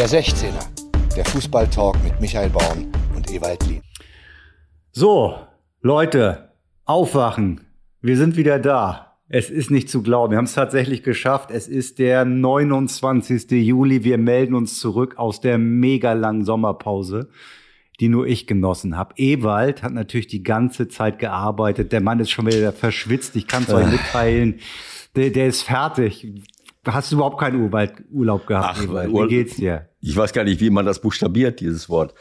[0.00, 3.82] Der 16er, der Fußballtalk mit Michael Baum und Ewald Lien.
[4.92, 5.36] So,
[5.82, 6.54] Leute,
[6.86, 7.66] aufwachen.
[8.00, 9.18] Wir sind wieder da.
[9.28, 10.30] Es ist nicht zu glauben.
[10.30, 11.50] Wir haben es tatsächlich geschafft.
[11.50, 13.50] Es ist der 29.
[13.50, 14.02] Juli.
[14.02, 17.28] Wir melden uns zurück aus der mega langen Sommerpause,
[18.00, 19.12] die nur ich genossen habe.
[19.18, 21.92] Ewald hat natürlich die ganze Zeit gearbeitet.
[21.92, 23.36] Der Mann ist schon wieder verschwitzt.
[23.36, 24.60] Ich kann es euch mitteilen.
[25.14, 26.26] Der, der ist fertig.
[26.86, 29.12] Hast du überhaupt keinen Urlaub, Urlaub gehabt, Ach, Ewald?
[29.12, 29.88] Wie geht's dir?
[30.00, 32.14] Ich weiß gar nicht, wie man das buchstabiert, dieses Wort.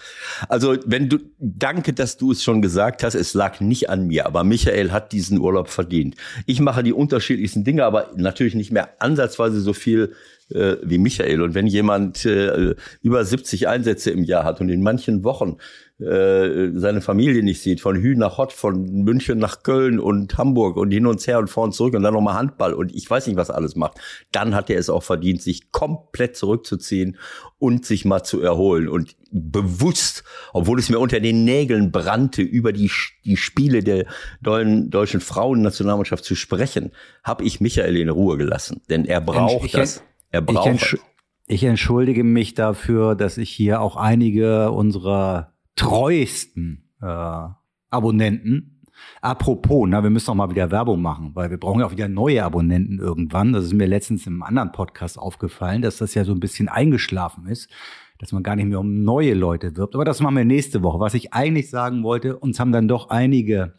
[0.50, 4.26] Also, wenn du, danke, dass du es schon gesagt hast, es lag nicht an mir,
[4.26, 6.16] aber Michael hat diesen Urlaub verdient.
[6.46, 10.14] Ich mache die unterschiedlichsten Dinge, aber natürlich nicht mehr ansatzweise so viel
[10.50, 11.42] äh, wie Michael.
[11.42, 15.56] Und wenn jemand äh, über 70 Einsätze im Jahr hat und in manchen Wochen
[16.00, 20.78] äh, seine Familie nicht sieht, von Hü nach Hott, von München nach Köln und Hamburg
[20.78, 23.28] und hin und her und vor und zurück und dann nochmal Handball und ich weiß
[23.28, 24.00] nicht, was alles macht,
[24.32, 27.18] dann hat er es auch verdient, sich komplett zurückzuziehen
[27.58, 32.72] und sich mal zu erholen und bewusst, obwohl es mir unter den Nägeln brannte, über
[32.72, 32.90] die,
[33.26, 34.06] die Spiele der
[34.42, 36.92] deutschen, deutschen Frauennationalmannschaft zu sprechen,
[37.24, 40.04] habe ich Michael in Ruhe gelassen, denn er braucht Ich- das.
[40.32, 40.98] Er Ich, braucht entsch
[41.52, 47.48] ich entschuldige mich dafür, dass ich hier auch einige unserer treuesten äh,
[47.90, 48.82] Abonnenten.
[49.22, 52.10] Apropos, na, wir müssen noch mal wieder Werbung machen, weil wir brauchen ja auch wieder
[52.10, 53.54] neue Abonnenten irgendwann.
[53.54, 57.48] Das ist mir letztens im anderen Podcast aufgefallen, dass das ja so ein bisschen eingeschlafen
[57.48, 57.70] ist,
[58.18, 59.96] dass man gar nicht mehr um neue Leute wirbt.
[59.96, 61.00] Aber das machen wir nächste Woche.
[61.00, 63.76] Was ich eigentlich sagen wollte, uns haben dann doch einige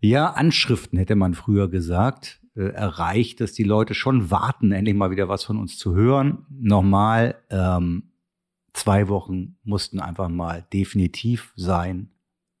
[0.00, 5.10] ja, Anschriften hätte man früher gesagt, äh, erreicht, dass die Leute schon warten, endlich mal
[5.10, 6.44] wieder was von uns zu hören.
[6.50, 8.10] Nochmal, ähm,
[8.74, 12.10] zwei Wochen mussten einfach mal definitiv sein,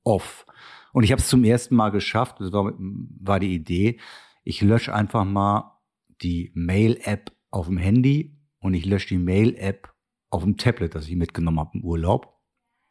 [0.04, 0.46] off.
[0.92, 3.98] Und ich habe es zum ersten Mal geschafft, das war, war die Idee,
[4.44, 5.80] ich lösche einfach mal
[6.22, 9.92] die Mail-App auf dem Handy und ich lösche die Mail-App
[10.30, 12.38] auf dem Tablet, das ich mitgenommen habe im Urlaub.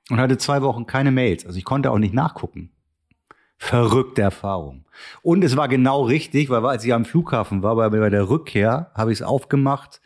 [0.09, 1.45] Und hatte zwei Wochen keine Mails.
[1.45, 2.71] Also ich konnte auch nicht nachgucken.
[3.57, 4.85] Verrückte Erfahrung.
[5.21, 8.91] Und es war genau richtig, weil als ich am Flughafen war, bei, bei der Rückkehr,
[8.93, 10.01] habe ich es aufgemacht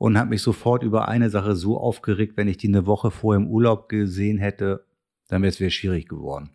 [0.00, 3.38] und habe mich sofort über eine Sache so aufgeregt, wenn ich die eine Woche vorher
[3.38, 4.86] im Urlaub gesehen hätte,
[5.28, 6.48] dann wäre es wieder schwierig geworden.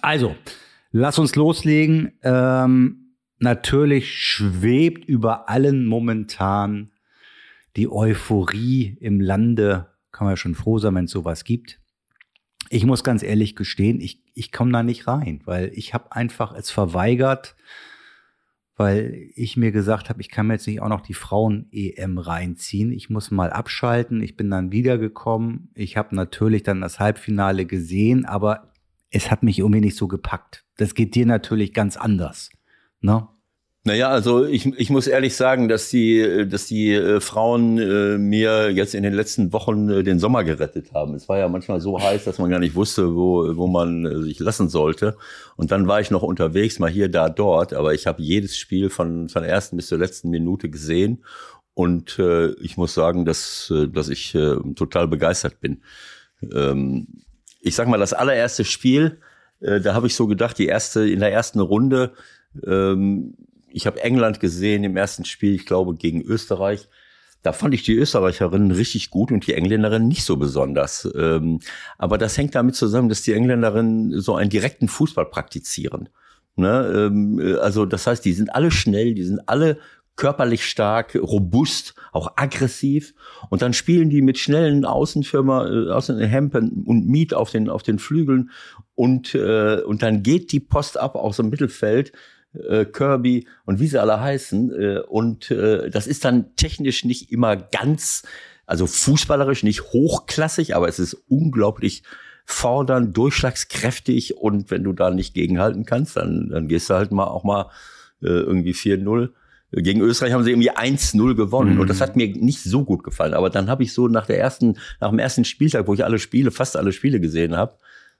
[0.00, 0.36] Also,
[0.92, 2.12] lass uns loslegen.
[2.22, 6.92] Ähm, natürlich schwebt über allen momentan
[7.74, 9.88] die Euphorie im Lande.
[10.12, 11.80] Kann man ja schon froh sein, wenn es sowas gibt.
[12.70, 16.54] Ich muss ganz ehrlich gestehen, ich, ich komme da nicht rein, weil ich habe einfach
[16.54, 17.56] es verweigert,
[18.78, 22.92] weil ich mir gesagt habe, ich kann mir jetzt nicht auch noch die Frauen-EM reinziehen.
[22.92, 24.22] Ich muss mal abschalten.
[24.22, 25.70] Ich bin dann wiedergekommen.
[25.74, 28.72] Ich habe natürlich dann das Halbfinale gesehen, aber
[29.10, 30.64] es hat mich irgendwie nicht so gepackt.
[30.76, 32.50] Das geht dir natürlich ganz anders.
[33.00, 33.26] Ne?
[33.84, 38.70] Naja, also ich, ich muss ehrlich sagen, dass die, dass die äh, Frauen äh, mir
[38.70, 41.14] jetzt in den letzten Wochen äh, den Sommer gerettet haben.
[41.14, 44.22] Es war ja manchmal so heiß, dass man gar nicht wusste, wo, wo man äh,
[44.22, 45.16] sich lassen sollte.
[45.56, 47.72] Und dann war ich noch unterwegs, mal hier, da, dort.
[47.72, 51.24] Aber ich habe jedes Spiel von, von der ersten bis zur letzten Minute gesehen.
[51.72, 55.82] Und äh, ich muss sagen, dass, äh, dass ich äh, total begeistert bin.
[56.52, 57.06] Ähm,
[57.60, 59.20] ich sag mal, das allererste Spiel,
[59.60, 62.12] äh, da habe ich so gedacht, die erste, in der ersten Runde,
[62.66, 63.34] ähm,
[63.70, 66.88] ich habe England gesehen im ersten Spiel, ich glaube gegen Österreich.
[67.42, 71.08] Da fand ich die Österreicherinnen richtig gut und die Engländerinnen nicht so besonders.
[71.14, 71.60] Ähm,
[71.96, 76.08] aber das hängt damit zusammen, dass die Engländerinnen so einen direkten Fußball praktizieren.
[76.56, 76.92] Ne?
[76.92, 79.78] Ähm, also das heißt, die sind alle schnell, die sind alle
[80.16, 83.14] körperlich stark, robust, auch aggressiv.
[83.50, 88.00] Und dann spielen die mit schnellen Außenfirma, äh, Außenhempen und Miet auf den, auf den
[88.00, 88.50] Flügeln.
[88.96, 92.12] Und, äh, und dann geht die Post ab aus dem Mittelfeld
[92.54, 94.72] äh, Kirby und wie sie alle heißen.
[94.80, 98.22] Äh, und äh, das ist dann technisch nicht immer ganz,
[98.66, 102.02] also fußballerisch nicht hochklassig, aber es ist unglaublich
[102.44, 107.26] fordernd, durchschlagskräftig und wenn du da nicht gegenhalten kannst, dann, dann gehst du halt mal
[107.26, 107.70] auch mal
[108.22, 109.30] äh, irgendwie 4-0.
[109.70, 111.80] Gegen Österreich haben sie irgendwie 1-0 gewonnen Mhm.
[111.80, 113.34] und das hat mir nicht so gut gefallen.
[113.34, 116.18] Aber dann habe ich so nach der ersten, nach dem ersten Spieltag, wo ich alle
[116.18, 117.74] Spiele, fast alle Spiele gesehen habe,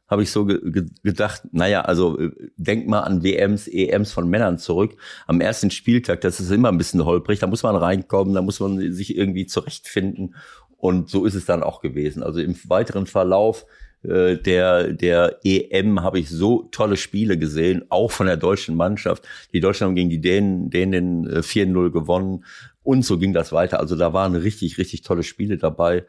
[0.09, 4.29] habe ich so ge ge gedacht, naja, also äh, denk mal an WMs, EMs von
[4.29, 4.97] Männern zurück.
[5.27, 8.61] Am ersten Spieltag, das ist immer ein bisschen holprig, da muss man reinkommen, da muss
[8.61, 10.35] man sich irgendwie zurechtfinden.
[10.77, 12.23] Und so ist es dann auch gewesen.
[12.23, 13.67] Also im weiteren Verlauf
[14.03, 19.25] äh, der, der EM habe ich so tolle Spiele gesehen, auch von der deutschen Mannschaft.
[19.53, 22.45] Die Deutschen haben gegen die Dänen, Dänen äh, 4-0 gewonnen.
[22.83, 23.81] Und so ging das weiter.
[23.81, 26.07] Also da waren richtig, richtig tolle Spiele dabei.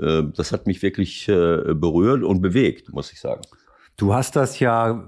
[0.00, 3.42] Äh, Das hat mich wirklich äh, berührt und bewegt, muss ich sagen.
[3.96, 5.06] Du hast das ja,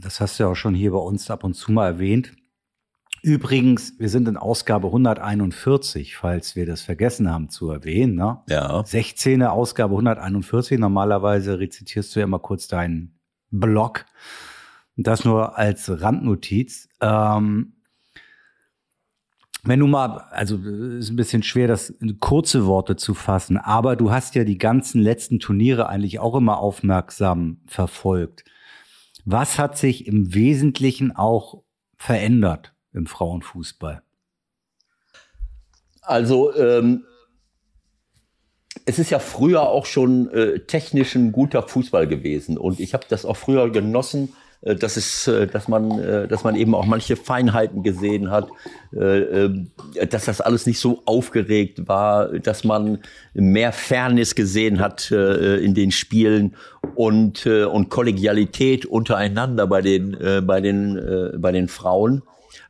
[0.00, 2.32] das hast du ja auch schon hier bei uns ab und zu mal erwähnt.
[3.22, 8.14] Übrigens, wir sind in Ausgabe 141, falls wir das vergessen haben zu erwähnen.
[8.14, 8.38] Ne?
[8.48, 8.82] Ja.
[8.84, 9.42] 16.
[9.42, 10.78] Ausgabe 141.
[10.78, 13.18] Normalerweise rezitierst du ja immer kurz deinen
[13.50, 14.06] Blog.
[14.96, 16.88] Das nur als Randnotiz.
[17.00, 17.74] Ähm,
[19.62, 23.96] wenn du mal, also ist ein bisschen schwer, das in kurze Worte zu fassen, aber
[23.96, 28.44] du hast ja die ganzen letzten Turniere eigentlich auch immer aufmerksam verfolgt.
[29.24, 31.62] Was hat sich im Wesentlichen auch
[31.96, 34.02] verändert im Frauenfußball?
[36.00, 37.04] Also ähm,
[38.86, 43.04] es ist ja früher auch schon äh, technisch ein guter Fußball gewesen und ich habe
[43.08, 47.16] das auch früher genossen, dass es, äh, dass man, äh, dass man eben auch manche
[47.16, 48.48] Feinheiten gesehen hat,
[48.92, 52.98] dass das alles nicht so aufgeregt war, dass man
[53.34, 56.56] mehr Fairness gesehen hat in den Spielen
[56.96, 62.22] und und Kollegialität untereinander bei den bei den bei den Frauen.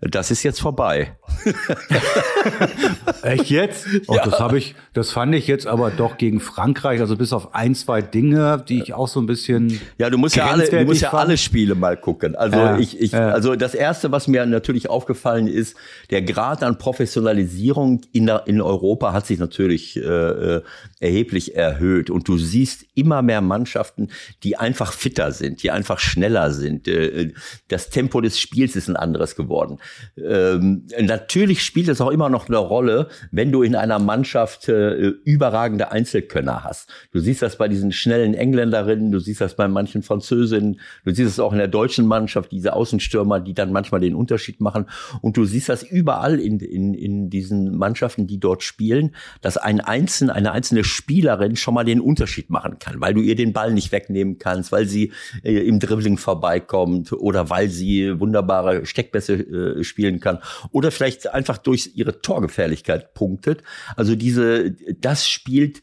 [0.03, 1.17] Das ist jetzt vorbei.
[3.23, 3.87] Echt jetzt?
[4.07, 4.25] Oh, ja.
[4.25, 7.75] Das habe ich, das fand ich jetzt aber doch gegen Frankreich, also bis auf ein,
[7.75, 9.81] zwei Dinge, die ich auch so ein bisschen.
[9.99, 12.37] Ja, du musst ja alle, du musst ja alle Spiele mal gucken.
[12.37, 13.31] Also ja, ich, ich, ja.
[13.31, 15.77] also das erste, was mir natürlich aufgefallen ist,
[16.11, 20.63] der Grad an Professionalisierung in, der, in Europa hat sich natürlich äh, äh
[21.01, 24.09] erheblich erhöht und du siehst immer mehr Mannschaften,
[24.43, 26.87] die einfach fitter sind, die einfach schneller sind.
[26.87, 27.33] Äh,
[27.69, 29.79] das Tempo des Spiels ist ein anderes geworden.
[30.17, 30.87] Ähm,
[31.21, 34.95] natürlich spielt es auch immer noch eine Rolle, wenn du in einer Mannschaft äh,
[35.25, 36.89] überragende Einzelkönner hast.
[37.13, 41.31] Du siehst das bei diesen schnellen Engländerinnen, du siehst das bei manchen Französinnen, du siehst
[41.31, 44.87] es auch in der deutschen Mannschaft, diese Außenstürmer, die dann manchmal den Unterschied machen.
[45.21, 49.81] Und du siehst das überall in, in, in diesen Mannschaften, die dort spielen, dass ein
[49.81, 53.73] einzelne, eine einzelne Spielerin schon mal den Unterschied machen kann, weil du ihr den Ball
[53.73, 55.13] nicht wegnehmen kannst, weil sie
[55.43, 60.39] äh, im Dribbling vorbeikommt oder weil sie wunderbare Steckbässe äh, spielen kann
[60.73, 63.63] oder vielleicht einfach durch ihre Torgefährlichkeit punktet.
[63.97, 65.83] Also diese, das spielt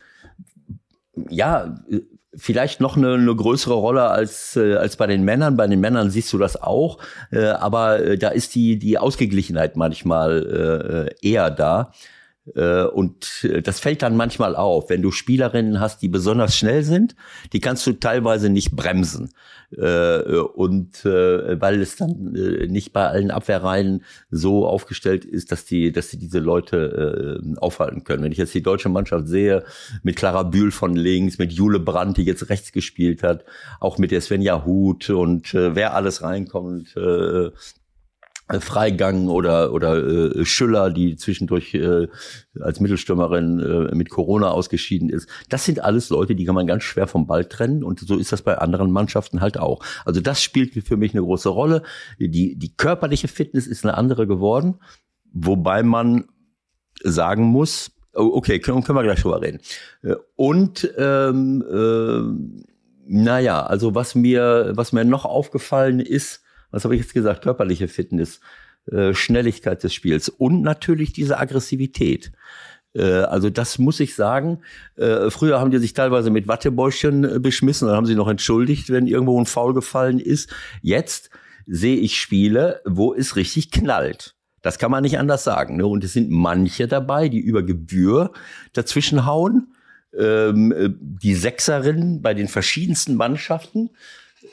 [1.30, 1.76] ja
[2.36, 5.58] vielleicht noch eine, eine größere Rolle als äh, als bei den Männern.
[5.58, 7.00] Bei den Männern siehst du das auch,
[7.32, 11.92] äh, aber äh, da ist die die Ausgeglichenheit manchmal eher da.
[12.56, 16.84] Äh, und äh, das fällt dann manchmal auf, wenn du Spielerinnen hast, die besonders schnell
[16.84, 17.16] sind,
[17.54, 19.32] die kannst du teilweise nicht bremsen.
[19.76, 22.32] Äh, und weil es dann
[22.70, 28.24] nicht bei allen Abwehrreihen so aufgestellt ist, dass die, dass sie diese Leute aufhalten können.
[28.24, 29.64] Wenn ich jetzt die deutsche Mannschaft sehe,
[30.04, 33.44] mit Clara Bühl von links, mit Jule Brandt, die jetzt rechts gespielt hat,
[33.80, 36.96] auch mit der Svenja Huth und wer alles reinkommt,
[38.60, 42.08] Freigang oder oder äh, Schüller, die zwischendurch äh,
[42.60, 45.28] als Mittelstürmerin äh, mit Corona ausgeschieden ist.
[45.50, 48.32] Das sind alles Leute, die kann man ganz schwer vom Ball trennen und so ist
[48.32, 49.84] das bei anderen Mannschaften halt auch.
[50.06, 51.84] Also das spielt für mich eine große Rolle.
[52.20, 54.76] Die die körperliche Fitness ist eine andere geworden,
[55.34, 56.26] wobei man
[57.04, 59.60] sagen muss, oh, okay, können, können wir gleich drüber reden.
[60.04, 62.68] Äh, und ähm, äh,
[63.10, 66.44] naja, also was mir was mir noch aufgefallen ist
[66.78, 68.40] was habe ich jetzt gesagt, körperliche Fitness,
[68.92, 72.32] äh, Schnelligkeit des Spiels und natürlich diese Aggressivität.
[72.94, 74.60] Äh, also das muss ich sagen.
[74.96, 78.92] Äh, früher haben die sich teilweise mit Wattebäuschen äh, beschmissen, dann haben sie noch entschuldigt,
[78.92, 80.54] wenn irgendwo ein Foul gefallen ist.
[80.84, 81.32] Jetzt
[81.66, 84.36] sehe ich Spiele, wo es richtig knallt.
[84.62, 85.78] Das kann man nicht anders sagen.
[85.78, 85.88] Ne?
[85.88, 88.32] Und es sind manche dabei, die über Gebühr
[88.74, 89.74] dazwischen hauen.
[90.16, 93.90] Ähm, äh, die Sechserinnen bei den verschiedensten Mannschaften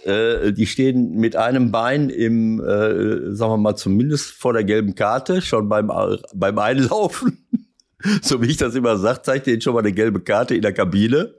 [0.04, 4.94] äh, die stehen mit einem Bein im, äh, sagen wir mal, zumindest vor der gelben
[4.94, 5.90] Karte, schon beim,
[6.34, 7.46] beim Einlaufen.
[8.22, 10.72] so wie ich das immer sage, zeigt denen schon mal eine gelbe Karte in der
[10.72, 11.34] Kabine.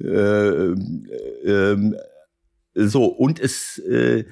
[0.00, 0.74] Äh,
[1.48, 1.92] äh,
[2.74, 4.24] so, und es, äh,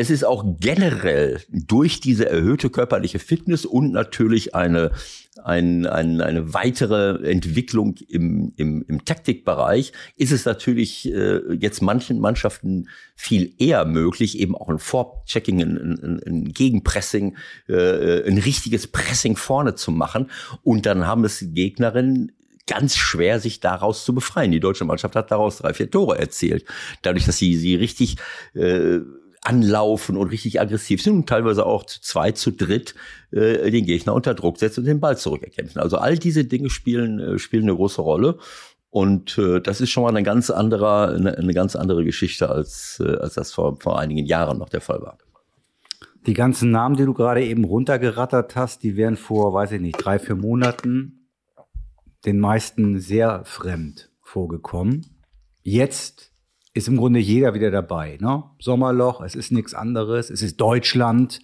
[0.00, 4.92] es ist auch generell durch diese erhöhte körperliche Fitness und natürlich eine,
[5.44, 12.18] ein, ein, eine weitere Entwicklung im, im, im Taktikbereich, ist es natürlich äh, jetzt manchen
[12.18, 17.36] Mannschaften viel eher möglich, eben auch ein Vorchecking, ein, ein, ein Gegenpressing,
[17.68, 20.30] äh, ein richtiges Pressing vorne zu machen.
[20.62, 22.32] Und dann haben es Gegnerinnen
[22.66, 24.52] ganz schwer, sich daraus zu befreien.
[24.52, 26.64] Die deutsche Mannschaft hat daraus drei, vier Tore erzielt.
[27.02, 28.16] Dadurch, dass sie sie richtig
[28.54, 29.00] äh,
[29.42, 32.94] anlaufen und richtig aggressiv sind und teilweise auch zu zweit, zu dritt
[33.30, 35.80] äh, den Gegner unter Druck setzen und den Ball zurückerkämpfen.
[35.80, 38.38] Also all diese Dinge spielen, äh, spielen eine große Rolle.
[38.90, 43.00] Und äh, das ist schon mal eine ganz andere, eine, eine ganz andere Geschichte, als,
[43.04, 45.16] äh, als das vor, vor einigen Jahren noch der Fall war.
[46.26, 49.96] Die ganzen Namen, die du gerade eben runtergerattert hast, die wären vor, weiß ich nicht,
[49.96, 51.28] drei, vier Monaten
[52.26, 55.06] den meisten sehr fremd vorgekommen.
[55.62, 56.29] Jetzt
[56.72, 58.18] ist im Grunde jeder wieder dabei.
[58.20, 58.44] Ne?
[58.58, 61.40] Sommerloch, es ist nichts anderes, es ist Deutschland.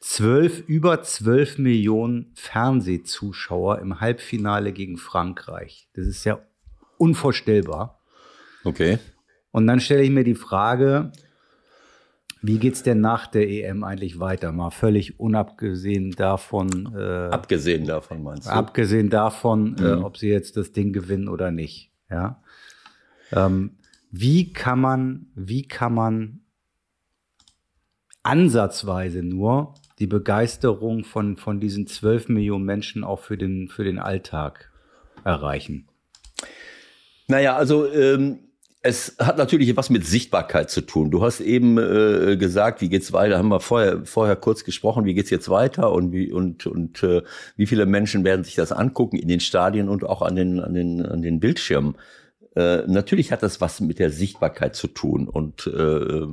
[0.00, 5.88] zwölf, über zwölf Millionen Fernsehzuschauer im Halbfinale gegen Frankreich.
[5.94, 6.40] Das ist ja
[6.98, 8.00] unvorstellbar.
[8.64, 8.98] Okay.
[9.50, 11.12] Und dann stelle ich mir die Frage,
[12.42, 14.52] wie geht's denn nach der EM eigentlich weiter?
[14.52, 16.94] Mal völlig unabgesehen davon.
[16.96, 18.50] Äh, abgesehen davon meinst du?
[18.50, 20.02] Abgesehen davon, äh, mhm.
[20.02, 21.90] äh, ob sie jetzt das Ding gewinnen oder nicht.
[22.10, 22.40] Ja.
[23.32, 23.77] Ähm,
[24.10, 26.40] wie kann man, wie kann man
[28.22, 33.98] ansatzweise nur die Begeisterung von, von diesen zwölf Millionen Menschen auch für den, für den
[33.98, 34.70] Alltag
[35.24, 35.88] erreichen?
[37.26, 38.48] Naja, also ähm,
[38.80, 41.10] es hat natürlich was mit Sichtbarkeit zu tun.
[41.10, 43.36] Du hast eben äh, gesagt, wie geht's weiter?
[43.36, 47.22] Haben wir vorher vorher kurz gesprochen, wie geht's jetzt weiter und wie und und äh,
[47.56, 50.74] wie viele Menschen werden sich das angucken in den Stadien und auch an den an
[50.74, 51.96] den an den Bildschirmen?
[52.58, 55.28] Äh, natürlich hat das was mit der Sichtbarkeit zu tun.
[55.28, 56.32] Und äh, äh,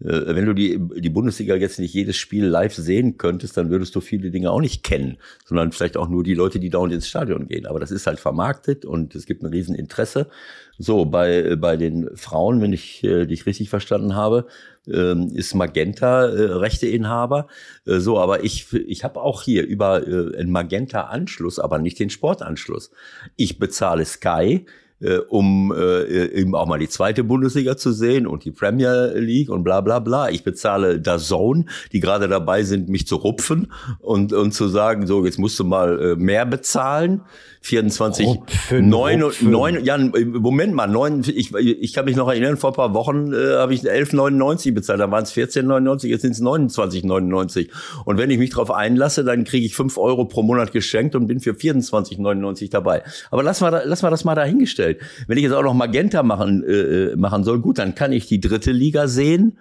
[0.00, 4.00] wenn du die, die Bundesliga jetzt nicht jedes Spiel live sehen könntest, dann würdest du
[4.00, 7.46] viele Dinge auch nicht kennen, sondern vielleicht auch nur die Leute, die dauernd ins Stadion
[7.46, 7.66] gehen.
[7.66, 10.28] Aber das ist halt vermarktet und es gibt ein Rieseninteresse.
[10.76, 14.46] So, bei, bei den Frauen, wenn ich äh, dich richtig verstanden habe,
[14.88, 17.46] äh, ist Magenta äh, Rechteinhaber.
[17.86, 22.10] Äh, so, aber ich, ich habe auch hier über äh, einen Magenta-Anschluss, aber nicht den
[22.10, 22.90] Sportanschluss.
[23.36, 24.66] Ich bezahle Sky
[25.00, 29.50] äh, um äh, eben auch mal die zweite Bundesliga zu sehen und die Premier League
[29.50, 30.30] und bla bla bla.
[30.30, 35.06] Ich bezahle da Zone, die gerade dabei sind, mich zu rupfen und, und zu sagen,
[35.06, 37.22] so, jetzt musst du mal äh, mehr bezahlen.
[37.62, 39.50] 24, Rupfen, 9, Rupfen.
[39.50, 43.34] 9, ja, Moment mal, 9, ich, ich kann mich noch erinnern, vor ein paar Wochen
[43.34, 47.68] äh, habe ich 11,99 bezahlt, da waren es 14,99, jetzt sind es 29,99.
[48.06, 51.26] Und wenn ich mich darauf einlasse, dann kriege ich 5 Euro pro Monat geschenkt und
[51.26, 53.02] bin für 24,99 dabei.
[53.30, 54.98] Aber lass mal, lass mal das mal dahingestellt.
[55.26, 58.40] Wenn ich jetzt auch noch Magenta machen, äh, machen soll, gut, dann kann ich die
[58.40, 59.58] dritte Liga sehen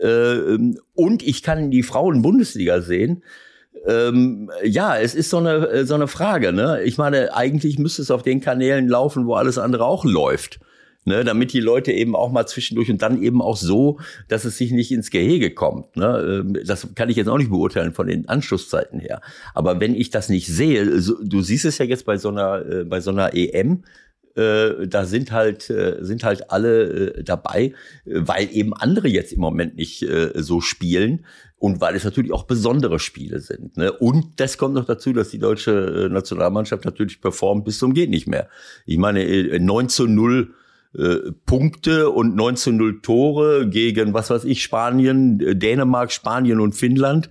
[0.00, 0.58] äh,
[0.94, 3.22] und ich kann die Frauen-Bundesliga sehen.
[3.86, 6.52] Ähm, ja, es ist so eine, äh, so eine Frage.
[6.52, 6.82] Ne?
[6.84, 10.60] Ich meine, eigentlich müsste es auf den Kanälen laufen, wo alles andere auch läuft.
[11.08, 14.58] Ne, damit die Leute eben auch mal zwischendurch und dann eben auch so, dass es
[14.58, 15.96] sich nicht ins Gehege kommt.
[15.96, 16.42] Ne?
[16.44, 19.20] Ähm, das kann ich jetzt auch nicht beurteilen von den Anschlusszeiten her.
[19.54, 22.66] Aber wenn ich das nicht sehe, so, du siehst es ja jetzt bei so einer,
[22.66, 23.84] äh, bei so einer EM,
[24.36, 27.72] äh, da sind halt äh, sind halt alle äh, dabei,
[28.04, 31.24] weil eben andere jetzt im Moment nicht äh, so spielen
[31.58, 33.76] und weil es natürlich auch besondere Spiele sind.
[33.76, 33.92] Ne?
[33.92, 38.10] Und das kommt noch dazu, dass die deutsche äh, Nationalmannschaft natürlich performt bis zum geht
[38.10, 38.48] nicht mehr.
[38.84, 40.54] Ich meine 9 zu 0
[40.94, 47.28] äh, Punkte und 19-0 Tore gegen, was weiß ich, Spanien, äh, Dänemark, Spanien und Finnland.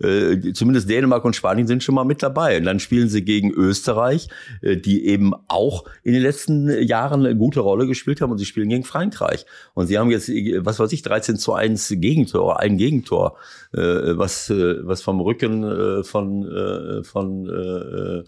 [0.00, 2.58] Äh, zumindest Dänemark und Spanien sind schon mal mit dabei.
[2.58, 4.28] Und dann spielen sie gegen Österreich,
[4.62, 8.68] die eben auch in den letzten Jahren eine gute Rolle gespielt haben und sie spielen
[8.68, 9.46] gegen Frankreich.
[9.74, 13.36] Und sie haben jetzt, was weiß ich, 13 zu 1 Gegentor, ein Gegentor,
[13.72, 18.24] was, was vom Rücken von, von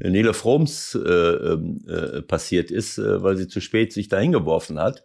[0.00, 4.78] Nele Froms äh, ähm, äh, passiert ist, äh, weil sie zu spät sich dahin geworfen
[4.78, 5.02] hat.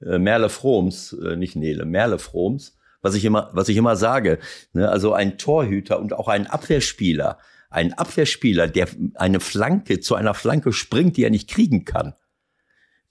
[0.00, 4.38] Äh, Merle Froms, äh, nicht Nele, Merle Froms, was ich immer, was ich immer sage.
[4.72, 4.88] Ne?
[4.88, 7.38] Also ein Torhüter und auch ein Abwehrspieler,
[7.70, 12.14] ein Abwehrspieler, der eine Flanke zu einer Flanke springt, die er nicht kriegen kann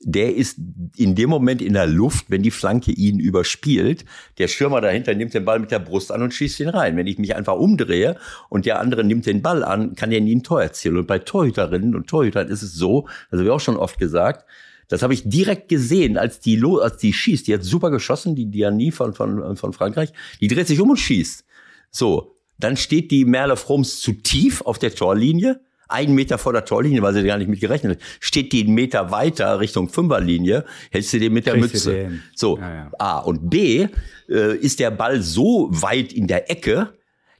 [0.03, 0.57] der ist
[0.97, 4.05] in dem Moment in der Luft, wenn die Flanke ihn überspielt.
[4.39, 6.97] Der Schirmer dahinter nimmt den Ball mit der Brust an und schießt ihn rein.
[6.97, 8.17] Wenn ich mich einfach umdrehe
[8.49, 10.97] und der andere nimmt den Ball an, kann er nie ein Tor erzielen.
[10.97, 14.45] Und bei Torhüterinnen und Torhütern ist es so, das habe ich auch schon oft gesagt,
[14.87, 17.47] das habe ich direkt gesehen, als die, als die schießt.
[17.47, 20.11] Die hat super geschossen, die Diani von, von, von Frankreich.
[20.41, 21.45] Die dreht sich um und schießt.
[21.91, 26.65] So, dann steht die Merle Froms zu tief auf der Torlinie einen Meter vor der
[26.65, 30.65] Torlinie, weil sie gar nicht mit gerechnet hat, steht die einen Meter weiter Richtung Fünferlinie,
[30.91, 32.11] hältst du den mit der Kriegst Mütze.
[32.35, 32.91] So, ja, ja.
[32.97, 33.19] A.
[33.19, 33.87] Und B,
[34.29, 36.93] äh, ist der Ball so weit in der Ecke,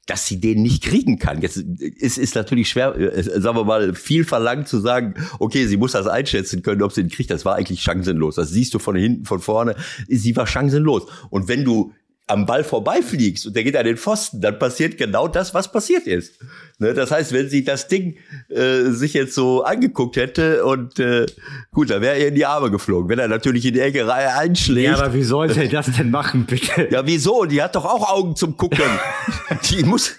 [0.07, 1.41] dass sie den nicht kriegen kann.
[1.41, 5.77] Jetzt ist, ist natürlich schwer, äh, sagen wir mal, viel verlangt zu sagen, okay, sie
[5.77, 7.29] muss das einschätzen können, ob sie ihn kriegt.
[7.29, 8.35] Das war eigentlich chancenlos.
[8.35, 9.75] Das siehst du von hinten, von vorne.
[10.07, 11.03] Sie war chancenlos.
[11.29, 11.93] Und wenn du
[12.31, 16.07] am Ball vorbeifliegst und der geht an den Pfosten, dann passiert genau das, was passiert
[16.07, 16.39] ist.
[16.79, 18.17] Ne, das heißt, wenn sie das Ding
[18.49, 21.25] äh, sich jetzt so angeguckt hätte und äh,
[21.71, 23.09] gut, dann wäre er in die Arme geflogen.
[23.09, 24.87] Wenn er natürlich in die Ecke Reihe einschlägt.
[24.87, 26.87] Ja, aber wie soll sie das denn machen, bitte?
[26.89, 27.45] Ja, wieso?
[27.45, 28.79] Die hat doch auch Augen zum Gucken.
[29.69, 30.15] die muss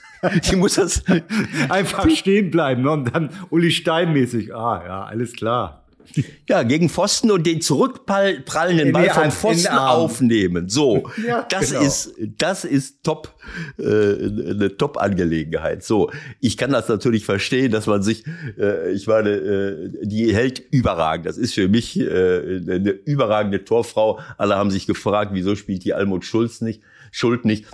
[0.49, 1.03] die muss das
[1.69, 2.93] einfach stehen bleiben ne?
[2.93, 4.55] und dann Uli Stein mäßig.
[4.55, 5.82] Ah, ja, alles klar.
[6.49, 10.69] Ja, gegen Pfosten und den zurückprallenden Ball vom Pfosten aufnehmen.
[10.69, 11.83] So, ja, das genau.
[11.83, 13.35] ist das ist top
[13.79, 15.85] äh, eine top Angelegenheit.
[15.85, 18.25] So, ich kann das natürlich verstehen, dass man sich,
[18.59, 21.27] äh, ich meine, äh, die hält überragend.
[21.27, 24.21] Das ist für mich äh, eine überragende Torfrau.
[24.39, 26.83] Alle haben sich gefragt, wieso spielt die Almut Schulz nicht?
[27.11, 27.67] Schuld nicht.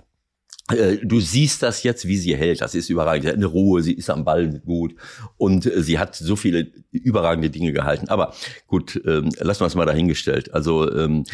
[0.72, 2.60] Äh, du siehst das jetzt, wie sie hält.
[2.60, 3.24] Das ist überragend.
[3.24, 4.94] Sie hat eine Ruhe, sie ist am Ball gut
[5.36, 8.08] und äh, sie hat so viele überragende Dinge gehalten.
[8.08, 8.34] Aber
[8.66, 10.52] gut, ähm, lassen wir es mal dahingestellt.
[10.52, 11.24] Also ähm,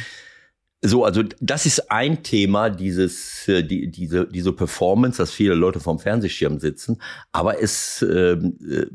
[0.82, 5.80] so, also das ist ein Thema, dieses, äh, die, diese, diese Performance, dass viele Leute
[5.80, 7.00] vom Fernsehschirm sitzen.
[7.32, 8.86] Aber es ähm, äh,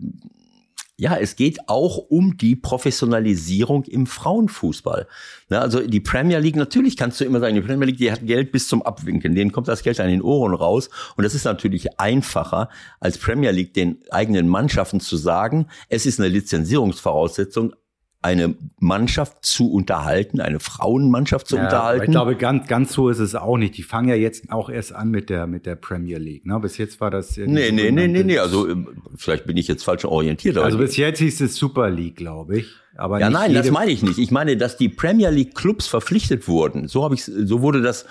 [1.00, 5.08] ja, es geht auch um die Professionalisierung im Frauenfußball.
[5.50, 8.26] Ja, also die Premier League, natürlich kannst du immer sagen, die Premier League, die hat
[8.26, 10.90] Geld bis zum Abwinken, denen kommt das Geld an den Ohren raus.
[11.16, 12.68] Und das ist natürlich einfacher,
[13.00, 17.74] als Premier League den eigenen Mannschaften zu sagen, es ist eine Lizenzierungsvoraussetzung,
[18.22, 22.04] eine Mannschaft zu unterhalten, eine Frauenmannschaft zu ja, unterhalten.
[22.06, 23.78] Ich glaube, ganz, ganz so ist es auch nicht.
[23.78, 26.46] Die fangen ja jetzt auch erst an mit der, mit der Premier League.
[26.46, 26.60] Ne?
[26.60, 27.38] Bis jetzt war das.
[27.38, 28.38] Nee, nee, nee, nee, nee.
[28.38, 28.68] Also,
[29.16, 30.58] vielleicht bin ich jetzt falsch orientiert.
[30.58, 32.76] Also, bis jetzt hieß es Super League, glaube ich.
[33.00, 34.20] Aber ja, nein, das meine ich nicht.
[34.20, 36.88] Ich meine, dass die Premier League Clubs verpflichtet wurden.
[36.88, 38.06] So habe ich, so wurde das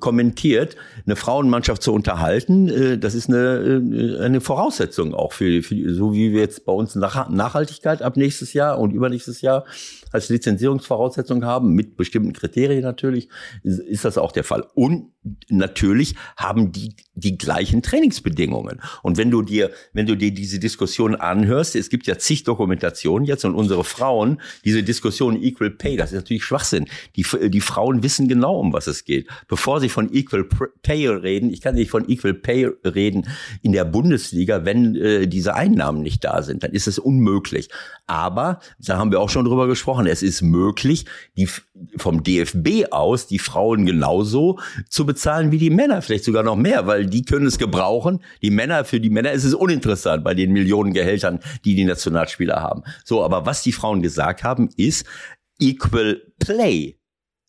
[0.00, 2.68] kommentiert, eine Frauenmannschaft zu unterhalten.
[2.68, 6.72] Äh, das ist eine, äh, eine Voraussetzung auch für, für, so wie wir jetzt bei
[6.72, 9.64] uns Nachhaltigkeit ab nächstes Jahr und übernächstes Jahr
[10.14, 13.28] als Lizenzierungsvoraussetzung haben, mit bestimmten Kriterien natürlich,
[13.62, 14.64] ist das auch der Fall.
[14.74, 15.10] Und
[15.48, 18.80] natürlich haben die die gleichen Trainingsbedingungen.
[19.02, 23.26] Und wenn du dir, wenn du dir diese Diskussion anhörst, es gibt ja zig Dokumentationen
[23.26, 26.86] jetzt und unsere Frauen, diese Diskussion Equal Pay, das ist natürlich Schwachsinn.
[27.16, 29.28] Die, die Frauen wissen genau, um was es geht.
[29.46, 30.44] Bevor sie von Equal
[30.82, 33.28] Pay reden, ich kann nicht von Equal Pay reden
[33.62, 37.68] in der Bundesliga, wenn äh, diese Einnahmen nicht da sind, dann ist es unmöglich.
[38.06, 41.06] Aber, da haben wir auch schon drüber gesprochen, es ist möglich,
[41.36, 41.48] die
[41.96, 44.58] vom DFB aus die Frauen genauso
[44.88, 48.22] zu bezahlen wie die Männer, vielleicht sogar noch mehr, weil die können es gebrauchen.
[48.42, 52.60] Die Männer, für die Männer ist es uninteressant bei den Millionen Gehältern, die die Nationalspieler
[52.60, 52.82] haben.
[53.04, 55.06] So, aber was die Frauen gesagt haben, ist
[55.58, 56.98] Equal Play.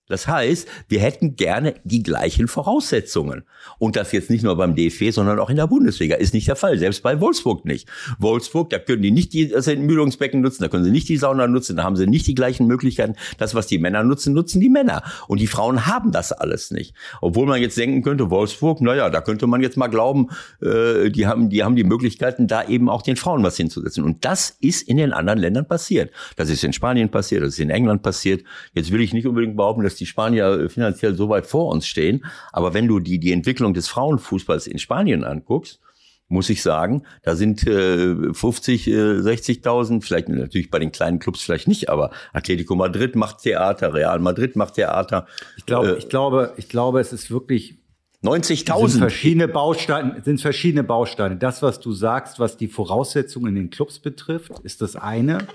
[0.07, 3.43] Das heißt, wir hätten gerne die gleichen Voraussetzungen.
[3.79, 6.15] Und das jetzt nicht nur beim DFB, sondern auch in der Bundesliga.
[6.15, 6.77] Ist nicht der Fall.
[6.77, 7.87] Selbst bei Wolfsburg nicht.
[8.19, 11.75] Wolfsburg, da können die nicht das Entmüdungsbecken nutzen, da können sie nicht die Sauna nutzen,
[11.75, 13.15] da haben sie nicht die gleichen Möglichkeiten.
[13.39, 15.01] Das, was die Männer nutzen, nutzen die Männer.
[15.27, 16.93] Und die Frauen haben das alles nicht.
[17.21, 20.29] Obwohl man jetzt denken könnte, Wolfsburg, naja, da könnte man jetzt mal glauben,
[20.61, 24.03] äh, die haben, die haben die Möglichkeiten, da eben auch den Frauen was hinzusetzen.
[24.03, 26.11] Und das ist in den anderen Ländern passiert.
[26.35, 28.43] Das ist in Spanien passiert, das ist in England passiert.
[28.73, 32.25] Jetzt will ich nicht unbedingt behaupten, dass die Spanier finanziell so weit vor uns stehen.
[32.51, 35.79] Aber wenn du die, die Entwicklung des Frauenfußballs in Spanien anguckst,
[36.27, 41.41] muss ich sagen, da sind äh, 50, äh, 60.000, vielleicht natürlich bei den kleinen Clubs
[41.41, 45.27] vielleicht nicht, aber Atletico Madrid macht Theater, Real Madrid macht Theater.
[45.57, 47.77] Ich glaube, äh, ich glaube, ich glaube, es ist wirklich
[48.23, 48.89] 90.000.
[48.89, 51.37] Sind verschiedene Bausteine, sind verschiedene Bausteine.
[51.37, 55.47] Das, was du sagst, was die Voraussetzungen in den Clubs betrifft, ist das eine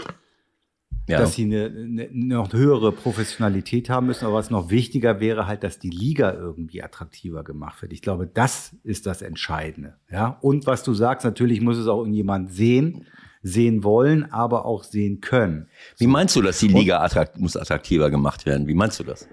[1.11, 1.19] ja.
[1.19, 4.25] dass sie eine, eine noch höhere Professionalität haben müssen.
[4.25, 7.93] Aber was noch wichtiger wäre halt, dass die Liga irgendwie attraktiver gemacht wird.
[7.93, 9.97] Ich glaube, das ist das Entscheidende.
[10.11, 13.07] Ja, und was du sagst, natürlich muss es auch irgendjemand sehen
[13.43, 15.69] sehen wollen, aber auch sehen können.
[15.97, 18.67] Wie meinst du, dass die Liga attrakt muss attraktiver gemacht werden?
[18.67, 19.29] Wie meinst du das?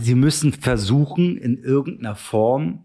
[0.00, 2.84] Sie müssen versuchen, in irgendeiner Form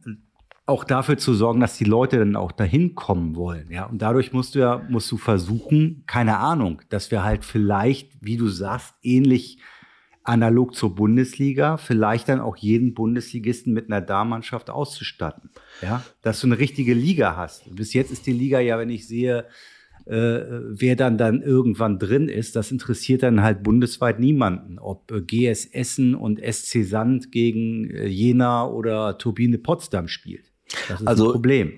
[0.68, 3.86] auch dafür zu sorgen, dass die Leute dann auch dahin kommen wollen, ja.
[3.86, 8.36] Und dadurch musst du ja, musst du versuchen, keine Ahnung, dass wir halt vielleicht, wie
[8.36, 9.60] du sagst, ähnlich
[10.24, 15.50] analog zur Bundesliga, vielleicht dann auch jeden Bundesligisten mit einer Damenmannschaft auszustatten,
[15.82, 16.04] ja.
[16.22, 17.74] Dass du eine richtige Liga hast.
[17.74, 19.46] Bis jetzt ist die Liga ja, wenn ich sehe,
[20.06, 25.22] äh, wer dann dann irgendwann drin ist, das interessiert dann halt bundesweit niemanden, ob äh,
[25.22, 30.52] GS Essen und SC Sand gegen äh, Jena oder Turbine Potsdam spielt.
[30.88, 31.74] Das ist also, ein Problem.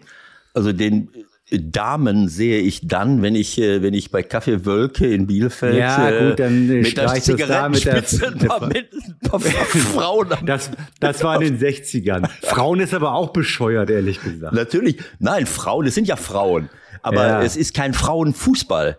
[0.53, 1.09] Also den
[1.51, 6.29] Damen sehe ich dann, wenn ich, äh, wenn ich bei Kaffee Wölke in Bielefeld ja,
[6.29, 8.89] gut, dann mit der Zigarettenspitze mit der, mit,
[9.43, 10.29] Frauen.
[10.45, 12.29] Das, das war in den 60ern.
[12.43, 14.53] Frauen ist aber auch bescheuert, ehrlich gesagt.
[14.53, 14.97] Natürlich.
[15.17, 16.69] Nein, Frauen, es sind ja Frauen.
[17.01, 17.41] Aber ja.
[17.41, 18.97] es ist kein Frauenfußball.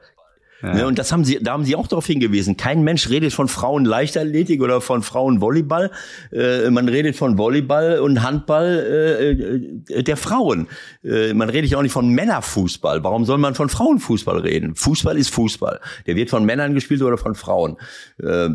[0.62, 0.74] Ja.
[0.74, 2.56] Ne, und das haben sie, da haben sie auch darauf hingewiesen.
[2.56, 5.90] Kein Mensch redet von Frauen Leichtathletik oder von Frauen Volleyball.
[6.32, 8.66] Äh, man redet von Volleyball und Handball
[9.88, 10.68] äh, äh, der Frauen.
[11.02, 13.02] Äh, man redet ja auch nicht von Männerfußball.
[13.02, 14.74] Warum soll man von Frauenfußball reden?
[14.74, 15.80] Fußball ist Fußball.
[16.06, 17.76] Der wird von Männern gespielt oder von Frauen.
[18.22, 18.50] Äh,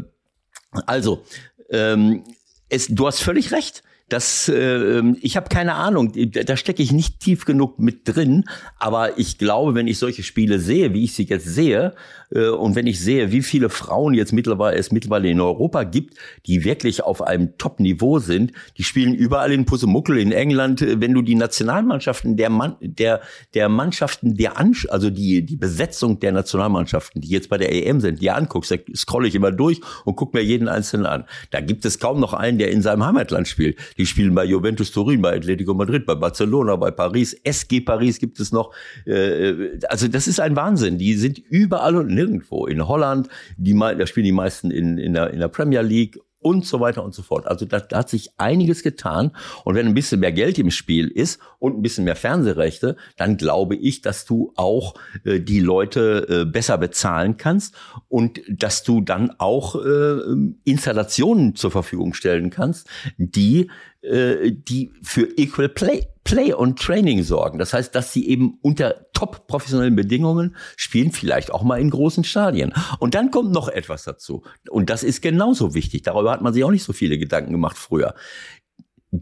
[0.85, 1.23] also,
[1.69, 2.23] ähm,
[2.69, 3.83] es, du hast völlig recht.
[4.07, 8.43] Das, äh, ich habe keine Ahnung, da stecke ich nicht tief genug mit drin,
[8.77, 11.95] aber ich glaube, wenn ich solche Spiele sehe, wie ich sie jetzt sehe,
[12.31, 16.63] und wenn ich sehe, wie viele Frauen jetzt mittlerweile es mittlerweile in Europa gibt, die
[16.63, 20.81] wirklich auf einem Top-Niveau sind, die spielen überall in Pusemuckel in England.
[20.81, 23.21] Äh, wenn du die Nationalmannschaften der Mann, der
[23.53, 28.01] der Mannschaften der An also die die Besetzung der Nationalmannschaften, die jetzt bei der EM
[28.01, 31.25] sind, die anguckst, da scrolle ich immer durch und guck mir jeden einzelnen an.
[31.51, 33.77] Da gibt es kaum noch einen, der in seinem Heimatland spielt.
[33.97, 38.39] Die spielen bei Juventus Turin, bei Atletico Madrid, bei Barcelona, bei Paris, SG Paris gibt
[38.39, 38.73] es noch.
[39.05, 40.97] Äh, also das ist ein Wahnsinn.
[40.97, 42.65] Die sind überall und nirgendwo.
[42.65, 46.63] In Holland, die, da spielen die meisten in, in, der, in der Premier League und
[46.63, 47.47] so weiter und so fort.
[47.47, 49.31] Also da, da hat sich einiges getan.
[49.63, 53.37] Und wenn ein bisschen mehr Geld im Spiel ist und ein bisschen mehr Fernsehrechte, dann
[53.37, 57.73] glaube ich, dass du auch äh, die Leute äh, besser bezahlen kannst
[58.09, 60.19] und dass du dann auch äh,
[60.65, 63.71] Installationen zur Verfügung stellen kannst, die
[64.05, 67.59] äh, die für Equal Play, Play und Training sorgen.
[67.59, 72.23] Das heißt, dass sie eben unter top professionellen Bedingungen spielen, vielleicht auch mal in großen
[72.23, 72.73] Stadien.
[72.99, 74.43] Und dann kommt noch etwas dazu.
[74.69, 76.03] Und das ist genauso wichtig.
[76.03, 78.15] Darüber hat man sich auch nicht so viele Gedanken gemacht früher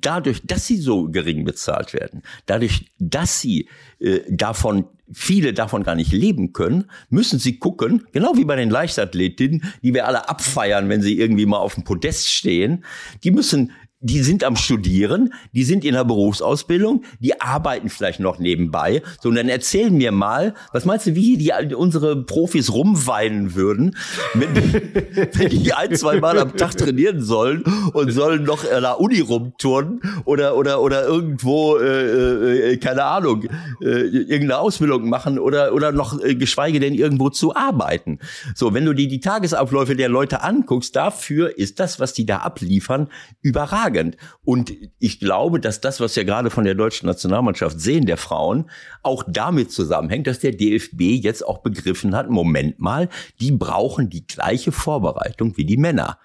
[0.02, 3.69] dadurch, dass sie so gering bezahlt werden, dadurch, dass sie
[4.00, 8.69] äh, davon viele davon gar nicht leben können, müssen sie gucken, genau wie bei den
[8.69, 12.84] Leichtathletinnen, die wir alle abfeiern, wenn sie irgendwie mal auf dem Podest stehen,
[13.24, 13.72] die müssen
[14.04, 19.02] die sind am Studieren, die sind in der Berufsausbildung, die arbeiten vielleicht noch nebenbei.
[19.22, 23.96] So, und dann erzähl mir mal, was meinst du, wie die unsere Profis rumweinen würden,
[24.34, 24.56] wenn,
[25.34, 27.63] wenn die ein, zwei Mal am Tag trainieren sollen
[27.94, 33.46] und sollen noch in der Uni rumturnen oder, oder, oder irgendwo, äh, äh, keine Ahnung,
[33.82, 38.20] äh, irgendeine Ausbildung machen oder, oder noch äh, geschweige denn irgendwo zu arbeiten.
[38.54, 42.39] So, wenn du dir die Tagesabläufe der Leute anguckst, dafür ist das, was die da
[42.39, 43.08] abliefern,
[43.42, 44.18] überragend überragend.
[44.44, 48.70] Und ich glaube, dass das, was wir gerade von der deutschen Nationalmannschaft sehen, der Frauen,
[49.02, 54.26] auch damit zusammenhängt, dass der DFB jetzt auch begriffen hat, Moment mal, die brauchen die
[54.26, 56.18] gleiche Vorbereitung wie die Männer.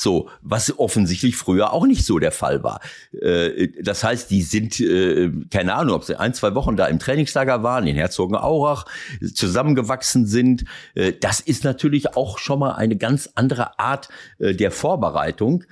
[0.00, 2.80] So, was offensichtlich früher auch nicht so der Fall war.
[3.20, 7.00] Äh, das heißt, die sind, äh, keine Ahnung, ob sie ein, zwei Wochen da im
[7.00, 8.86] Trainingslager waren, in Herzogenaurach,
[9.34, 10.64] zusammengewachsen sind.
[10.94, 14.08] Äh, das ist natürlich auch schon mal eine ganz andere Art
[14.38, 15.64] der Vorbereitung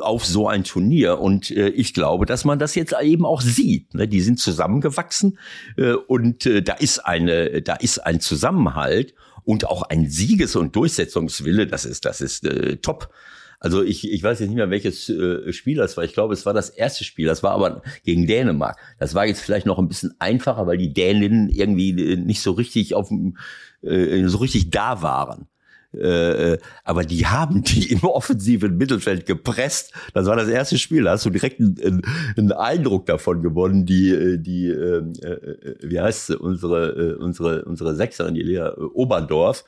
[0.00, 1.18] auf so ein Turnier.
[1.18, 3.94] Und ich glaube, dass man das jetzt eben auch sieht.
[3.94, 4.06] Ne?
[4.06, 5.38] Die sind zusammengewachsen
[6.06, 11.66] und da ist eine, da ist ein Zusammenhalt und auch ein Sieges- und Durchsetzungswille.
[11.66, 13.10] Das ist, das ist äh, top.
[13.62, 16.02] Also ich, ich weiß jetzt nicht mehr, welches äh, Spiel das war.
[16.02, 17.26] Ich glaube, es war das erste Spiel.
[17.26, 18.76] Das war aber gegen Dänemark.
[18.98, 22.50] Das war jetzt vielleicht noch ein bisschen einfacher, weil die Däninnen irgendwie äh, nicht so
[22.50, 23.12] richtig auf
[23.82, 25.46] äh, so richtig da waren.
[25.94, 29.92] Äh, äh, aber die haben die im offensiven Mittelfeld gepresst.
[30.12, 31.04] Das war das erste Spiel.
[31.04, 32.02] Da hast du direkt einen,
[32.36, 33.86] einen Eindruck davon gewonnen.
[33.86, 38.70] Die, äh, die, äh, äh, wie heißt sie, unsere, äh, unsere, unsere Sechserin, die Lea
[38.92, 39.64] Oberdorf.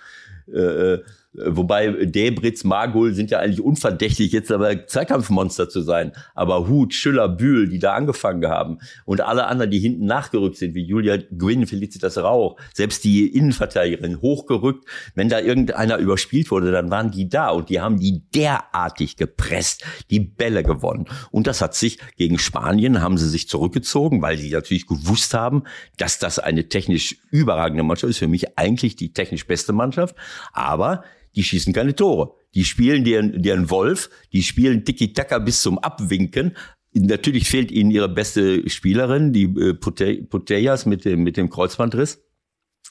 [0.52, 0.98] Äh,
[1.36, 6.12] Wobei Debritz, Margul sind ja eigentlich unverdächtig, jetzt aber Zweikampfmonster zu sein.
[6.34, 10.76] Aber Hut, Schüller, Bühl, die da angefangen haben und alle anderen, die hinten nachgerückt sind,
[10.76, 14.84] wie Julia Gwynn, Felicitas Rauch, selbst die Innenverteidigerin hochgerückt.
[15.16, 19.84] Wenn da irgendeiner überspielt wurde, dann waren die da und die haben die derartig gepresst,
[20.10, 21.06] die Bälle gewonnen.
[21.32, 25.64] Und das hat sich gegen Spanien, haben sie sich zurückgezogen, weil sie natürlich gewusst haben,
[25.96, 28.18] dass das eine technisch überragende Mannschaft ist.
[28.18, 30.14] Für mich eigentlich die technisch beste Mannschaft.
[30.52, 31.02] Aber
[31.36, 32.34] die schießen keine Tore.
[32.54, 36.56] Die spielen deren, deren Wolf, die spielen Tiki-Taka bis zum Abwinken.
[36.92, 42.20] Natürlich fehlt ihnen ihre beste Spielerin, die äh, mit dem, mit dem Kreuzbandriss.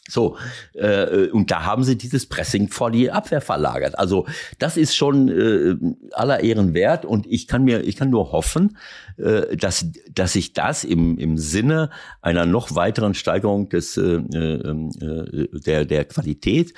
[0.09, 0.37] So,
[0.73, 3.97] äh, und da haben sie dieses Pressing vor die Abwehr verlagert.
[3.97, 4.25] Also
[4.59, 5.77] das ist schon äh,
[6.11, 8.77] aller Ehren wert und ich kann mir, ich kann nur hoffen,
[9.15, 11.89] äh, dass, dass sich das im, im Sinne
[12.21, 16.73] einer noch weiteren Steigerung des, äh, äh, der, der Qualität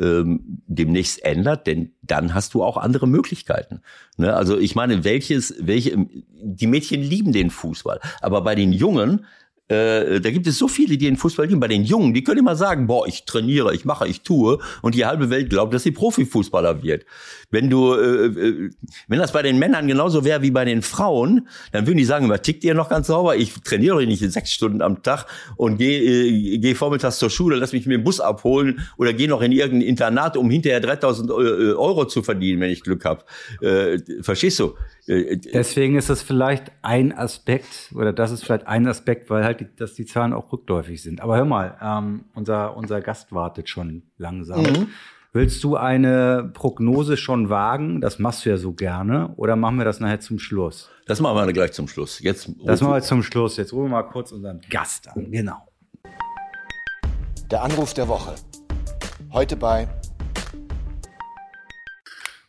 [0.00, 3.80] ähm, demnächst ändert, denn dann hast du auch andere Möglichkeiten.
[4.16, 4.34] Ne?
[4.34, 6.06] Also ich meine, welches, welche,
[6.42, 9.26] die Mädchen lieben den Fußball, aber bei den Jungen
[9.68, 11.60] äh, da gibt es so viele, die den Fußball lieben.
[11.60, 14.58] Bei den Jungen, die können immer sagen, boah, ich trainiere, ich mache, ich tue.
[14.82, 17.04] Und die halbe Welt glaubt, dass sie Profifußballer wird.
[17.50, 18.70] Wenn du, äh, äh,
[19.08, 22.24] wenn das bei den Männern genauso wäre wie bei den Frauen, dann würden die sagen,
[22.24, 23.36] immer tickt ihr noch ganz sauber?
[23.36, 27.72] Ich trainiere nicht sechs Stunden am Tag und gehe äh, geh vormittags zur Schule, lass
[27.72, 31.32] mich mit dem Bus abholen oder gehe noch in irgendein Internat, um hinterher 3000 äh,
[31.32, 33.24] Euro zu verdienen, wenn ich Glück habe.
[33.60, 34.74] Äh, verstehst du?
[35.06, 39.60] Äh, Deswegen ist das vielleicht ein Aspekt, oder das ist vielleicht ein Aspekt, weil halt,
[39.60, 41.20] die, dass die Zahlen auch rückläufig sind.
[41.20, 44.62] Aber hör mal, ähm, unser, unser Gast wartet schon langsam.
[44.62, 44.88] Mhm.
[45.34, 48.02] Willst du eine Prognose schon wagen?
[48.02, 49.32] Das machst du ja so gerne.
[49.36, 50.90] Oder machen wir das nachher zum Schluss?
[51.06, 52.18] Das machen wir gleich zum Schluss.
[52.20, 53.56] Jetzt das machen wir zum Schluss.
[53.56, 55.30] Jetzt rufen wir mal kurz unseren Gast an.
[55.30, 55.56] Genau.
[57.50, 58.34] Der Anruf der Woche.
[59.32, 59.88] Heute bei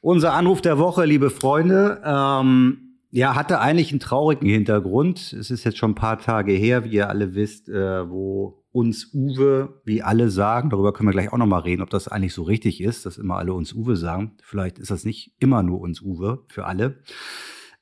[0.04, 5.32] unser Anruf der Woche, liebe Freunde, ähm, ja, hatte eigentlich einen traurigen Hintergrund.
[5.32, 9.13] Es ist jetzt schon ein paar Tage her, wie ihr alle wisst, äh, wo uns
[9.13, 12.44] Uwe, wie alle sagen, darüber können wir gleich auch nochmal reden, ob das eigentlich so
[12.44, 14.34] richtig ist, dass immer alle uns Uwe sagen.
[14.42, 17.00] Vielleicht ist das nicht immer nur uns Uwe für alle.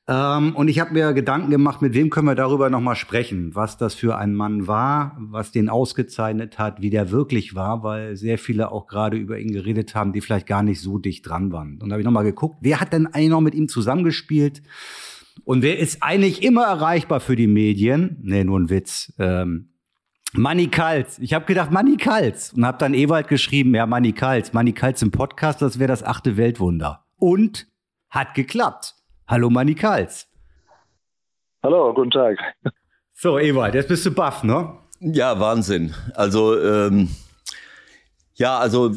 [0.08, 3.76] Ähm, und ich habe mir Gedanken gemacht, mit wem können wir darüber nochmal sprechen, was
[3.76, 8.38] das für ein Mann war, was den ausgezeichnet hat, wie der wirklich war, weil sehr
[8.38, 11.78] viele auch gerade über ihn geredet haben, die vielleicht gar nicht so dicht dran waren.
[11.80, 14.62] Und da habe ich nochmal geguckt, wer hat denn eigentlich noch mit ihm zusammengespielt?
[15.44, 18.18] Und wer ist eigentlich immer erreichbar für die Medien?
[18.22, 19.12] Nee, nur ein Witz.
[19.18, 19.68] Ähm,
[20.34, 21.18] Manny Kals.
[21.20, 22.52] Ich habe gedacht, Manny Kals.
[22.54, 24.52] Und habe dann Ewald geschrieben, ja, Manny Kals.
[24.52, 27.04] Manny Kals im Podcast, das wäre das achte Weltwunder.
[27.16, 27.68] Und
[28.08, 28.96] hat geklappt.
[29.26, 30.26] Hallo Manny Kals.
[31.62, 32.38] Hallo, guten Tag.
[33.14, 34.74] So, Ewald, jetzt bist du baff, ne?
[35.00, 35.94] Ja, Wahnsinn.
[36.14, 37.08] Also, ähm,
[38.34, 38.92] ja, also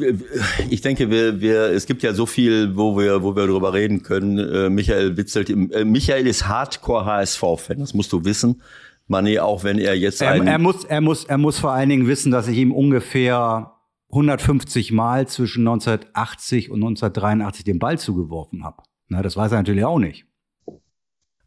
[0.70, 4.02] ich denke, wir, wir, es gibt ja so viel, wo wir, wo wir darüber reden
[4.02, 4.38] können.
[4.38, 8.62] Äh, Michael Witzelt, äh, Michael ist Hardcore HSV-Fan, das musst du wissen.
[9.06, 12.08] Manni, auch wenn er jetzt er, er muss, er muss, er muss vor allen Dingen
[12.08, 13.72] wissen, dass ich ihm ungefähr
[14.10, 18.82] 150 Mal zwischen 1980 und 1983 den Ball zugeworfen habe.
[19.08, 20.26] Na, das weiß er natürlich auch nicht.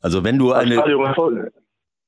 [0.02, 0.76] Also wenn du eine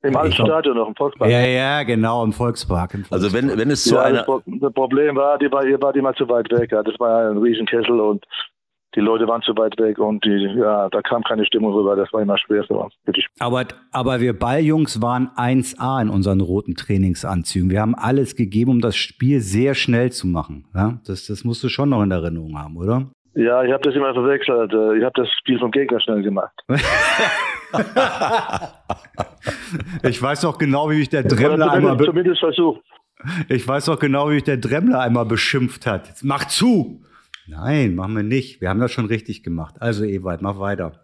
[0.03, 1.29] im alten Stadion noch im Volkspark.
[1.29, 2.93] Ja, ja, genau, im Volkspark.
[2.95, 3.21] Im Volkspark.
[3.23, 4.25] Also wenn, wenn es zu ja, einer...
[4.45, 6.71] Das Problem war, die war, hier war die mal zu weit weg.
[6.71, 8.25] Das war ein Riesenkessel und
[8.95, 11.95] die Leute waren zu weit weg und die, ja, da kam keine Stimmung rüber.
[11.95, 12.93] Das war immer schwer für uns.
[13.39, 17.69] Aber, aber wir Balljungs waren 1A in unseren roten Trainingsanzügen.
[17.69, 20.65] Wir haben alles gegeben, um das Spiel sehr schnell zu machen.
[20.73, 20.99] Ja?
[21.05, 23.11] Das, das musst du schon noch in Erinnerung haben, oder?
[23.33, 24.73] Ja, ich habe das immer verwechselt.
[24.97, 26.53] Ich habe das Spiel vom Gegner schnell gemacht.
[30.03, 32.81] ich weiß noch genau, wie mich der Dremmler einmal zumindest versucht.
[33.47, 36.13] Ich weiß noch genau, wie mich der Dremmler einmal beschimpft hat.
[36.23, 37.03] Mach zu!
[37.47, 38.61] Nein, machen wir nicht.
[38.61, 39.75] Wir haben das schon richtig gemacht.
[39.79, 41.01] Also Ewald, mach weiter.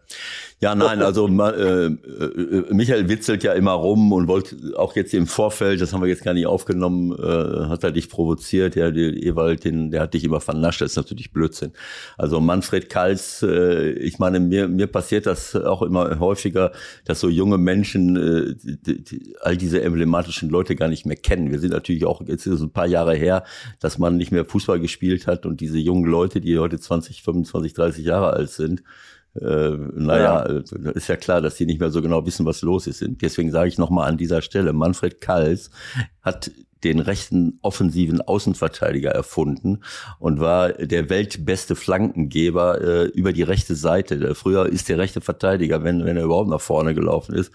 [0.59, 5.27] Ja, nein, also äh, äh, Michael witzelt ja immer rum und wollte auch jetzt im
[5.27, 9.23] Vorfeld, das haben wir jetzt gar nicht aufgenommen, äh, hat er dich provoziert, ja, die,
[9.27, 11.73] Ewald, den, der hat dich immer vernascht, das ist natürlich Blödsinn.
[12.17, 16.71] Also Manfred Kals, äh, ich meine, mir, mir passiert das auch immer häufiger,
[17.05, 21.51] dass so junge Menschen äh, die, die, all diese emblematischen Leute gar nicht mehr kennen.
[21.51, 23.43] Wir sind natürlich auch, jetzt ist es ein paar Jahre her,
[23.79, 27.75] dass man nicht mehr Fußball gespielt hat und diese jungen Leute, die heute 20, 25,
[27.75, 28.81] 30 Jahre alt sind,
[29.41, 30.61] äh, naja, ja.
[30.61, 33.03] Äh, ist ja klar, dass die nicht mehr so genau wissen, was los ist.
[33.05, 35.69] Deswegen sage ich nochmal an dieser Stelle, Manfred Kals
[36.21, 36.51] hat
[36.83, 39.79] den rechten offensiven Außenverteidiger erfunden
[40.19, 44.35] und war der weltbeste Flankengeber äh, über die rechte Seite.
[44.35, 47.51] Früher ist der rechte Verteidiger, wenn, wenn er überhaupt nach vorne gelaufen ist,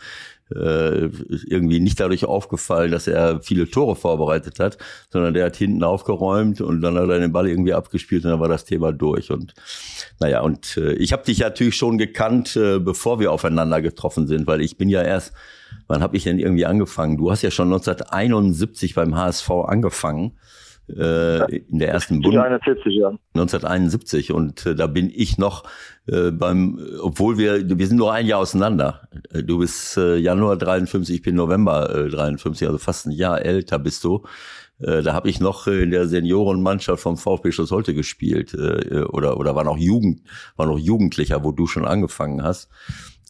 [0.50, 1.08] äh,
[1.46, 4.78] irgendwie nicht dadurch aufgefallen, dass er viele Tore vorbereitet hat,
[5.10, 8.40] sondern der hat hinten aufgeräumt und dann hat er den Ball irgendwie abgespielt und dann
[8.40, 9.30] war das Thema durch.
[9.30, 9.54] Und
[10.20, 14.46] naja, und äh, ich habe dich natürlich schon gekannt, äh, bevor wir aufeinander getroffen sind,
[14.46, 15.32] weil ich bin ja erst,
[15.86, 17.16] wann habe ich denn irgendwie angefangen?
[17.16, 20.32] Du hast ja schon 1971 beim HSV angefangen
[20.88, 22.42] äh, in der ersten Bundesliga.
[23.34, 25.64] 1971 und äh, da bin ich noch
[26.06, 29.08] äh, beim, obwohl wir, wir sind nur ein Jahr auseinander.
[29.30, 33.42] Äh, du bist äh, Januar 53, ich bin November äh, 53, also fast ein Jahr
[33.42, 34.24] älter bist du.
[34.80, 39.38] Äh, da habe ich noch in der Seniorenmannschaft vom VfB Schloss Holte gespielt äh, oder
[39.38, 40.22] oder war noch Jugend,
[40.56, 42.68] war noch Jugendlicher, wo du schon angefangen hast.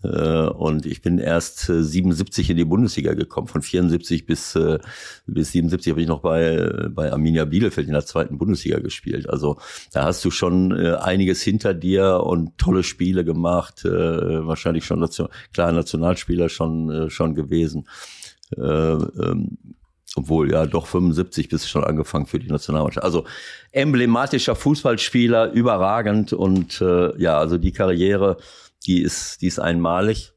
[0.05, 3.47] Äh, und ich bin erst 77 äh, in die Bundesliga gekommen.
[3.47, 4.79] Von 74 bis, äh,
[5.27, 9.29] bis 77 habe ich noch bei, bei Arminia Bielefeld in der zweiten Bundesliga gespielt.
[9.29, 9.59] Also
[9.93, 13.85] da hast du schon einiges hinter dir und tolle Spiele gemacht.
[13.85, 17.89] Wahrscheinlich schon nation klar Nationalspieler schon, schon gewesen.
[18.57, 19.59] Ähm,
[20.15, 23.05] obwohl, ja, doch 75 bist du schon angefangen für die Nationalmannschaft.
[23.05, 23.25] Also
[23.71, 28.37] emblematischer Fußballspieler, überragend und äh, ja, also die Karriere
[28.87, 30.33] die ist, die ist einmalig,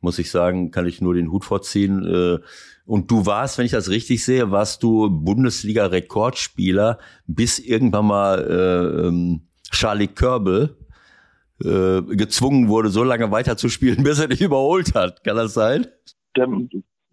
[0.00, 2.04] muss ich sagen, kann ich nur den Hut vorziehen.
[2.04, 2.38] Äh,
[2.84, 9.06] und du warst, wenn ich das richtig sehe, warst du Bundesliga-Rekordspieler, bis irgendwann mal äh,
[9.06, 10.76] ähm, Charlie Körbel
[11.62, 15.24] äh, gezwungen wurde, so lange weiterzuspielen, bis er dich überholt hat.
[15.24, 15.86] Kann das sein?
[16.36, 16.46] Der,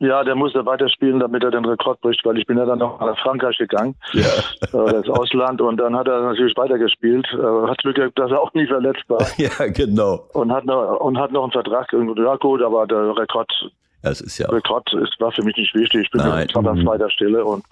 [0.03, 2.99] ja, der musste weiterspielen, damit er den Rekord bricht, weil ich bin ja dann noch
[2.99, 4.21] nach Frankreich gegangen, ja.
[4.21, 7.25] äh, das Ausland, und dann hat er natürlich weitergespielt.
[7.33, 9.25] Äh, hat Glück gehabt, dass er auch nie verletzt war.
[9.37, 10.27] Ja, genau.
[10.33, 11.91] Und hat noch, und hat noch einen Vertrag.
[11.91, 13.51] Ja gut, aber der Rekord,
[14.03, 16.03] ja, es ist ja Rekord ist, war für mich nicht wichtig.
[16.03, 16.47] Ich bin Nein.
[16.49, 17.63] zwar an zweiter Stelle und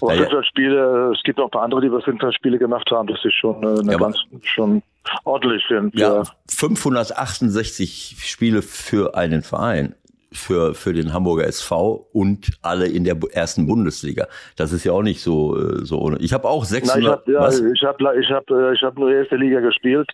[0.00, 0.42] aber naja.
[0.42, 3.06] Spiele, es gibt noch ein paar andere, die wir 500 Spiele gemacht haben.
[3.08, 4.82] Das ist schon äh, eine ja, ganz schon
[5.24, 5.64] ordentlich.
[5.66, 9.94] Für, ja, 568 Spiele für einen Verein
[10.36, 14.26] für, für den Hamburger SV und alle in der ersten Bundesliga.
[14.56, 16.18] Das ist ja auch nicht so, äh, so ohne.
[16.18, 16.96] Ich habe auch 600.
[16.96, 20.08] Nein, ich habe ja, ich hab, ich hab, äh, ich hab nur erste Liga gespielt.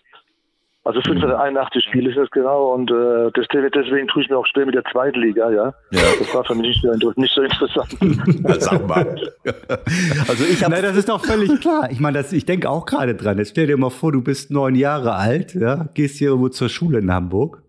[0.85, 4.75] Also 581 Spiele ist das genau und äh, deswegen tue ich mir auch schwer mit
[4.75, 5.73] der zweiten Liga, ja.
[5.91, 6.01] ja.
[6.19, 7.97] Das war für mich nicht, nicht so interessant.
[8.61, 9.15] Sag mal.
[10.27, 10.81] also ich habe.
[10.81, 11.89] das ist doch völlig klar.
[11.89, 13.37] Ich meine, ich denke auch gerade dran.
[13.37, 16.67] Jetzt stell dir mal vor, du bist neun Jahre alt, ja, gehst hier irgendwo zur
[16.67, 17.62] Schule in Hamburg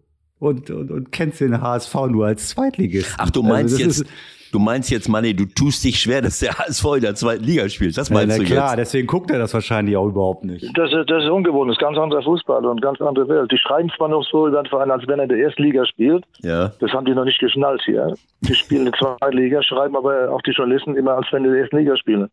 [0.44, 3.14] und, und, und kennst den HSV nur als Zweitligist.
[3.18, 4.10] Ach, du Also meinst das jetzt, ist-
[4.52, 7.68] du meinst jetzt, Manni, du tust dich schwer, dass der HSV in der zweiten Liga
[7.68, 7.96] spielt.
[7.98, 8.78] Das Ja, meinst na du klar, jetzt?
[8.92, 10.64] deswegen guckt er das wahrscheinlich auch überhaupt nicht.
[10.78, 13.50] Das ist, das ist ungewohnt, das ist ganz anderer Fußball und ganz andere Welt.
[13.50, 15.84] Die schreiben zwar noch so über den Verein, als wenn er in der ersten Liga
[15.86, 16.24] spielt.
[16.42, 16.70] Ja.
[16.78, 18.14] Das haben die noch nicht geschnallt hier.
[18.42, 21.48] Die spielen in der zweiten Liga, schreiben aber auch die Journalisten immer, als wenn die
[21.48, 22.28] in der ersten Liga spielen.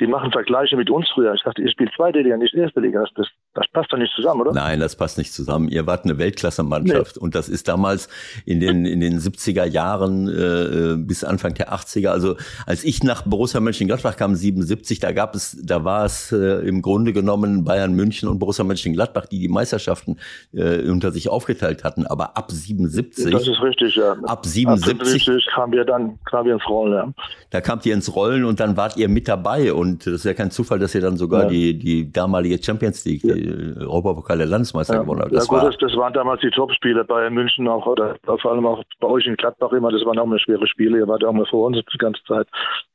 [0.00, 1.34] Die machen Vergleiche mit uns früher.
[1.34, 3.00] Ich dachte, ihr spielt zweite Liga, nicht erste Liga.
[3.02, 4.52] Das, das, das passt doch nicht zusammen, oder?
[4.52, 5.68] Nein, das passt nicht zusammen.
[5.68, 8.08] Ihr wart eine Weltklasse-Mannschaft und das ist damals
[8.44, 12.08] in den in den 70er Jahren äh, bis Anfang der 80er.
[12.08, 16.66] Also als ich nach Borussia Mönchengladbach kam 77, da gab es, da war es äh,
[16.66, 20.18] im Grunde genommen Bayern München und Borussia Mönchengladbach, die die Meisterschaften
[20.52, 22.04] äh, unter sich aufgeteilt hatten.
[22.04, 24.16] Aber ab 77, Das ist richtig, ja.
[24.24, 27.24] ab 77 Ab kamen wir dann kamen wir ins Rollen, ja.
[27.50, 29.72] Da kamt ihr ins Rollen und dann wart ihr mit dabei.
[29.72, 31.48] Und das ist ja kein Zufall, dass ihr dann sogar Ja.
[31.48, 35.32] die, die damalige Champions League, die Europapokal der Landesmeister Ja, gewonnen habt.
[35.32, 38.52] ja Das gut, war, das, das waren damals die Top-Spiele bei München auch, oder vor
[38.52, 41.24] allem auch bei euch in Gladbach immer, das waren auch immer schwere Spiele, ihr wart
[41.24, 42.46] auch mal vor uns die ganze Zeit,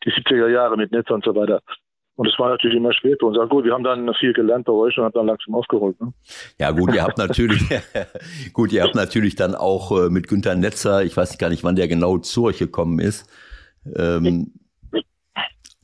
[0.05, 1.61] die 70er Jahre mit Netz und so weiter.
[2.15, 3.37] Und es war natürlich immer schwer für uns.
[3.37, 6.01] Aber gut, wir haben dann viel gelernt bei euch und haben dann langsam aufgeholt.
[6.01, 6.11] Ne?
[6.59, 7.61] ja gut, ihr habt natürlich,
[8.53, 11.77] gut, ihr habt natürlich dann auch äh, mit Günter Netzer, ich weiß gar nicht, wann
[11.77, 13.25] der genau zu euch gekommen ist,
[13.95, 14.51] ähm,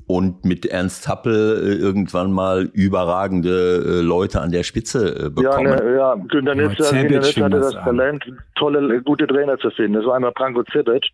[0.07, 3.49] und mit Ernst Happel äh, irgendwann mal überragende
[3.85, 5.63] äh, Leute an der Spitze äh, Ja, bekommen.
[5.63, 6.83] ne, ja, Günter Ja, Günter Netzer
[7.33, 7.83] fing hatte das das.
[7.83, 8.23] Talent,
[8.55, 9.93] tolle, gute Trainer zu finden.
[9.93, 11.05] Das war einmal Branko Zebic.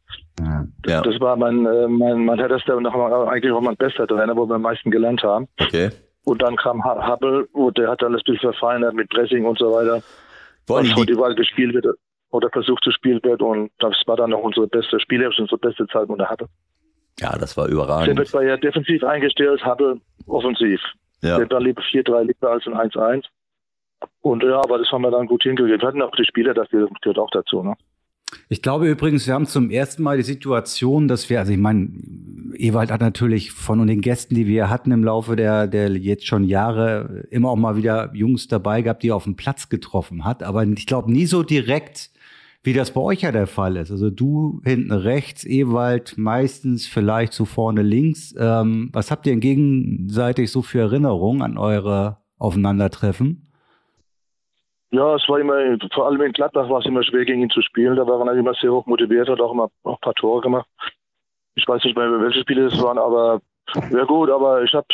[0.85, 4.35] ja, Das war mein, äh, mein, mein härtester, noch mal- eigentlich auch mein bester Trainer,
[4.35, 5.47] wo wir am meisten gelernt haben.
[5.59, 5.89] okay.
[6.23, 9.57] Und dann kam Ha- Happel, und der hat alles ein bisschen verfeinert mit Pressing und
[9.57, 10.03] so weiter.
[10.67, 11.87] Wollen was die, heute überall gespielt wird
[12.29, 13.41] oder versucht zu spielen wird.
[13.41, 16.47] Und das war dann auch unsere beste spielerisch unsere beste Zeit unter Happel.
[17.19, 18.17] Ja, das war Der überragend.
[18.17, 20.79] wird war ja defensiv eingestellt, Happel offensiv.
[21.21, 21.37] Ja.
[21.37, 23.25] Der war lieber 4-3 lieber als ein 1-1.
[24.21, 25.81] Und ja, aber das haben wir dann gut hingekriegt.
[25.81, 27.61] Wir hatten auch die Spieler, das gehört auch dazu.
[27.61, 27.75] Ne?
[28.49, 31.89] Ich glaube übrigens, wir haben zum ersten Mal die Situation, dass wir, also ich meine,
[32.55, 36.43] Ewald hat natürlich von den Gästen, die wir hatten im Laufe der, der jetzt schon
[36.43, 40.43] Jahre, immer auch mal wieder Jungs dabei gehabt, die er auf dem Platz getroffen hat.
[40.43, 42.10] Aber ich glaube nie so direkt,
[42.63, 43.91] wie das bei euch ja der Fall ist.
[43.91, 48.35] Also du hinten rechts, Ewald meistens vielleicht so vorne links.
[48.37, 53.51] Ähm, was habt ihr gegenseitig so für Erinnerungen an eure Aufeinandertreffen?
[54.91, 57.61] Ja, es war immer, vor allem in Gladbach war es immer schwer, gegen ihn zu
[57.61, 57.95] spielen.
[57.95, 60.67] Da war er immer sehr hoch motiviert, hat auch immer auch ein paar Tore gemacht.
[61.55, 63.41] Ich weiß nicht mehr, welche Spiele es waren, aber
[63.89, 64.87] ja gut, aber ich habe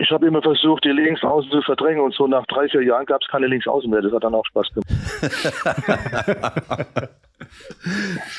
[0.00, 3.20] ich hab immer versucht, die Linksaußen zu verdrängen und so nach drei, vier Jahren gab
[3.22, 4.02] es keine Linksaußen mehr.
[4.02, 4.90] Das hat dann auch Spaß gemacht.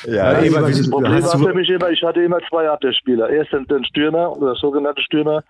[0.06, 3.28] Ja, Ewald, wie- Das Problem war für mich immer, ich hatte immer zwei Abwehrspieler.
[3.30, 5.42] Erst den, den Stürmer oder sogenannte Stürmer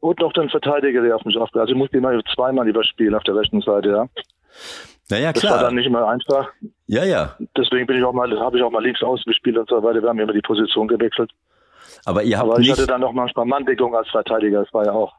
[0.00, 1.68] und noch den Verteidiger, der auf mich aufgehört.
[1.68, 4.06] Also ich musste immer zweimal überspielen auf der rechten Seite, ja.
[5.10, 5.62] naja, Das war klar.
[5.64, 6.48] dann nicht immer einfach.
[6.86, 7.36] Ja, ja.
[7.56, 10.02] Deswegen bin ich auch mal, habe ich auch mal links außen gespielt und so weiter.
[10.02, 11.30] Wir haben immer die Position gewechselt.
[12.04, 14.62] Aber ihr habt Aber ich nicht, hatte dann noch manchmal Manndeckung als Verteidiger.
[14.64, 15.12] Das war ja auch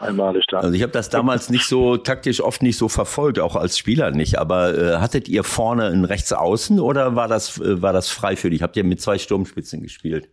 [0.00, 0.58] einmalig da.
[0.58, 4.10] Also ich habe das damals nicht so taktisch oft nicht so verfolgt, auch als Spieler
[4.10, 4.38] nicht.
[4.38, 8.50] Aber äh, hattet ihr vorne einen Rechtsaußen oder war das äh, war das frei für
[8.50, 8.62] dich?
[8.62, 10.28] Habt ihr mit zwei Sturmspitzen gespielt?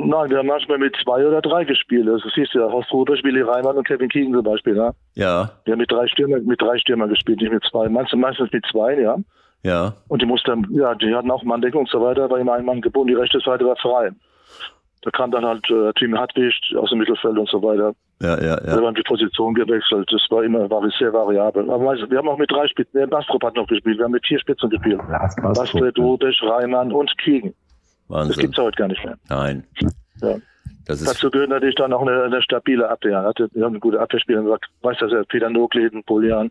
[0.00, 2.06] Nein, wir haben manchmal mit zwei oder drei gespielt.
[2.06, 4.76] Das siehst du ja, Horst Rudolph, Willi Reimann und Kevin Keegan zum Beispiel.
[4.76, 4.92] Ja.
[5.14, 7.88] Ja, Wir haben mit drei Stürmer, mit drei Stürmer gespielt, nicht mit zwei.
[7.88, 9.16] Meistens, meistens mit zwei, ja.
[9.64, 12.64] ja, Und die mussten, ja, die hatten auch Manndeckung und so weiter, war immer ein
[12.64, 14.10] Mann gebunden, die rechte Seite war frei.
[15.02, 17.92] Da kam dann halt äh, Team Hartwig aus dem Mittelfeld und so weiter.
[18.20, 18.86] Ja, ja, Da ja.
[18.86, 20.08] haben die Position gewechselt.
[20.10, 21.70] Das war immer war sehr variabel.
[21.70, 24.26] Aber wir haben auch mit drei Spitzen, der Bastrop hat noch gespielt, wir haben mit
[24.26, 25.00] vier Spitzen gespielt.
[25.42, 27.12] Bastred, Rubisch, Reimann und.
[27.16, 27.52] Das
[28.08, 28.40] Wahnsinn.
[28.40, 29.16] gibt's ja heute gar nicht mehr.
[29.28, 29.64] Nein.
[30.22, 30.36] Ja.
[30.86, 33.22] Das ist Dazu gehört natürlich dann auch eine, eine stabile Abwehr.
[33.22, 36.50] Hatte- Wir haben eine gute Abwehrspieler, gesagt, weiß das ja, Peter Nogleden, Polian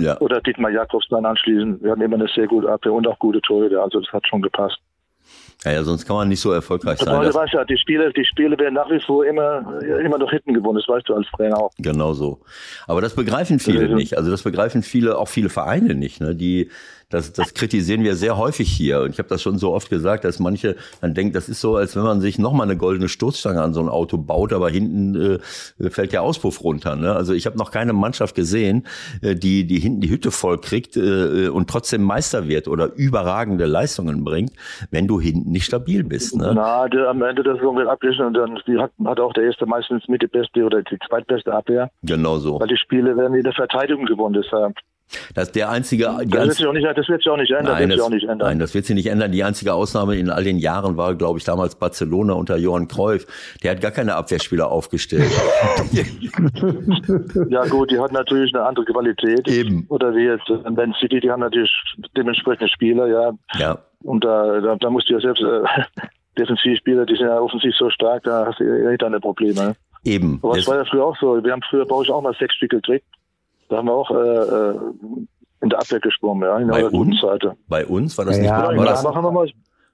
[0.00, 0.20] ja.
[0.20, 1.80] oder Dietmar Jakobs dann anschließend.
[1.82, 3.82] Wir hatten immer eine sehr gute Abwehr und auch gute Torhüter.
[3.82, 4.78] Also das hat schon gepasst.
[5.64, 7.08] Ja, ja, sonst kann man nicht so erfolgreich sein.
[7.08, 10.18] Aber du Das, weißt ja, die Spiele, die Spiele werden nach wie vor immer, immer
[10.18, 10.78] noch hinten gewonnen.
[10.78, 11.70] Das weißt du als Trainer auch.
[11.78, 12.40] genau so.
[12.86, 14.16] Aber das begreifen viele Also- nicht.
[14.18, 16.20] Also das begreifen viele, auch viele Vereine nicht.
[16.20, 16.34] Ne?
[16.34, 16.70] Die,
[17.14, 19.02] das, das kritisieren wir sehr häufig hier.
[19.02, 21.76] Und ich habe das schon so oft gesagt, dass manche dann denken, das ist so,
[21.76, 25.38] als wenn man sich nochmal eine goldene Stoßstange an so ein Auto baut, aber hinten
[25.78, 26.96] äh, fällt der Auspuff runter.
[26.96, 27.14] Ne?
[27.14, 28.86] Also ich habe noch keine Mannschaft gesehen,
[29.22, 33.66] äh, die, die hinten die Hütte voll kriegt äh, und trotzdem Meister wird oder überragende
[33.66, 34.52] Leistungen bringt,
[34.90, 36.36] wenn du hinten nicht stabil bist.
[36.36, 36.52] Ne?
[36.54, 39.44] Na, der, am Ende der Saison wird abgeschlossen und dann die hat, hat auch der
[39.44, 41.90] erste meistens mit die beste oder die zweitbeste Abwehr.
[42.02, 42.58] Genau so.
[42.58, 44.34] Weil die Spiele werden in der Verteidigung gewonnen.
[44.34, 44.74] Deshalb
[45.34, 46.04] Das der einzige.
[46.04, 47.74] Das wird, sich auch nicht, das wird sich auch nicht ändern.
[47.74, 48.48] Nein, das, das, auch nicht ändern.
[48.48, 49.32] nein, das wird sich nicht ändern.
[49.32, 53.26] Die einzige Ausnahme in all den Jahren war, glaube ich, damals Barcelona unter Johann Cruyff.
[53.62, 55.30] Der hat gar keine Abwehrspieler aufgestellt.
[57.48, 59.46] ja gut, die hat natürlich eine andere Qualität.
[59.48, 59.86] Eben.
[59.88, 61.72] Oder wie jetzt Man City, die haben natürlich
[62.16, 63.32] dementsprechende Spieler, ja.
[63.58, 63.78] Ja.
[64.02, 65.62] Und da, da, da musst du ja selbst äh,
[66.38, 69.76] Defensivspieler, die sind ja offensiv so stark, da hast du eh deine Probleme.
[70.04, 70.38] Eben.
[70.42, 71.42] Aber es war ja früher auch so.
[71.42, 73.06] Wir haben früher bei euch auch mal sechs Stück gekriegt.
[73.68, 74.78] Da haben wir auch äh, äh
[75.62, 77.20] in der Abwehr geschwommen, ja, in bei der uns?
[77.22, 77.56] Seite.
[77.68, 78.50] Bei uns war das Ja, nicht.
[78.50, 79.50] ja, war Ja, das, machen wir mal.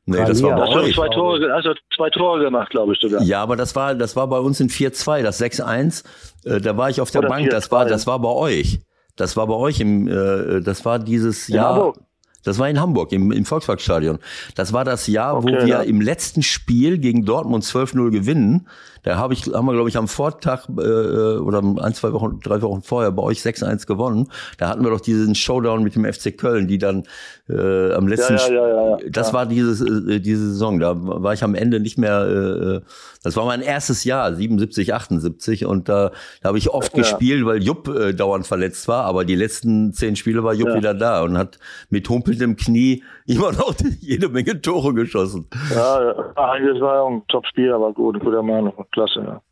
[0.07, 0.95] nee, das war bei Hast du euch.
[0.97, 3.23] zwei Tore, also zwei Tore gemacht, glaube ich sogar.
[3.23, 6.05] Ja, aber das war, das war bei uns in 4-2, das 6-1.
[6.45, 7.51] Äh, da war ich auf der Oder Bank.
[7.51, 7.89] Das war, 4-2.
[7.89, 8.81] das war bei euch.
[9.15, 11.75] Das war bei euch im, äh, das war dieses In Jahr.
[11.77, 11.99] Hamburg?
[12.43, 14.19] Das war in Hamburg im, im Volksparkstadion.
[14.55, 15.81] Das war das Jahr, wo Okay, wir ja.
[15.81, 18.67] im letzten Spiel gegen Dortmund 12-0 gewinnen.
[19.03, 22.61] Da habe ich, haben wir, glaube ich, am Vortag äh, oder ein, zwei Wochen, drei
[22.63, 24.29] Wochen vorher bei euch 6-1 gewonnen.
[24.59, 27.05] Da hatten wir doch diesen Showdown mit dem FC Köln, die dann
[27.51, 28.97] äh, am letzten Ja, ja, ja, ja, ja.
[29.11, 29.33] das Ja.
[29.35, 30.79] war dieses, äh, diese Saison.
[30.79, 32.81] Da war ich am Ende nicht mehr.
[32.83, 32.87] Äh,
[33.23, 36.11] das war mein erstes Jahr, 77, 78, und da,
[36.43, 37.03] da habe ich oft Ja.
[37.03, 39.05] gespielt, weil Jupp äh, dauernd verletzt war.
[39.05, 40.77] Aber die letzten zehn Spiele war Jupp Ja.
[40.77, 41.59] wieder da und hat
[41.91, 45.47] mit humpelndem Knie immer noch jede Menge Tore geschossen.
[45.75, 46.13] Ja, ja.
[46.15, 49.21] das war ja auch ein Top-Spiel, aber gut, guter Mann, klasse.
[49.21, 49.43] Ja.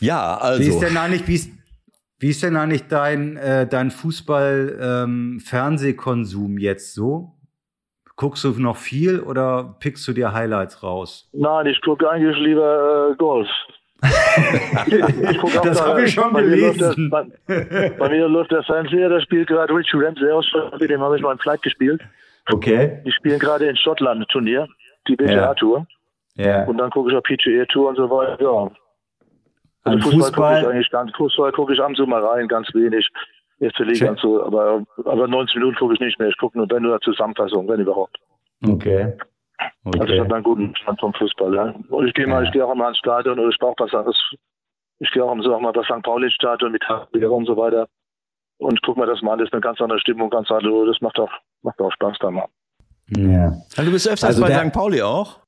[0.00, 0.62] Ja, also.
[0.62, 1.50] Wie ist denn eigentlich, wie ist,
[2.20, 7.32] wie ist denn eigentlich dein, äh, dein Fußball-Fernsehkonsum jetzt so?
[8.16, 11.28] Guckst du noch viel oder pickst du dir Highlights raus?
[11.32, 13.46] Nein, ich gucke eigentlich lieber äh, Golf.
[14.02, 17.10] ich guck auch Das da- hab ich schon bei mir läuft gelesen.
[17.10, 17.28] Der,
[17.64, 20.46] bei, bei mir läuft der Fernseher, da spielt gerade Richie Ramsey aus,
[20.80, 22.00] mit dem habe ich mal ein Flight gespielt.
[22.50, 23.02] Okay.
[23.04, 24.66] Die spielen gerade in Schottland ein Turnier,
[25.06, 25.86] die PGA-Tour.
[26.34, 26.64] Ja.
[26.64, 28.40] Und dann gucke ich auch PGA-Tour und so weiter.
[28.42, 28.70] Ja.
[29.88, 32.24] An Also Fußball, gucke ich Fußball, eigentlich ganz, Fußball gucke ich ab und zu mal
[32.24, 33.08] rein, ganz wenig.
[33.60, 34.08] Erste Liga Schön.
[34.10, 36.28] und so, aber, aber 90 Minuten gucke ich nicht mehr.
[36.28, 38.16] Ich gucke nur, wenn nur Zusammenfassung, wenn überhaupt.
[38.66, 39.14] okay.
[39.84, 40.20] Also ich Okay.
[40.20, 41.52] habe einen guten Stand vom Fußball.
[41.54, 41.74] Ja.
[41.88, 42.46] Und ich gehe mal, Ja.
[42.48, 44.16] ich gehe auch mal ans Stadion oder ich brauche was anderes.
[45.00, 46.02] Ich gehe auch am Sonntag mal das St.
[46.04, 47.88] Pauli-Stadion mit Habiger und so weiter.
[48.58, 51.00] Und guck mir das mal an, das ist eine ganz andere Stimmung, ganz andere, das
[51.00, 51.30] macht auch,
[51.62, 52.46] macht auch Spaß da mal.
[53.16, 53.52] Ja.
[53.76, 54.72] Ja, du bist öfters Also bei St.
[54.72, 55.40] Pauli auch?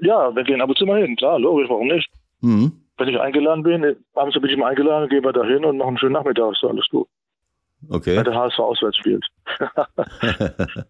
[0.00, 2.10] Ja, wir gehen ab und zu mal hin, klar, logisch, warum nicht?
[2.40, 2.72] Mhm.
[3.00, 5.88] Wenn ich eingeladen bin, abends bin ich mal eingeladen, gehen wir da hin und machen
[5.88, 7.08] einen schönen Nachmittag, ist alles gut.
[7.88, 8.16] Okay.
[8.16, 9.26] Wenn der HSV auswärts spielt.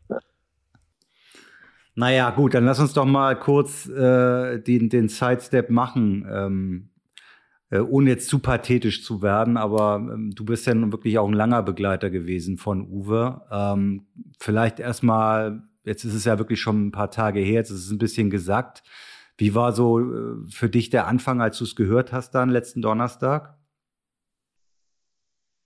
[1.96, 6.90] Naja, gut, dann lass uns doch mal kurz äh, den, den Sidestep machen, ähm,
[7.68, 11.28] äh, ohne jetzt zu pathetisch zu werden, aber ähm, du bist ja nun wirklich auch
[11.28, 13.42] ein langer Begleiter gewesen von Uwe.
[13.50, 14.06] Ähm,
[14.38, 17.90] vielleicht erstmal, jetzt ist es ja wirklich schon ein paar Tage her, jetzt ist es
[17.90, 18.82] ein bisschen gesagt.
[19.40, 22.82] Wie war so äh, für dich der Anfang, als du es gehört hast dann letzten
[22.82, 23.54] Donnerstag?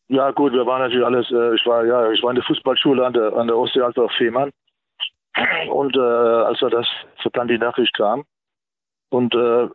[0.06, 3.04] Ja, gut, wir waren natürlich alles, äh, ich war, ja, ich war in der Fußballschule
[3.04, 4.50] an der, an der Ostsee, also auf Fehmarn.
[5.72, 6.86] Und äh, als er das,
[7.22, 8.24] so dann die Nachricht kam.
[9.10, 9.68] Und äh,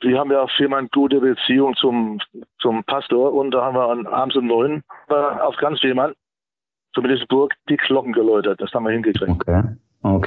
[0.00, 2.20] wir haben ja auf Fehmarn gute Beziehung zum,
[2.60, 3.32] zum Pastor.
[3.32, 6.14] Und da haben wir an, abends um neun auf ganz Fehmarn,
[6.94, 8.60] zumindest Burg, die Glocken geläutert.
[8.60, 9.30] Das haben wir hingekriegt.
[9.30, 9.64] Okay.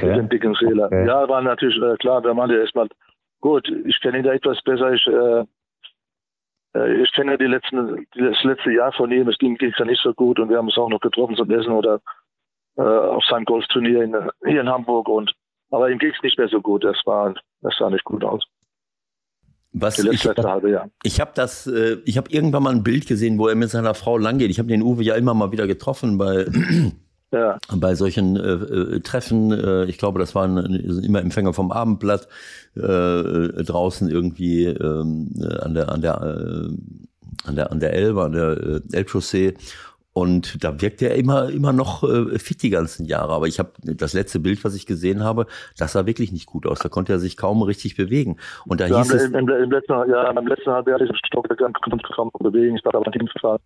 [0.08, 0.86] Mit dem dicken Fehler.
[0.86, 1.06] Okay.
[1.06, 2.88] Ja, war natürlich äh, klar, der meinte erstmal,
[3.42, 5.44] gut, ich kenne ihn da etwas besser, ich, äh,
[6.76, 9.86] äh, ich kenne ja die letzten, das letzte Jahr von ihm, es ging es ja
[9.86, 12.00] nicht so gut und wir haben uns auch noch getroffen zum Essen oder
[12.78, 14.16] äh, auf seinem Golfturnier in,
[14.46, 15.34] hier in Hamburg und
[15.72, 18.44] aber ihm ging es nicht mehr so gut, das war das sah nicht gut aus.
[19.78, 20.90] Was Die ich, letzte, Jahr.
[21.04, 23.94] ich habe das, äh, ich habe irgendwann mal ein Bild gesehen, wo er mit seiner
[23.94, 24.50] Frau lang geht.
[24.50, 26.46] Ich habe den Uwe ja immer mal wieder getroffen bei
[27.36, 30.56] Ja, bei solchen äh, äh, Treffen, äh, ich glaube, das waren
[31.04, 32.30] immer Empfänger vom Abendblatt
[32.76, 36.70] äh, draußen irgendwie ähm, äh, an der an der äh,
[37.44, 39.56] an der an der Elbe, an der äh, Elbchaussee.
[40.18, 43.34] Und da wirkt er immer immer noch äh, fit die ganzen Jahre.
[43.34, 45.46] Aber ich habe das letzte Bild, was ich gesehen habe,
[45.78, 46.80] das sah wirklich nicht gut aus.
[46.80, 48.38] Da konnte er sich kaum richtig bewegen.
[48.66, 51.50] Und da wir hieß es, im, im, im letzten, ja, im letzten Halbjahr diesen Stock
[51.50, 53.60] gegangen, konnte kaum bewegen, ich war aber Team gefahren.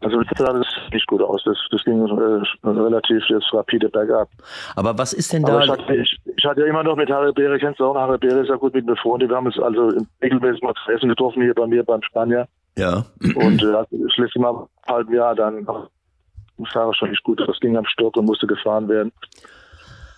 [0.00, 4.30] Also Jahr sah das nicht gut aus, das, das ging äh, relativ jetzt rapide bergab.
[4.76, 5.60] aber was ist denn da?
[5.60, 8.16] ich hatte, ich, ich hatte ja immer noch mit Harry Beere, kennst du auch, Harry
[8.16, 9.28] Beere ist ja gut mit mir befreundet.
[9.28, 12.48] Wir haben uns also regelmäßig mal zu essen getroffen hier bei mir beim Spanier.
[12.76, 13.06] Ja,
[13.36, 15.66] Und äh, das letzte Mal im halben Jahr dann
[16.58, 17.40] ich fahre schon nicht gut.
[17.46, 19.12] Das ging am Stock und musste gefahren werden.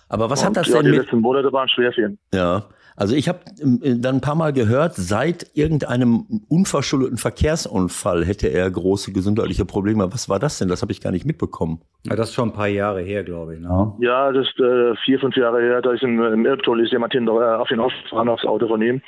[0.09, 0.99] aber was und, hat das ja, denn die mit?
[1.01, 2.19] letzten Monate waren schwer für ihn.
[2.33, 8.69] Ja, also ich habe dann ein paar Mal gehört, seit irgendeinem unverschuldeten Verkehrsunfall hätte er
[8.71, 10.11] große gesundheitliche Probleme.
[10.11, 10.67] Was war das denn?
[10.67, 11.81] Das habe ich gar nicht mitbekommen.
[12.05, 13.61] Ja, das ist schon ein paar Jahre her, glaube ich.
[13.61, 13.93] Ne?
[13.99, 15.81] Ja, das ist äh, vier, fünf Jahre her.
[15.83, 18.81] Da ist im, im Elbtunnel ist jemand hinter, äh, auf ihn aufgefahren, aufs Auto von
[18.81, 19.01] ihm.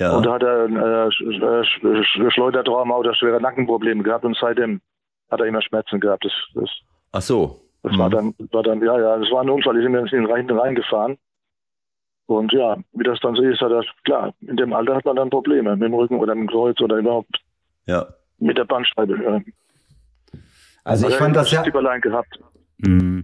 [0.00, 4.80] Ja, Und da hat er äh, Sch- Schleudertrauma oder schwere Nackenprobleme gehabt und seitdem
[5.30, 6.24] hat er immer Schmerzen gehabt.
[6.24, 6.70] Das, das,
[7.12, 7.60] Ach so.
[7.82, 8.12] das war Mhm.
[8.12, 11.18] dann, war dann, ja, ja, das war ein Unfall, die sind in den Rein reingefahren.
[12.26, 15.16] Und ja, wie das dann so ist, hat er, klar, in dem Alter hat man
[15.16, 17.36] dann Probleme mit dem Rücken oder mit dem Kreuz oder überhaupt
[17.86, 18.06] Ja.
[18.38, 19.22] mit der Bandscheibe.
[19.22, 19.40] Ja.
[20.84, 21.62] Also ich fand das ja.
[21.62, 22.40] Gehabt.
[22.78, 23.20] Mm,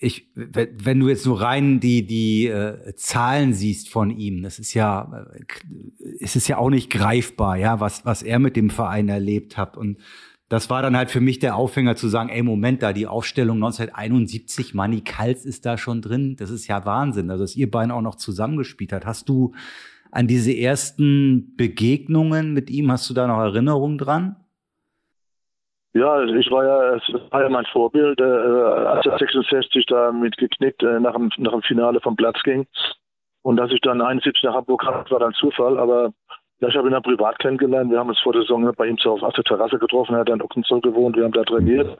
[0.00, 4.72] Ich, wenn du jetzt nur rein die, die äh, Zahlen siehst von ihm, das ist
[4.74, 5.42] ja, äh,
[6.20, 9.76] es ist ja auch nicht greifbar, ja, was, was er mit dem Verein erlebt hat.
[9.76, 9.98] Und
[10.48, 13.56] das war dann halt für mich der Aufhänger zu sagen, ey, Moment, da die Aufstellung
[13.56, 16.36] 1971, Manny Kals ist da schon drin.
[16.36, 17.30] Das ist ja Wahnsinn.
[17.30, 19.04] Also, dass ihr beiden auch noch zusammengespielt hat.
[19.04, 19.52] Hast du
[20.10, 24.36] an diese ersten Begegnungen mit ihm, hast du da noch Erinnerungen dran?
[25.98, 30.36] Ja, ich war ja, es war ja mein Vorbild, äh, als er 66 da mit
[30.36, 32.68] geknickt äh, nach, dem, nach dem Finale vom Platz ging.
[33.42, 36.12] Und dass ich dann 71 nach Hamburg kam, war dann Zufall, aber
[36.60, 37.90] ja, ich habe ihn dann privat kennengelernt.
[37.90, 40.38] Wir haben uns vor der Saison bei ihm auf, der Terrasse getroffen, er hat dann
[40.38, 41.98] in Ockenszoll gewohnt, wir haben da trainiert.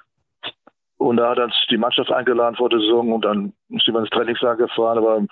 [0.98, 4.10] Und da hat uns die Mannschaft eingeladen vor der Saison und dann sind wir ins
[4.10, 5.26] Trainingslager gefahren, aber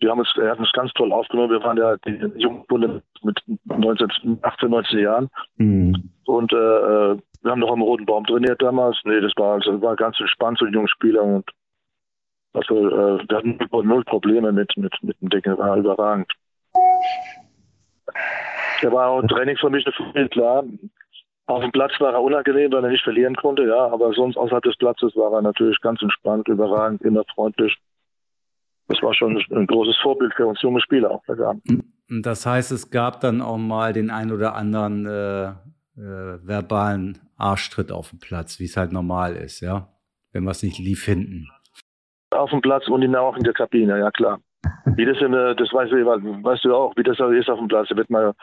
[0.00, 1.50] wir haben uns, er hat uns ganz toll aufgenommen.
[1.50, 5.30] Wir waren ja die Jugendbunde mit 19, 18, 19 Jahren.
[6.26, 8.98] Und äh, äh, wir haben noch am Roten Baum trainiert damals.
[9.04, 11.48] Nee, das war also war ganz entspannt, so ein junger Spieler und
[12.54, 16.30] also äh, wir hatten null- Probleme mit, mit, mit dem Ding, war überragend.
[18.82, 20.64] Er war auch im Training für mich eine klar.
[21.46, 24.62] Auf dem Platz war er unangenehm, weil er nicht verlieren konnte, ja, aber sonst außerhalb
[24.64, 27.76] des Platzes war er natürlich ganz entspannt, überragend, immer freundlich.
[28.88, 31.20] Das war schon ein großes Vorbild für uns junge Spieler.
[32.10, 35.46] Und das heißt, es gab dann auch mal den ein oder anderen äh,
[35.96, 39.88] äh, verbalen Arschtritt auf dem Platz, wie es halt normal ist, ja.
[40.32, 41.48] Wenn wir es nicht lief hinten.
[42.30, 44.40] auf dem Platz und ihn auch in der Kabine, ja klar.
[44.96, 47.88] Wie das, in, das weißt, du, weißt du auch, wie das ist auf dem Platz.
[47.88, 48.34] Da wird mal,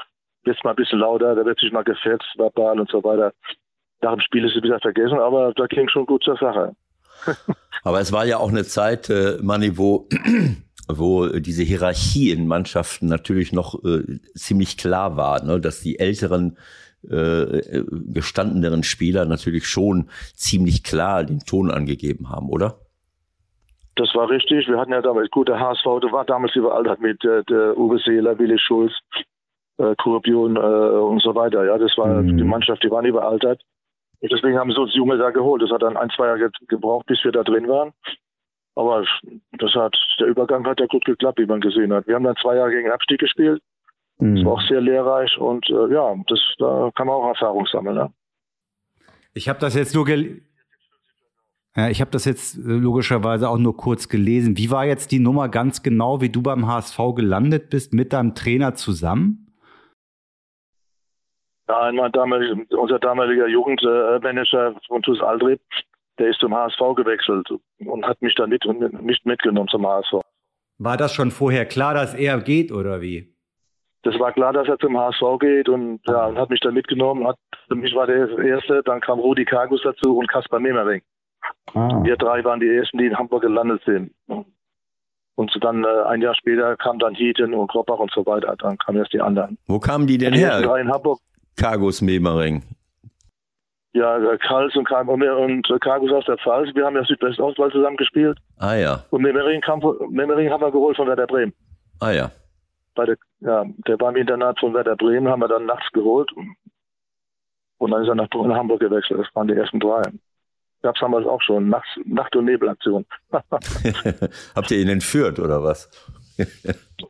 [0.44, 3.34] wird's mal ein bisschen lauter, da wird sich mal gefetzt, verbal und so weiter.
[4.02, 6.74] Nach dem Spiel ist es wieder vergessen, aber da ging schon gut zur Sache.
[7.84, 10.08] Aber es war ja auch eine Zeit, äh, Manni, wo,
[10.88, 15.60] wo diese Hierarchie in Mannschaften natürlich noch äh, ziemlich klar war, ne?
[15.60, 16.58] dass die älteren,
[17.10, 22.80] äh, gestandeneren Spieler natürlich schon ziemlich klar den Ton angegeben haben, oder?
[23.96, 24.68] Das war richtig.
[24.68, 27.78] Wir hatten ja damals, gut, der HSV, der war damals überall hat mit äh, der
[27.78, 28.94] Uwe Seeler, Willi Schulz,
[29.78, 31.66] äh, Kurbion äh, und so weiter.
[31.66, 32.38] Ja, das war Mhm.
[32.38, 33.62] die Mannschaft, die waren überaltert.
[34.22, 35.62] Deswegen haben sie uns Junge da geholt.
[35.62, 37.92] Das hat dann ein, zwei Jahre ge- gebraucht, bis wir da drin waren.
[38.76, 39.04] Aber
[39.58, 42.08] das hat, der Übergang hat ja gut geklappt, wie man gesehen hat.
[42.08, 43.62] Wir haben dann zwei Jahre gegen den Abstieg gespielt.
[44.36, 47.96] Das war auch sehr lehrreich und äh, ja, das, da kann man auch Erfahrung sammeln.
[47.96, 48.14] Ne?
[49.34, 50.42] Ich habe das jetzt nur gel
[51.76, 54.58] ja, ich habe das jetzt äh, logischerweise auch nur kurz gelesen.
[54.58, 58.36] Wie war jetzt die Nummer ganz genau, wie du beim HSV gelandet bist, mit deinem
[58.36, 59.51] Trainer zusammen?
[61.72, 65.62] Ja, einmal damalig, unser damaliger Jugendmanager von TuS Aldrib,
[66.20, 67.48] der ist zum HSV gewechselt
[67.86, 68.66] und hat mich dann mit,
[69.02, 70.16] nicht mitgenommen zum HSV.
[70.80, 73.34] War das schon vorher klar, dass er geht oder wie?
[74.04, 77.26] Das war klar, dass er zum HSV geht und, ja, und hat mich dann mitgenommen.
[77.26, 77.38] Hat,
[77.70, 81.02] für mich war der Erste, dann kam Rudi Kargus dazu und Kaspar Memering.
[82.04, 84.12] Wir drei waren die Ersten, die in Hamburg gelandet sind.
[85.36, 88.54] Und so dann äh, ein Jahr später kam dann Hieten und Kroppach und so weiter.
[88.58, 89.58] Dann kamen erst die anderen.
[89.68, 90.62] Wo kamen die denn Die her?
[90.62, 91.20] drei in Hamburg,
[91.58, 92.64] Cargos Memering.
[93.94, 96.74] ja, äh, Kals und, und, und äh, Kargus aus der Pfalz.
[96.76, 98.38] Wir haben ja Südwestauswahl zusammen gespielt.
[98.58, 99.80] Ah ja, Und Memering, kam,
[100.10, 101.54] Memering haben wir geholt von Werder Bremen.
[102.00, 102.32] ah ja.
[102.96, 106.30] Bei der, ja, der war im Internat von Werder Bremen, haben wir dann nachts geholt.
[107.78, 109.20] Und dann ist er nach, nach Hamburg gewechselt.
[109.20, 110.02] Das waren die ersten drei.
[110.84, 111.70] Gab es damals auch schon.
[111.70, 113.06] Nachts, Nacht- und Nebelaktion.
[114.56, 115.90] Habt ihr ihn entführt oder was?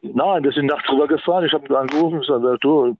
[0.01, 1.45] Nein, wir sind nachts rübergefahren.
[1.45, 2.21] Ich habe ihn angerufen.
[2.21, 2.95] Ich sagte, du,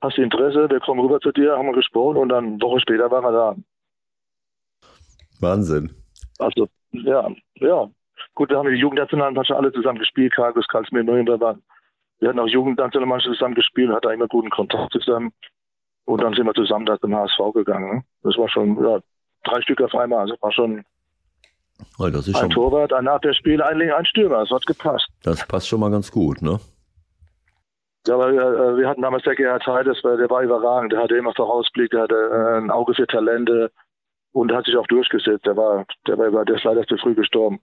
[0.00, 0.68] hast du Interesse?
[0.70, 2.16] Wir kommen rüber zu dir, haben wir gesprochen.
[2.16, 3.56] Und dann eine Woche später war er da.
[5.40, 5.90] Wahnsinn.
[6.38, 7.88] Also, ja, ja.
[8.34, 10.34] Gut, wir haben die Jugendnationalmannschaft alle zusammen gespielt.
[10.34, 11.62] Kargus, Karls Memering, wir waren.
[12.18, 15.32] Wir hatten auch Jugendnationalmannschaft zusammen gespielt, hatten immer guten Kontakt zusammen.
[16.06, 18.04] Und dann sind wir zusammen da zum HSV gegangen.
[18.22, 19.00] Das war schon, ja,
[19.44, 20.20] drei Stück auf einmal.
[20.20, 20.84] Also war schon
[21.98, 24.40] Oh, das ist ein schon, Torwart, ein Abwehrspieler, ein, ein Stürmer.
[24.40, 25.06] Das hat gepasst.
[25.22, 26.58] das passt schon mal ganz gut, ne?
[28.06, 30.92] Ja, aber äh, wir hatten damals der Gerhard Heid, das war, der war überragend.
[30.92, 33.70] Der hatte immer Vorausblick, der hatte äh, ein Auge für Talente
[34.32, 35.46] und hat sich auch durchgesetzt.
[35.46, 37.60] Der war, der war, der ist leider zu früh gestorben.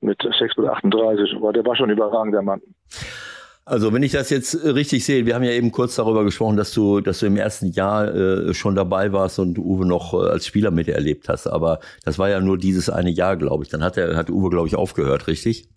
[0.00, 1.34] Mit 6 oder 38.
[1.36, 2.60] Aber der war schon überragend, der Mann.
[3.64, 6.72] Also wenn ich das jetzt richtig sehe, wir haben ja eben kurz darüber gesprochen, dass
[6.72, 10.46] du, dass du im ersten Jahr äh, schon dabei warst und Uwe noch äh, als
[10.46, 11.46] Spieler miterlebt hast.
[11.46, 13.70] Aber das war ja nur dieses eine Jahr, glaube ich.
[13.70, 15.68] Dann hat er, hat Uwe, glaube ich, aufgehört, richtig?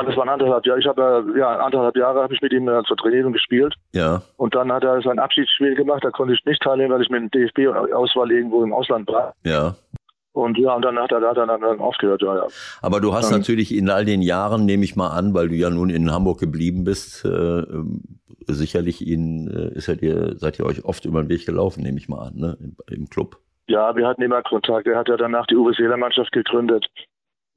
[0.00, 0.80] Ja, das waren anderthalb Jahre.
[0.80, 3.74] Ich habe ja anderthalb Jahre habe ich mit ihm äh, zur Trainierung gespielt.
[3.92, 4.22] Ja.
[4.36, 6.04] Und dann hat er sein Abschiedsspiel gemacht.
[6.04, 9.34] Da konnte ich nicht teilnehmen, weil ich mit dem DFB-Auswahl irgendwo im Ausland war.
[9.44, 9.74] Ja.
[10.32, 12.46] Und ja, und dann hat er, da dann, dann aufgehört, ja, ja.
[12.80, 15.54] Aber du hast Dann- natürlich in all den Jahren, nehme ich mal an, weil du
[15.56, 18.02] ja nun in Hamburg geblieben bist, äh, ähm,
[18.46, 21.98] sicherlich ihn, äh, ist er dir, seid ihr euch oft über den Weg gelaufen, nehme
[21.98, 23.38] ich mal an, ne, im, im Club.
[23.66, 24.86] Ja, wir hatten immer Kontakt.
[24.86, 26.86] Er hat ja danach die Uwe Seeler Mannschaft gegründet.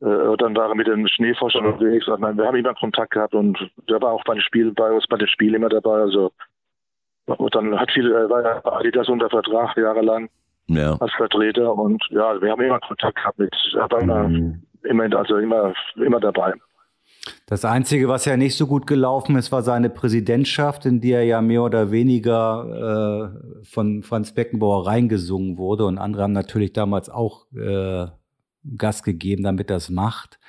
[0.01, 2.07] Äh, und dann war er mit den Schneeforschern unterwegs.
[2.07, 3.57] Und wir haben immer Kontakt gehabt und
[3.89, 6.01] der war auch bei den Spielen bei uns, bei den Spielen immer dabei.
[6.01, 6.31] Also
[7.25, 10.29] und dann hat viel, äh, war ja Adidas unter Vertrag jahrelang
[10.67, 10.97] Ja.
[10.99, 14.29] als Vertreter und ja, wir haben immer Kontakt gehabt mit, er war immer,
[14.83, 16.53] immer, also immer, immer dabei.
[17.45, 21.23] Das Einzige, was ja nicht so gut gelaufen ist, war seine Präsidentschaft, in die er
[21.23, 23.31] ja mehr oder weniger
[23.61, 25.85] äh, von Franz Beckenbauer reingesungen wurde.
[25.85, 28.07] Und andere haben natürlich damals auch äh,
[28.77, 30.39] Gas gegeben, damit das macht.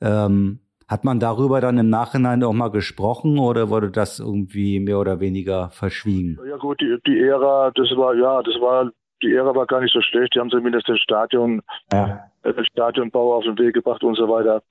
[0.00, 4.98] Ähm, hat man darüber dann im Nachhinein auch mal gesprochen oder wurde das irgendwie mehr
[4.98, 6.38] oder weniger verschwiegen?
[6.48, 8.90] Ja gut, die, die Ära, das war, ja, das war,
[9.22, 10.34] die Ära war gar nicht so schlecht.
[10.34, 12.24] Die haben zumindest das Stadion, Ja.
[12.42, 14.62] äh, den Stadionbau auf den Weg gebracht und so weiter.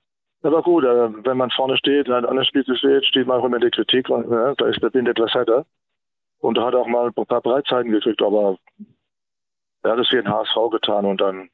[0.41, 3.57] Aber gut, äh, wenn man vorne steht, ein anderes Spiel steht, steht man auch immer
[3.57, 5.65] in der Kritik und äh, da ist der Wind etwas härter.
[6.39, 8.57] Und da hat auch mal ein paar Breitzeiten gekriegt, aber
[9.84, 11.49] er hat es für den HSV getan und dann,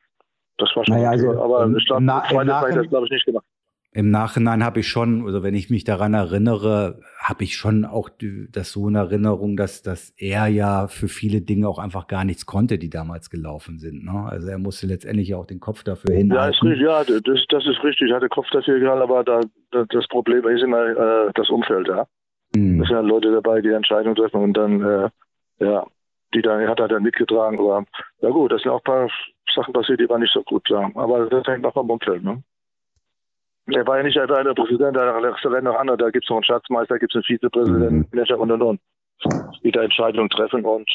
[0.58, 1.28] das war schon Naja, okay.
[1.28, 3.46] also aber im ich glaube, Na- zweite er Nachhinein- das glaube ich nicht gemacht.
[3.92, 8.10] Im Nachhinein habe ich schon, also wenn ich mich daran erinnere, habe ich schon auch
[8.10, 12.26] die, das so in Erinnerung, dass, dass er ja für viele Dinge auch einfach gar
[12.26, 14.04] nichts konnte, die damals gelaufen sind.
[14.04, 14.26] Ne?
[14.30, 16.18] Also er musste letztendlich auch den Kopf dafür Ja,
[16.50, 16.76] ist hinhalten.
[16.82, 18.10] ja, das, das ist richtig.
[18.10, 19.40] Ich hatte Kopf dafür gehabt, aber da,
[19.72, 20.86] da, das Problem ist immer
[21.28, 22.06] äh, das Umfeld, ja.
[22.54, 22.80] Hm.
[22.80, 25.10] Da sind ja Leute dabei, die Entscheidungen treffen und dann, äh,
[25.60, 25.86] ja,
[26.34, 27.60] die dann hat er dann mitgetragen.
[27.60, 27.86] Aber
[28.20, 29.10] ja gut, das sind auch ein paar
[29.56, 30.90] Sachen passiert, die waren nicht so gut, ja.
[30.96, 32.44] Aber das hängt auch vom Umfeld, ne?
[33.68, 36.38] Er war ja nicht einfach der Präsident, da sind noch andere, da gibt es noch
[36.38, 38.82] einen Schatzmeister, gibt es einen Vizepräsidenten, Manager und und und.
[39.64, 40.88] Die da Entscheidungen treffen und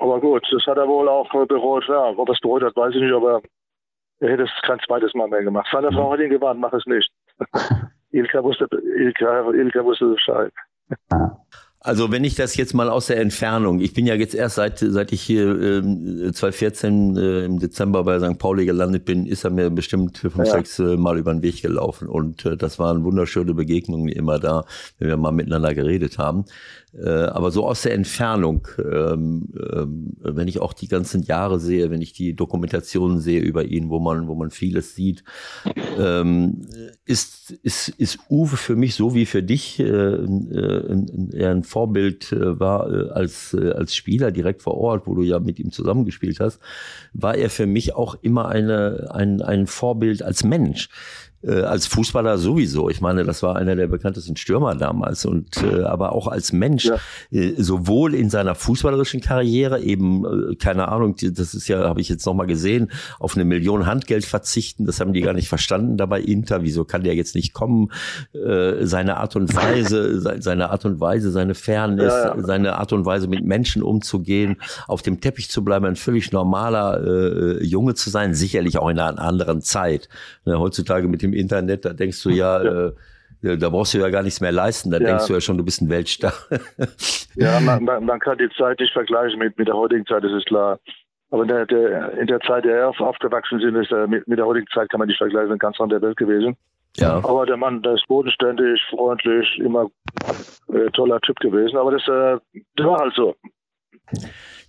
[0.00, 2.74] aber gut, das hat er wohl auch äh, bereut, ja, ob er es bereut hat,
[2.74, 3.42] weiß ich nicht, aber
[4.20, 5.68] er hätte es kein zweites Mal mehr gemacht.
[5.70, 7.10] Seine Frau hat ihn gewarnt, mach es nicht.
[8.10, 10.52] Ilka wusste, Ilka, Ilka wusste Bescheid.
[11.82, 14.80] Also wenn ich das jetzt mal aus der Entfernung, ich bin ja jetzt erst seit
[14.80, 18.38] seit ich hier ähm, 2014 äh, im Dezember bei St.
[18.38, 20.44] Pauli gelandet bin, ist er mir bestimmt fünf, Ja.
[20.44, 24.66] sechs äh, Mal über den Weg gelaufen und äh, das waren wunderschöne Begegnungen immer da,
[24.98, 26.44] wenn wir mal miteinander geredet haben.
[26.92, 31.90] Äh, aber so aus der Entfernung, ähm, ähm, wenn ich auch die ganzen Jahre sehe,
[31.90, 35.22] wenn ich die Dokumentationen sehe über ihn, wo man wo man vieles sieht,
[35.98, 36.62] ähm,
[37.04, 41.62] ist, ist, ist Uwe für mich so wie für dich äh, äh, ein- er ein
[41.62, 46.60] Vorbild war als, als Spieler direkt vor Ort, wo du ja mit ihm zusammengespielt hast,
[47.12, 50.88] war er für mich auch immer eine, ein, ein Vorbild als Mensch.
[51.42, 52.90] Äh, als Fußballer sowieso.
[52.90, 56.84] Ich meine, das war einer der bekanntesten Stürmer damals und äh, aber auch als Mensch,
[56.84, 56.96] Ja.
[57.30, 62.10] äh, sowohl in seiner fußballerischen Karriere eben, äh, keine Ahnung, das ist ja, habe ich
[62.10, 64.84] jetzt noch mal gesehen, auf eine Million Handgeld verzichten.
[64.84, 66.20] Das haben die gar nicht verstanden dabei.
[66.20, 67.90] Inter, wieso kann der jetzt nicht kommen?
[68.34, 72.42] Äh, seine Art und Weise, se- seine Art und Weise, seine Fairness, Ja, ja.
[72.42, 74.56] seine Art und Weise mit Menschen umzugehen,
[74.88, 77.00] auf dem Teppich zu bleiben, ein völlig normaler
[77.60, 80.10] äh, Junge zu sein, sicherlich auch in einer anderen Zeit.
[80.44, 82.92] Ne, heutzutage mit dem Internet, da denkst du ja, Äh,
[83.42, 85.06] ja, da brauchst du ja gar nichts mehr leisten, da Ja.
[85.06, 86.34] denkst du ja schon, du bist ein Weltstar.
[87.36, 90.32] Ja, man, man, man kann die Zeit nicht vergleichen mit, mit der heutigen Zeit, das
[90.32, 90.78] ist klar.
[91.30, 94.26] Aber in der, der, in der Zeit, der er auf- aufgewachsen sind, ist er mit,
[94.28, 96.56] mit der heutigen Zeit kann man nicht vergleichen, ganz anderer Welt gewesen.
[96.96, 97.16] ja.
[97.24, 99.86] Aber der Mann, der ist bodenständig, freundlich, immer
[100.74, 101.76] äh, toller Typ gewesen.
[101.78, 102.38] Aber das, äh,
[102.76, 103.36] das war halt so.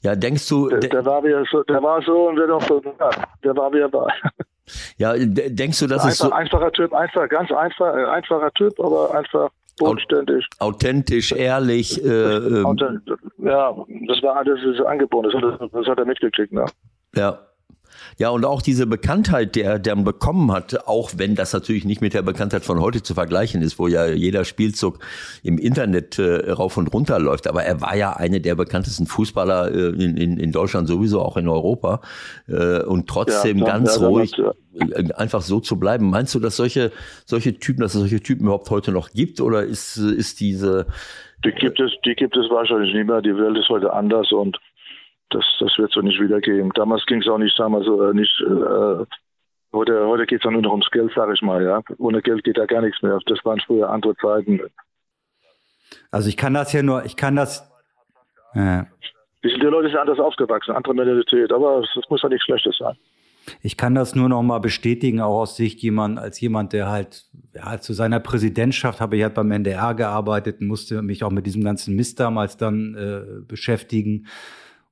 [0.03, 2.79] Ja, denkst du, Der, de- der war so, der war so und der, noch, so,
[2.79, 4.07] der war wie er war.
[4.97, 8.51] ja, de- denkst du, das ist Einfach, so einfacher Typ, einfach, ganz einfach, äh, einfacher
[8.53, 9.49] Typ, aber einfach
[9.79, 10.45] bodenständig.
[10.59, 13.75] authentisch, ehrlich, äh, ähm, Und, äh, ja,
[14.07, 16.65] das war das angeboten, das hat, er- das hat er mitgekriegt, ne?
[17.15, 17.39] Ja.
[18.21, 22.13] Ja, und auch diese Bekanntheit, der der bekommen hat, auch wenn das natürlich nicht mit
[22.13, 24.99] der Bekanntheit von heute zu vergleichen ist, wo ja jeder Spielzug
[25.41, 27.47] im Internet äh, rauf und runter läuft.
[27.47, 31.35] Aber er war ja einer der bekanntesten Fußballer äh, in, in, in Deutschland sowieso, auch
[31.35, 32.01] in Europa.
[32.47, 36.11] Äh, und trotzdem Ja, ganz ja, ruhig, äh, einfach so zu bleiben.
[36.11, 36.91] Meinst du, dass solche,
[37.25, 39.41] solche Typen, dass es solche Typen überhaupt heute noch gibt?
[39.41, 40.85] Oder ist, ist diese,
[41.43, 43.23] Die gibt es, die gibt es wahrscheinlich nicht mehr.
[43.23, 44.59] Die Welt ist heute anders und
[45.33, 46.71] das, das wird so nicht wieder geben.
[46.75, 49.05] Damals ging es auch nicht, sagen wir so, äh, nicht, äh,
[49.73, 51.81] heute, heute geht es nur noch ums Geld, sage ich mal, ja.
[51.97, 53.19] Ohne Geld geht da gar nichts mehr.
[53.25, 54.59] Das waren früher andere Zeiten.
[56.11, 57.69] Also ich kann das ja nur, ich kann das.
[58.53, 58.83] Äh,
[59.43, 62.95] Die, die Leute sind anders aufgewachsen, andere Mentalität, aber es, muss ja nichts Schlechtes sein.
[63.63, 67.25] Ich kann das nur noch mal bestätigen, auch aus Sicht jemand, als jemand, der halt,
[67.55, 71.47] ja, zu seiner Präsidentschaft habe ich halt beim NDR gearbeitet und musste mich auch mit
[71.47, 74.27] diesem ganzen Mist damals dann äh, beschäftigen.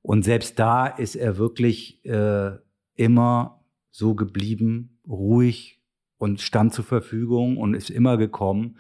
[0.02, 2.52] Und selbst da ist er wirklich äh,
[2.96, 5.82] immer so geblieben, ruhig
[6.18, 8.78] und stand zur Verfügung und ist immer gekommen.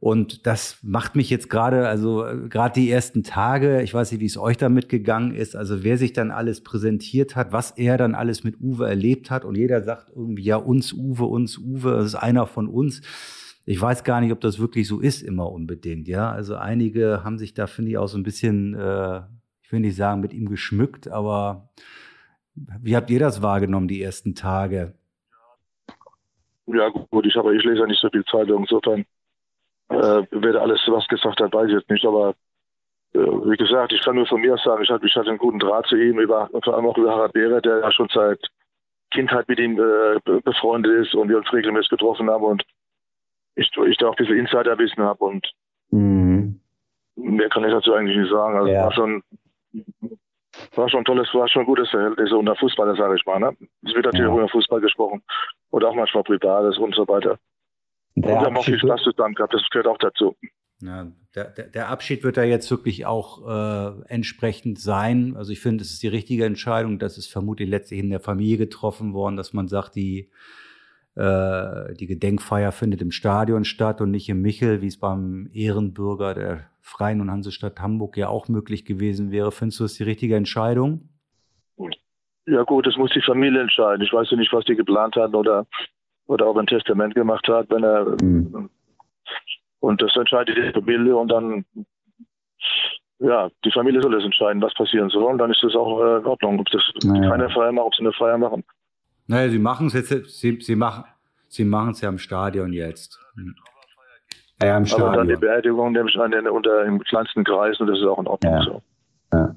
[0.00, 4.26] Und das macht mich jetzt gerade, also gerade die ersten Tage, ich weiß nicht, wie
[4.26, 8.14] es euch damit gegangen ist, also wer sich dann alles präsentiert hat, was er dann
[8.14, 12.06] alles mit Uwe erlebt hat und jeder sagt irgendwie, ja, uns Uwe, uns Uwe, das
[12.06, 13.02] ist einer von uns.
[13.64, 16.30] Ich weiß gar nicht, ob das wirklich so ist immer unbedingt, ja.
[16.30, 19.22] Also einige haben sich da, finde ich, auch so ein bisschen, äh,
[19.74, 21.68] will nicht sagen, mit ihm geschmückt, aber
[22.54, 24.94] wie habt ihr das wahrgenommen, die ersten Tage?
[26.66, 29.04] Ja, gut, ich, aber ich lese ja nicht so viel Zeitung, insofern
[29.90, 32.34] äh, wer alles was gesagt hat, weiß ich jetzt nicht, aber
[33.12, 35.58] äh, wie gesagt, ich kann nur von mir sagen, ich hatte, ich hatte einen guten
[35.58, 38.40] Draht zu ihm, über, vor allem auch über Harald Behrer, der ja schon seit
[39.10, 42.64] Kindheit mit ihm äh, befreundet ist und wir uns regelmäßig getroffen haben und
[43.56, 45.52] ich, ich da auch ein bisschen Insiderwissen habe und
[45.90, 46.60] mhm.
[47.14, 48.56] mehr kann ich dazu eigentlich nicht sagen.
[48.56, 48.84] Also ja.
[48.84, 49.22] war schon
[50.74, 53.38] war schon tolles, war schon ein gutes Verhältnis unter Fußballer, sage ich mal.
[53.38, 53.56] Ne?
[53.82, 54.34] Es wird natürlich ja.
[54.34, 55.22] über Fußball gesprochen
[55.70, 57.38] oder auch manchmal Privates und so weiter.
[58.16, 60.36] Der und haben auch viel Spaß zusammen gehabt, das gehört auch dazu.
[60.80, 65.34] Ja, der, der, der Abschied wird da jetzt wirklich auch äh, entsprechend sein.
[65.36, 66.98] Also ich finde, es ist die richtige Entscheidung.
[66.98, 70.30] Das ist vermutlich letztlich in der Familie getroffen worden, dass man sagt, die,
[71.14, 76.34] äh, die Gedenkfeier findet im Stadion statt und nicht im Michel, wie es beim Ehrenbürger
[76.34, 79.50] der Freien und Hansestadt Hamburg ja auch möglich gewesen wäre.
[79.52, 81.08] Findest du das die richtige Entscheidung?
[82.46, 84.04] Ja gut, das muss die Familie entscheiden.
[84.04, 85.66] Ich weiß ja nicht, was die geplant hatten oder
[86.26, 88.68] oder ob er ein Testament gemacht hat, wenn er mhm.
[89.80, 91.64] und das entscheidet die Familie und dann
[93.18, 96.18] ja, die Familie soll das entscheiden, was passieren soll und dann ist das auch äh,
[96.18, 97.30] in Ordnung, ob das naja.
[97.30, 98.62] keine Feier machen, ob sie eine Feier machen.
[99.26, 101.04] Naja, sie machen es jetzt, sie, sie machen
[101.48, 103.18] sie machen es ja im Stadion jetzt.
[104.64, 105.08] Ja, im Stadion.
[105.08, 108.04] Aber dann die Beerdigung nehme ich an den, unter im kleinsten Kreis und das ist
[108.04, 108.62] auch in Ordnung ja.
[108.62, 108.82] so.
[109.32, 109.54] Ja.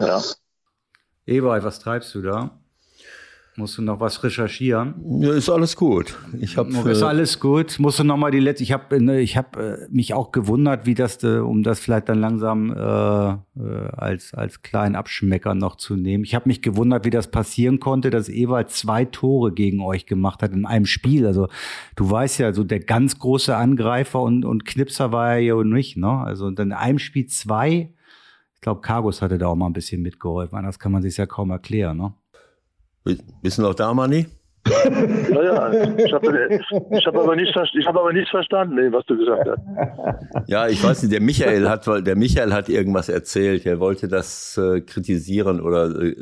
[0.00, 0.20] ja.
[1.26, 2.50] Ewald, was treibst du da?
[3.58, 4.94] Musst du noch was recherchieren?
[5.20, 6.16] Ja, ist alles gut.
[6.38, 7.80] Ich hab, ist alles gut.
[7.80, 8.62] Musst du noch mal die letzte.
[8.62, 12.08] Ich habe ne, ich hab, äh, mich auch gewundert, wie das, äh, um das vielleicht
[12.08, 16.22] dann langsam äh, äh, als als kleinen Abschmecker noch zu nehmen.
[16.22, 20.40] Ich habe mich gewundert, wie das passieren konnte, dass Ewald zwei Tore gegen euch gemacht
[20.40, 21.26] hat in einem Spiel.
[21.26, 21.48] Also
[21.96, 25.96] du weißt ja, so der ganz große Angreifer und und Knipser war er ja nicht.
[25.96, 26.08] Ne?
[26.08, 27.92] Also dann in einem Spiel zwei.
[28.54, 30.56] Ich glaube, Cargos hatte da auch mal ein bisschen mitgeholfen.
[30.56, 31.96] Anders kann man sich ja kaum erklären.
[31.96, 32.14] Ne?
[33.42, 34.26] Bist du noch da, Manni?
[34.68, 40.48] ja, ja, ich habe hab aber, nicht, hab aber nicht verstanden, was du gesagt hast.
[40.48, 44.58] Ja, ich weiß nicht, der Michael hat, der Michael hat irgendwas erzählt, er wollte das
[44.58, 46.14] äh, kritisieren oder äh,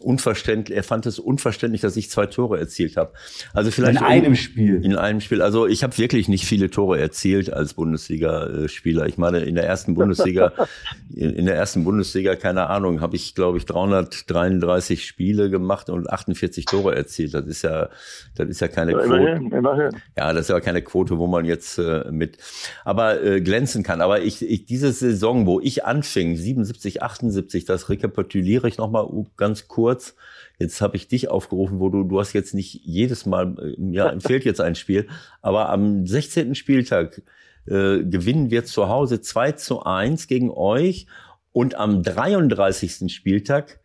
[0.00, 3.12] unverständlich, er fand es unverständlich, dass ich zwei Tore erzielt habe.
[3.52, 4.84] Also vielleicht in einem Spiel.
[4.84, 5.42] In einem Spiel.
[5.42, 9.06] Also ich habe wirklich nicht viele Tore erzielt als Bundesliga-Spieler.
[9.06, 10.52] Ich meine, in der ersten Bundesliga,
[11.14, 16.64] in der ersten Bundesliga, keine Ahnung, habe ich glaube ich 333 Spiele gemacht und 48
[16.64, 17.34] Tore erzielt.
[17.34, 17.90] Das ist ja,
[18.36, 19.04] das ist ja keine Quote.
[19.06, 19.90] Immerhin, immerhin.
[20.16, 22.38] Ja, das ist ja keine Quote, wo man jetzt äh, mit,
[22.84, 24.00] aber äh, glänzen kann.
[24.00, 29.06] Aber ich, ich diese Saison, wo ich anfing, 77, 78, das rekapituliere ich noch mal
[29.36, 30.14] ganz kurz kurz.
[30.58, 34.18] Jetzt habe ich dich aufgerufen, wo du, du hast jetzt nicht jedes Mal, äh, ja,
[34.20, 35.08] fehlt jetzt ein Spiel,
[35.42, 36.54] aber am 16.
[36.54, 37.22] Spieltag
[37.66, 41.06] äh, gewinnen wir zu Hause 2 zu 1 gegen euch
[41.52, 43.12] und am 33.
[43.12, 43.80] Spieltag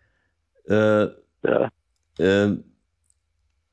[0.68, 1.08] äh,
[1.44, 1.70] ja.
[2.20, 2.58] äh,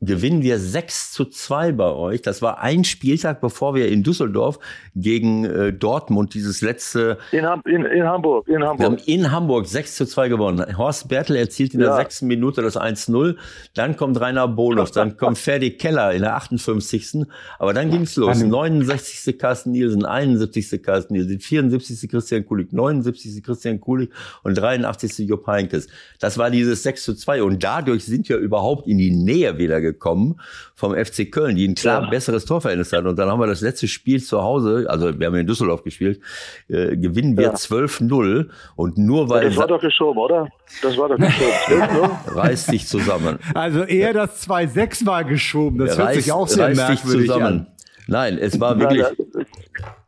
[0.02, 2.22] gewinnen wir 6 zu 2 bei euch.
[2.22, 4.58] Das war ein Spieltag, bevor wir in Düsseldorf
[4.96, 7.18] gegen äh, Dortmund dieses letzte.
[7.30, 8.78] In, in, in, Hamburg, in Hamburg.
[8.80, 10.76] Wir haben in Hamburg 6 zu 2 gewonnen.
[10.76, 11.96] Horst Bertel erzielt in der ja.
[11.96, 13.36] sechsten Minute das 1-0.
[13.74, 17.24] Dann kommt Rainer Bonus, dann kommt Ferdi Keller in der 58.
[17.60, 18.42] Aber dann ging's los.
[18.42, 19.38] 69.
[19.38, 20.82] Carsten Nielsen, 71.
[20.82, 22.10] Carsten Nielsen, 74.
[22.10, 23.40] Christian Kulik, 79.
[23.42, 24.10] Christian Kulik
[24.42, 25.28] und 83.
[25.28, 25.86] Jupp Heinkes.
[26.18, 27.44] Das war dieses 6 zu 2.
[27.44, 30.40] Und dadurch sind wir überhaupt in die Nähe wieder gekommen gekommen
[30.74, 32.10] vom FC Köln, die ein klar ja.
[32.10, 33.06] besseres Torverhältnis hatten.
[33.06, 36.20] Und dann haben wir das letzte Spiel zu Hause, also wir haben in Düsseldorf gespielt,
[36.68, 37.54] äh, gewinnen wir ja.
[37.54, 39.44] 12-0 und nur weil...
[39.44, 40.48] Ja, das war doch geschoben, oder?
[40.82, 42.10] Das war doch geschoben.
[42.26, 43.38] reißt sich zusammen.
[43.54, 47.44] Also eher das 2-6 war geschoben, das reißt, hört sich auch sehr merkwürdig zusammen.
[47.44, 47.66] an.
[48.06, 49.04] Nein, es war wirklich...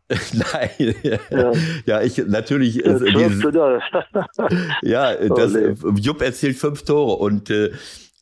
[0.32, 1.52] Nein, ja.
[1.86, 2.76] ja, ich natürlich.
[2.76, 3.42] Ja, dieses,
[4.82, 5.56] ja das,
[5.96, 7.72] Jupp erzählt fünf Tore und äh,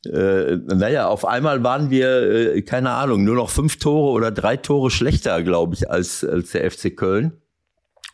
[0.07, 4.57] äh, naja, auf einmal waren wir, äh, keine Ahnung, nur noch fünf Tore oder drei
[4.57, 7.33] Tore schlechter, glaube ich, als, als der FC Köln.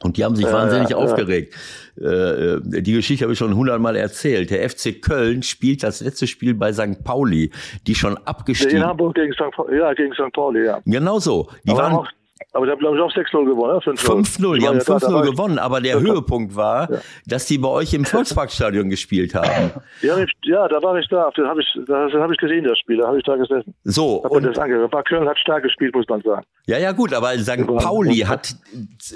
[0.01, 1.55] Und die haben sich Ja, wahnsinnig ja, aufgeregt.
[2.01, 4.51] Äh, äh, die Geschichte habe ich schon hundertmal erzählt.
[4.51, 7.03] Der FC Köln spielt das letzte Spiel bei St.
[7.03, 7.51] Pauli,
[7.87, 8.85] die schon In abgestiegen.
[8.85, 9.51] Hamburg gegen St.
[9.53, 10.33] Pauli, ja, gegen St.
[10.33, 10.81] Pauli, ja.
[10.85, 11.49] Genau so.
[11.65, 12.09] Die aber, waren auch,
[12.53, 13.93] aber die haben, glaube ich, auch 6-0 gewonnen, ne?
[13.95, 14.53] 5-0.
[14.55, 16.01] Die Ich war haben ja da, da 5-0 war ich- gewonnen, aber der Ja.
[16.01, 16.89] Höhepunkt war,
[17.27, 19.71] dass die bei euch im Volksparkstadion gespielt haben.
[20.03, 21.31] Ja, ja, da war ich da.
[21.35, 22.99] Das habe ich, das hab ich gesehen, das Spiel.
[22.99, 23.75] Da habe ich da gesessen.
[23.85, 24.85] So, Hab und das angehört.
[24.93, 26.45] Aber Köln hat stark gespielt, muss man sagen.
[26.67, 27.67] Ja, ja, gut, aber St.
[27.67, 28.55] Pauli hat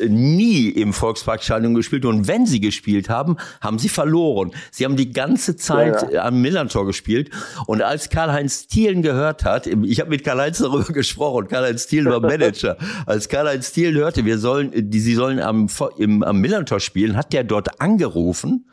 [0.00, 4.52] nie im Volksparkstadion gespielt und wenn sie gespielt haben, haben sie verloren.
[4.70, 7.30] Sie haben die ganze Zeit Ja, äh, am Millantor gespielt
[7.66, 12.20] und als Karl-Heinz Thielen gehört hat, ich habe mit Karl-Heinz darüber gesprochen, Karl-Heinz Thielen war
[12.20, 12.76] Manager,
[13.12, 17.32] als Karl-Heinz Thielen hörte, wir sollen, die, sie sollen am, im, am Millantor spielen, hat
[17.32, 18.66] der dort angerufen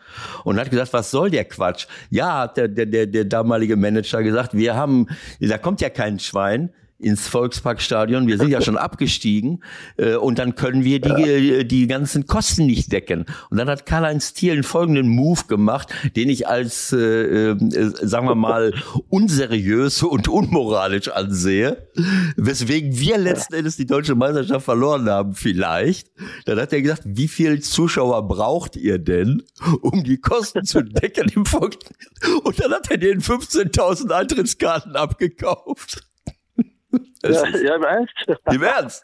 [0.46, 1.88] und hat gesagt, was soll der Quatsch?
[2.10, 5.08] Ja, hat der, der, der, der damalige Manager gesagt, wir haben,
[5.40, 6.70] da kommt ja kein Schwein
[7.00, 8.28] ins Volksparkstadion.
[8.28, 9.64] Wir sind ja schon abgestiegen
[9.97, 13.26] äh, und dann können wir die, äh, die ganzen Kosten nicht decken.
[13.50, 17.58] Und dann hat Karl-Heinz Thielen folgenden Move gemacht, den ich als, äh, äh,
[18.02, 18.74] sagen wir mal,
[19.10, 21.89] unseriös und unmoralisch ansehe,
[22.36, 26.12] weswegen wir letzten Endes die deutsche Meisterschaft verloren haben vielleicht.
[26.45, 29.43] Dann hat er gesagt, wie viel Zuschauer braucht ihr denn,
[29.82, 31.78] um die Kosten zu decken im Volk?
[32.43, 36.10] Und dann hat er den 15.000 Eintrittskarten abgekauft.
[37.22, 38.14] Ja, ist, ja, im Ernst?
[38.54, 39.04] Im Ernst.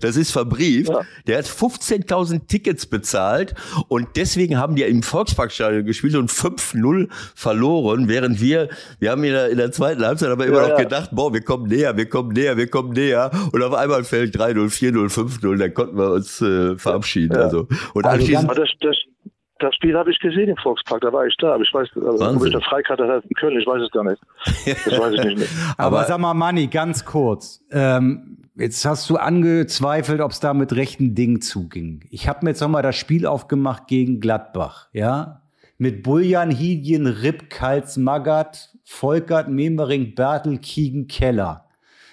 [0.00, 0.90] Das ist verbrieft.
[0.90, 1.00] Ja.
[1.26, 3.54] Der hat 15.000 Tickets bezahlt
[3.88, 8.68] und deswegen haben die im Volksparkstadion gespielt und 5-0 verloren, während wir,
[8.98, 11.40] wir haben in der, in der zweiten Halbzeit aber immer Ja, noch gedacht, boah, wir
[11.40, 15.56] kommen näher, wir kommen näher, wir kommen näher und auf einmal fällt 3-0, 4-0, 5-0,
[15.56, 17.34] dann konnten wir uns äh, verabschieden.
[17.34, 17.44] Ja.
[17.44, 18.96] Also, und Also anschließend, das, das,
[19.58, 21.54] das Spiel habe ich gesehen im Volkspark, da war ich da.
[21.54, 24.04] Aber ich weiß, also, ob ich eine Freikarte hatte in Köln, ich weiß es gar
[24.04, 24.20] nicht.
[24.84, 25.48] Das weiß ich nicht mehr.
[25.78, 27.64] Aber, Aber- sag mal, Manni, ganz kurz.
[27.70, 32.04] Ähm, jetzt hast du angezweifelt, ob es da mit rechten Dingen zuging.
[32.10, 35.42] Ich habe mir jetzt nochmal das Spiel aufgemacht gegen Gladbach, ja?
[35.78, 41.65] Mit Buljan, Hidien, Ripp, Kals, Magath, Volkert, Memering, Bertel, Kiegen, Keller.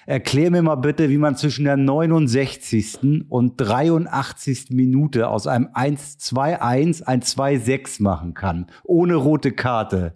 [0.06, 3.26] Erklär mir mal bitte, wie man zwischen der 69.
[3.30, 4.68] und 83.
[4.72, 8.68] Minute aus einem 1-2-1 ein 2-6 machen kann.
[8.84, 10.16] Ohne rote Karte.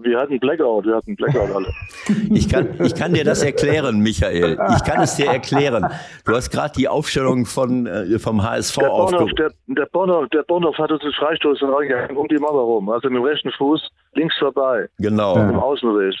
[0.00, 1.68] Wir hatten Blackout, wir hatten Blackout alle.
[2.34, 4.58] ich kann, ich kann dir das erklären, Michael.
[4.76, 5.86] Ich kann es dir erklären.
[6.24, 9.36] Du hast gerade die Aufstellung von, äh, vom HSV aufgerufen.
[9.36, 12.90] der, der, Bonhoff, der Bonhoff hat uns einen Freistoß reingegangen, um die Mauer rum.
[12.90, 15.36] Also mit dem rechten Fuß links vorbei, Genau.
[15.36, 16.16] im Außenriss.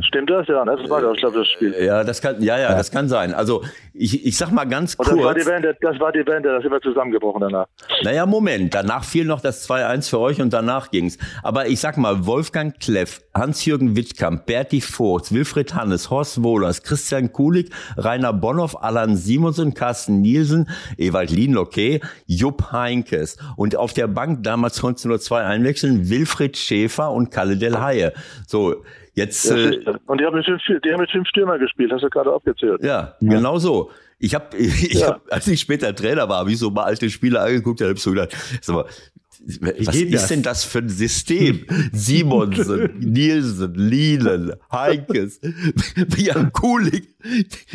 [0.00, 0.46] Stimmt das?
[0.48, 1.74] Ja, das war das, ich glaube, das Spiel.
[1.80, 3.34] Ja, das kann, ja, ja, das kann sein.
[3.34, 3.62] Also
[3.94, 5.62] ich, ich sag mal ganz Und das war die kurz.
[5.62, 7.66] Band, das war die Band, da sind wir zusammengebrochen danach.
[8.02, 8.74] Naja, Moment.
[8.74, 11.18] Danach fiel noch das 2-1 für euch und danach ging's.
[11.42, 17.32] Aber ich sag mal, Wolfgang Kleff, Hans-Jürgen Wittkamp, Berti Vogts, Wilfried Hannes, Horst Wohlers, Christian
[17.32, 23.36] Kulig, Rainer Bonhoff, Alan Simonsen, Carsten Nielsen, Ewald Lienlocke, Jupp Heinkes.
[23.56, 27.80] Und auf der Bank damals konntest du nur zwei einwechseln, Wilfried Schäfer und Kalle Del
[27.80, 28.12] Haie.
[28.46, 28.82] So,
[29.14, 29.44] jetzt...
[29.50, 32.10] Ja, äh, und die haben, mit fünf, die haben mit fünf Stürmer gespielt, hast du
[32.10, 32.82] gerade aufgezählt.
[32.82, 33.90] Ja, genau so.
[34.18, 35.08] Ich habe, ich Ja.
[35.08, 37.94] hab, als ich später Trainer war, habe ich so mal alte Spieler angeguckt, da habe
[37.94, 38.84] ich so gedacht, sag mal,
[39.44, 40.28] was geht ist das?
[40.28, 41.64] denn das für ein System?
[41.92, 45.40] Simonsen, Nielsen, Lielen, Heinkes,
[46.16, 47.08] Jan Kulig.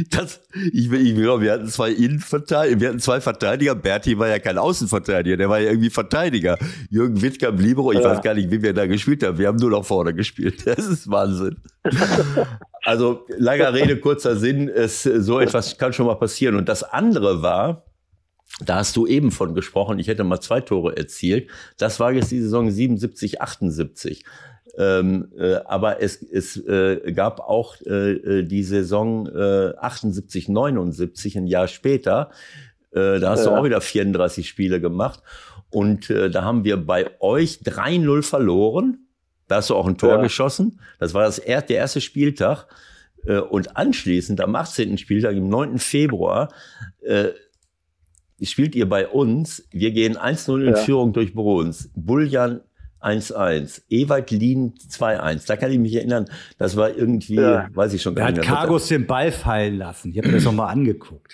[0.10, 0.42] Das,
[0.74, 3.76] ich, ich glaube, wir hatten zwei Innenverteidiger, wir hatten zwei Verteidiger.
[3.76, 6.58] Berti war ja kein Außenverteidiger, der war ja irgendwie Verteidiger.
[6.90, 8.06] Jürgen Wittkamp, Libero, ich Ja.
[8.12, 9.38] weiß gar nicht, wie wir da gespielt haben.
[9.38, 10.66] Wir haben nur nach vorne gespielt.
[10.66, 11.58] Das ist Wahnsinn.
[12.84, 16.56] Also langer Rede, kurzer Sinn, es, so etwas kann schon mal passieren.
[16.56, 17.84] Und das andere war,
[18.64, 21.50] da hast du eben von gesprochen, ich hätte mal zwei Tore erzielt.
[21.78, 24.26] Das war jetzt die Saison 77, 78.
[24.78, 31.38] Ähm, äh, aber es, es äh, gab auch äh, äh, die Saison äh, 78, 79,
[31.38, 32.30] ein Jahr später.
[32.92, 33.58] Äh, da hast du Ja.
[33.60, 35.22] auch wieder 34 Spiele gemacht.
[35.70, 39.08] Und äh, da haben wir bei euch 3-0 verloren.
[39.48, 40.22] Da hast du auch ein Tor Ja.
[40.22, 40.80] geschossen.
[41.00, 42.68] Das war das er der erste Spieltag.
[43.26, 44.98] Äh, Und anschließend, am 18.
[44.98, 45.80] Spieltag, im 9.
[45.80, 46.50] Februar,
[47.02, 47.30] äh,
[48.44, 49.68] spielt ihr bei uns.
[49.72, 50.76] Wir gehen 1-0 in Ja.
[50.76, 51.90] Führung durch Bruns.
[51.96, 52.62] Buljan
[53.02, 53.84] 1-1.
[53.90, 55.46] Ewald Lien 2-1.
[55.48, 56.26] Da kann ich mich erinnern,
[56.58, 57.68] das war irgendwie, Ja.
[57.74, 58.56] weiß ich schon Er gar hat nicht mehr.
[58.58, 60.12] Cargos den Ball fallen lassen.
[60.12, 61.34] Ich habe mir das nochmal angeguckt.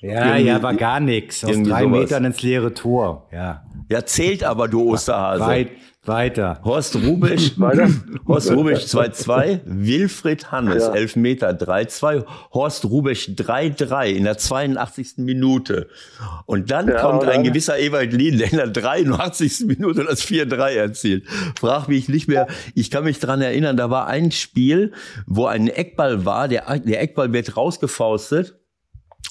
[0.00, 1.44] Ja, Irgendwie- ja, war gar nichts.
[1.44, 2.00] Aus drei sowas.
[2.00, 3.28] Metern ins leere Tor.
[3.32, 3.64] Ja.
[3.88, 5.44] Ja, zählt aber, du Osterhase.
[5.44, 5.68] Weit,
[6.04, 6.60] weiter.
[6.64, 7.88] Horst Rubisch, Weiter?
[8.26, 10.94] Horst Rubisch 2-2, Wilfried Hannes, Ja.
[10.94, 15.14] 11 Meter 3-2, Horst Rubisch 3-3 in der 82.
[15.18, 15.88] Minute.
[16.46, 19.66] Und dann Ja, kommt ein gewisser Ewald Lien, der in der 83.
[19.66, 21.24] Minute das 4-3 erzielt.
[21.58, 24.92] Frag mich nicht mehr, ich kann mich dran erinnern, da war ein Spiel,
[25.26, 28.58] wo ein Eckball war, der, der Eckball wird rausgefaustet.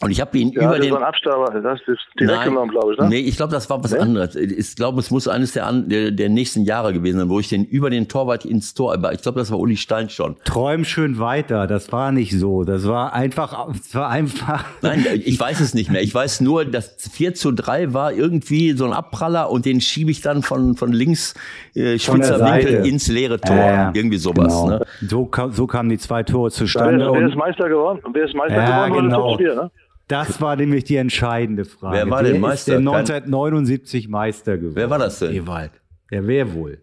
[0.03, 1.63] Und ich habe ihn Ja, über das den.
[1.63, 2.99] Das ist direkt Nein, genommen, glaube ich.
[2.99, 3.09] Ne?
[3.09, 3.99] Nee, ich glaube, das war was Nee?
[3.99, 4.35] anderes.
[4.35, 7.49] Ich glaube, es muss eines der, an- der, der nächsten Jahre gewesen sein, wo ich
[7.49, 10.35] den über den Torwart ins Tor, aber ich glaube, das war Uli Stein schon.
[10.43, 11.67] Träum schön weiter.
[11.67, 12.63] Das war nicht so.
[12.63, 14.65] Das war einfach, es war einfach.
[14.81, 16.01] Nein, ich weiß es nicht mehr.
[16.01, 20.09] Ich weiß nur, dass 4 zu 3 war irgendwie so ein Abpraller und den schiebe
[20.11, 21.33] ich dann von, von links
[21.75, 22.39] äh, spitzer.
[22.43, 23.55] Winkel ins leere Tor.
[23.55, 23.91] Ja, ja.
[23.93, 24.47] Irgendwie sowas.
[24.47, 24.69] Genau.
[24.69, 24.85] Ne?
[25.07, 27.05] So, kam, so kamen die zwei Tore Wer, zustande.
[27.05, 27.99] ist, wer ist Und Meister geworden?
[28.13, 29.03] Wer ist Meister Ja, geworden?
[29.09, 29.29] genau.
[29.31, 29.71] Top 4, ne?
[30.11, 31.95] Das war nämlich die entscheidende Frage.
[31.97, 32.71] Wer war denn Ist Meister?
[32.73, 34.75] der Kein- 1979 Meister geworden?
[34.75, 35.33] Wer war das denn?
[35.33, 35.71] Ewald.
[36.11, 36.79] Der wer wohl?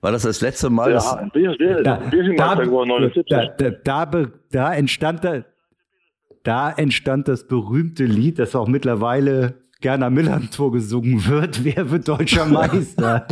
[0.00, 0.92] War das das letzte Mal?
[0.92, 3.24] Ja, Da, da, Meister geworden, 79.
[3.28, 3.70] da,
[4.06, 5.44] da, da, entstand da,
[6.44, 9.54] da entstand das berühmte Lied, das auch mittlerweile
[9.86, 11.64] gerne am Millantor gesungen wird.
[11.64, 13.24] Wer wird deutscher Meister?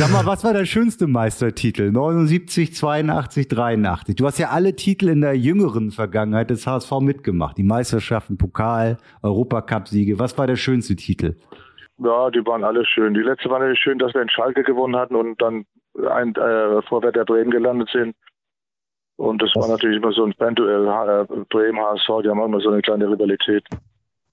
[0.00, 1.92] Sag mal, was war der schönste Meistertitel?
[1.92, 4.16] 79, 82, 83.
[4.16, 7.58] Du hast ja alle Titel in der jüngeren Vergangenheit des HSV mitgemacht.
[7.58, 10.18] Die Meisterschaften, Pokal, Europacup-Siege.
[10.18, 11.36] Was war der schönste Titel?
[11.98, 13.14] Ja, die waren alle schön.
[13.14, 15.64] Die letzte war natürlich schön, dass wir in Schalke gewonnen hatten und dann
[16.10, 18.16] ein, äh, vor Werder Bremen gelandet sind.
[19.16, 20.86] Und das war natürlich immer so ein Fan-Duell.
[20.88, 23.64] H- äh, Bremen, HSV, die haben immer so eine kleine Rivalität.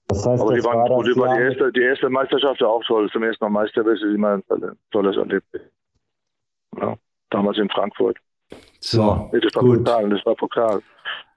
[0.08, 1.06] Das heißt, Aber die das waren war gut.
[1.08, 3.08] das Die, erste, die erste Meisterschaft war auch toll.
[3.10, 4.42] Zum ersten Mal Meister ist immer ein
[4.90, 5.62] tolles Erlebnis.
[6.78, 6.94] Ja,
[7.30, 8.18] damals in Frankfurt.
[8.80, 9.84] So, Nee, das war gut.
[9.84, 10.10] Pokal.
[10.10, 10.82] Das war Pokal.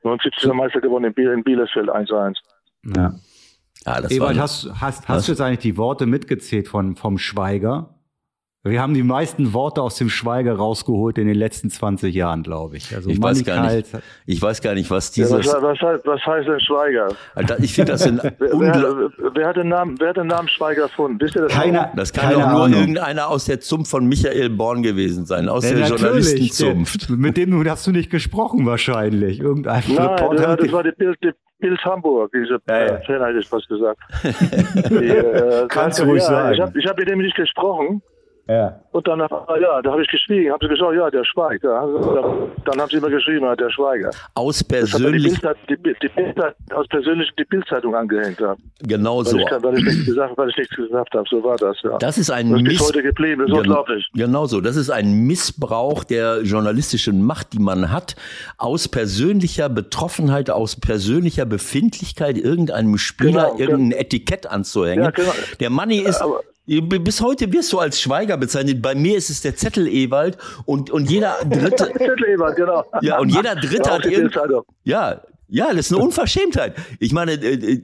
[0.03, 0.53] 79.
[0.53, 2.35] Meister gewonnen in, Biel, in Bielefeld 1-1.
[2.95, 3.13] Ja.
[3.85, 7.17] Ja, das Ewald, war, hast, hast, hast du jetzt eigentlich die Worte mitgezählt von, vom
[7.17, 7.95] Schweiger?
[8.69, 12.77] Wir haben die meisten Worte aus dem Schweiger rausgeholt in den letzten 20 Jahren, glaube
[12.77, 12.95] ich.
[12.95, 13.87] Also ich weiß gar nicht.
[14.25, 15.47] Ich weiß gar nicht, was Ja, dieses.
[15.53, 17.07] was, was, heißt, was heißt denn Schweiger?
[17.35, 19.11] Alter, ich finde das ein Wer, unglaublich.
[19.17, 21.19] wer, wer, hat den Namen, wer hat den Namen Schweiger erfunden?
[21.21, 21.51] Wisst ihr das?
[21.53, 22.79] Keiner, Das kann keine doch nur Ahnung.
[22.79, 27.09] irgendeiner aus der Zunft von Michael Born gewesen sein, aus Ja, der Journalistenzunft.
[27.09, 29.39] der- Mit dem hast du nicht gesprochen wahrscheinlich.
[29.39, 32.99] Irgendein Nein, Reporter das, hat das war die Bild, die Bild Hamburg, diese Ja, ja.
[33.05, 33.99] Fan hätte ich fast gesagt.
[34.89, 36.53] Die, äh, Kannst du ruhig ja, sagen.
[36.53, 38.01] Ich habe hab mit dem nicht gesprochen.
[38.47, 38.79] Ja.
[38.91, 41.63] Und dann, ah, ja, da habe ich geschwiegen, habe sie gesagt, ja, der schweigt.
[41.63, 41.85] Ja.
[41.85, 44.09] Dann, dann haben sie immer geschrieben, ja, der Schweiger.
[44.33, 48.61] Aus die persönlich, Bild, die, Bild- die Bild hat aus persönlich die Bildzeitung angehängt haben.
[48.81, 49.37] genau Weil, so.
[49.37, 51.25] ich, weil, ich nichts gesagt, weil ich nichts gesagt habe.
[51.29, 51.97] So war das, ja.
[51.99, 54.07] Das ist ein Das ist heute geblieben, das ist Gen- unglaublich.
[54.13, 54.61] Genau so.
[54.61, 58.15] Das ist ein Missbrauch der journalistischen Macht, die man hat,
[58.57, 65.03] aus persönlicher Betroffenheit, aus persönlicher Befindlichkeit irgendeinem Spieler Genau, irgendein Etikett anzuhängen.
[65.03, 65.31] Ja, genau.
[65.59, 66.21] Der Manni ist.
[66.21, 68.81] Aber- bis heute wirst du als Schweiger bezeichnet.
[68.81, 72.83] Bei mir ist es der Zettel Ewald und, und jeder dritte, Zettel Ebert, genau.
[73.01, 74.63] ja, und jeder dritte Ja, hat die irgend, Bildzeitung.
[74.83, 76.75] ja, ja, das ist eine Unverschämtheit.
[76.99, 77.81] Ich meine, äh, äh,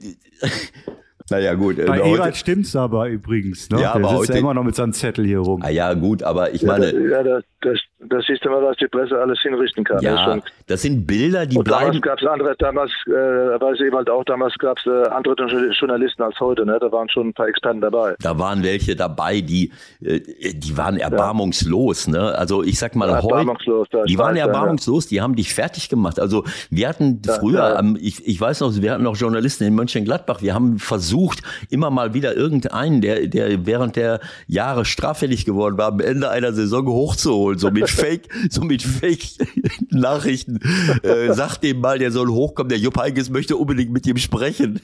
[1.30, 1.78] naja, gut.
[1.78, 3.70] äh, Bei heute- Ewald stimmt's aber übrigens.
[3.70, 3.76] Ne?
[3.80, 5.62] Ja, Der aber sitzt heute- ja immer noch mit seinem Zettel hier rum.
[5.62, 8.76] Ah ja, gut, aber ich Ja, meine, ja, das, das, das siehst du mal, was
[8.76, 9.96] die Presse alles hinrichten kann.
[9.96, 12.00] Das ist ja, schon- das sind Bilder, die Und damals bleiben.
[12.00, 15.34] gab es andere, damals, äh, weiß ich halt auch, damals gab es äh, andere
[15.72, 16.78] Journalisten als heute, ne?
[16.80, 18.14] Da waren schon ein paar Experten dabei.
[18.20, 20.20] Da waren welche dabei, die, äh,
[20.54, 22.34] die waren erbarmungslos, ne?
[22.36, 24.46] Also ich sag mal, heute, Erbarmungslos, das die waren ja.
[24.46, 26.20] erbarmungslos, die haben dich fertig gemacht.
[26.20, 27.78] Also wir hatten früher, ja.
[27.78, 31.90] ähm, ich, ich weiß noch, wir hatten noch Journalisten in Mönchengladbach, wir haben versucht, immer
[31.90, 36.86] mal wieder irgendeinen, der, der während der Jahre straffällig geworden war, am Ende einer Saison
[36.86, 40.58] hochzuholen, so mit Fake, so mit Fake-Nachrichten.
[41.02, 44.80] Äh, sagt dem mal, der soll hochkommen, der Jupp Heynckes möchte unbedingt mit ihm sprechen.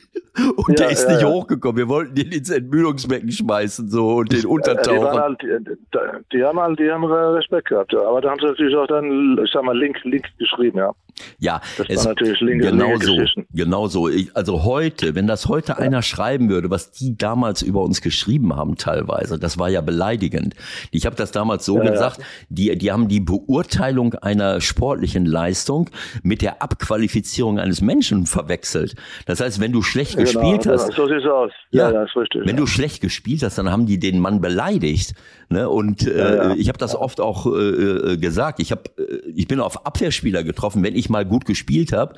[0.57, 1.29] Und Ja, der ist ja, nicht ja.
[1.29, 1.77] hochgekommen.
[1.77, 5.21] Wir wollten den ins Entmüdungsbecken schmeißen, so, und den Ja, die, untertauchen.
[5.21, 8.01] halt, die, die haben halt, die haben äh, Respekt gehabt, ja.
[8.03, 10.93] Aber da haben sie natürlich auch dann, ich sag mal, Link, Link geschrieben, ja.
[11.39, 13.17] Ja, Das es, war natürlich linke- genau so,
[13.53, 14.09] genau so.
[14.09, 18.57] Ich, also heute, wenn das heute einer schreiben würde, was die damals über uns geschrieben
[18.57, 20.55] haben, teilweise, das war ja beleidigend.
[20.93, 21.91] Ich habe das damals so ja.
[21.91, 22.21] gesagt,
[22.61, 25.89] die, die haben die Beurteilung einer sportlichen Leistung
[26.23, 28.95] mit der Abqualifizierung eines Menschen verwechselt.
[29.27, 31.53] Das heißt, wenn du schlecht gespielt genau, hast, So sieht's aus.
[31.71, 32.43] Ja, ja, richtig.
[32.43, 32.61] wenn ja.
[32.61, 35.15] du schlecht gespielt hast, dann haben die den Mann beleidigt.
[35.49, 35.69] Ne?
[35.69, 36.55] Und äh, Ja, ja.
[36.55, 38.61] ich habe das oft auch äh, äh, gesagt.
[38.61, 39.03] Ich hab, äh,
[39.35, 42.15] ich bin auf Abwehrspieler getroffen, wenn ich mal gut gespielt habe.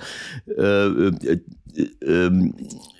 [0.47, 1.38] Äh, äh, äh,
[2.05, 2.55] ähm,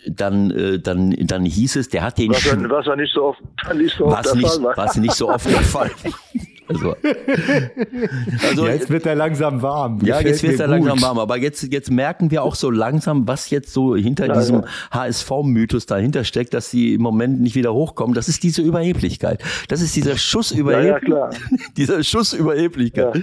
[0.07, 3.25] dann, äh, dann, dann hieß es, der hat den was, ja- was ja nicht so
[3.25, 3.41] oft,
[3.75, 4.77] nicht so oft was der nicht, Fall war.
[4.77, 5.91] was nicht so oft der Fall.
[6.69, 6.95] Also,
[8.49, 9.99] also Jetzt wird er langsam warm.
[10.05, 11.19] ja, Gefällt jetzt wird er langsam warm.
[11.19, 16.25] Aber jetzt, jetzt merken wir auch so langsam, was jetzt so hinter diesem HSV-Mythos dahinter
[16.25, 18.15] steckt, dass sie im Moment nicht wieder hochkommen.
[18.15, 19.43] Das ist diese Überheblichkeit.
[19.69, 21.05] Das ist dieser Schuss Ja, ja, Überheblichkeit.
[21.05, 21.31] klar.
[21.77, 23.23] dieser Schuss Überheblichkeit.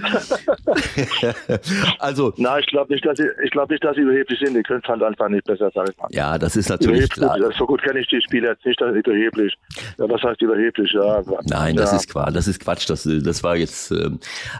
[1.98, 4.56] also, Na, ich glaube nicht, dass sie, ich glaube nicht, dass sie überheblich sind.
[4.56, 6.08] Die können es halt einfach nicht besser, sag ich mal.
[6.10, 7.52] ja, das ist natürlich Überheblich, klar.
[7.58, 9.54] so gut kenne ich die Spieler jetzt nicht, dass sie überheblich.
[9.98, 10.92] Ja, was heißt überheblich?
[10.92, 11.80] Ja, Nein, ja.
[11.82, 12.34] das ist Quatsch.
[12.34, 12.88] Das ist Quatsch.
[12.88, 14.10] Das, das das war jetzt, äh,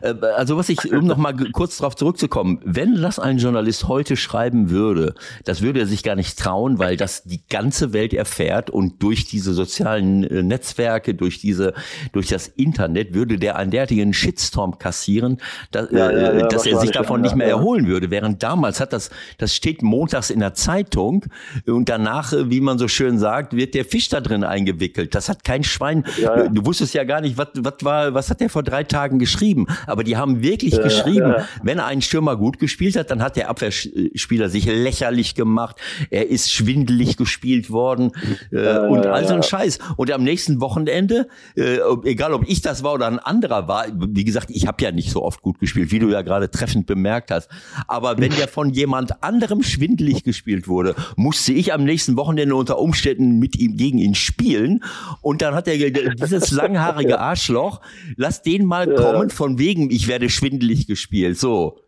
[0.02, 4.70] äh also was ich, um nochmal kurz darauf zurückzukommen, wenn das ein Journalist heute schreiben
[4.70, 5.14] würde,
[5.44, 9.26] das würde er sich gar nicht trauen, weil das die ganze Welt erfährt und durch
[9.26, 11.74] diese sozialen äh, Netzwerke, durch diese,
[12.12, 15.38] durch das Internet würde der einen derartigen Shitstorm kassieren,
[15.70, 18.10] dass, ja, ja, ja, dass er sich davon nicht mehr erholen würde.
[18.10, 21.26] Während damals hat das, das steht montags in der Zeitung
[21.66, 25.14] und danach, wie man so schön sagt, wird der Fisch da drin eingewickelt.
[25.14, 26.04] Das hat kein Schwein.
[26.52, 29.66] Du wusstest ja gar nicht, was, was war, was hat der vor drei Tagen geschrieben?
[29.86, 34.50] Aber die haben wirklich geschrieben, wenn ein Stürmer gut gespielt hat, dann hat der Abwehrspieler
[34.50, 35.76] sich lächerlich gemacht.
[36.10, 38.12] Er ist schwindelig gespielt worden
[38.52, 39.78] äh, und all so ein Scheiß.
[39.96, 44.24] Und am nächsten Wochenende, äh, egal ob ich das war oder ein anderer war, wie
[44.24, 47.30] gesagt, ich habe ja nicht so oft gut gespielt, wie du ja gerade treffend bemerkt
[47.30, 47.48] hast.
[47.86, 52.78] Aber wenn der von jemand anderem schwindelig gespielt wurde, musste ich am nächsten Wochenende unter
[52.78, 54.84] Umständen mit ihm gegen ihn spielen.
[55.22, 57.80] Und dann hat er dieses langhaarige Arschloch,
[58.16, 58.94] lass den mal ja.
[58.96, 61.38] kommen, von wegen, ich werde schwindelig gespielt.
[61.38, 61.78] So.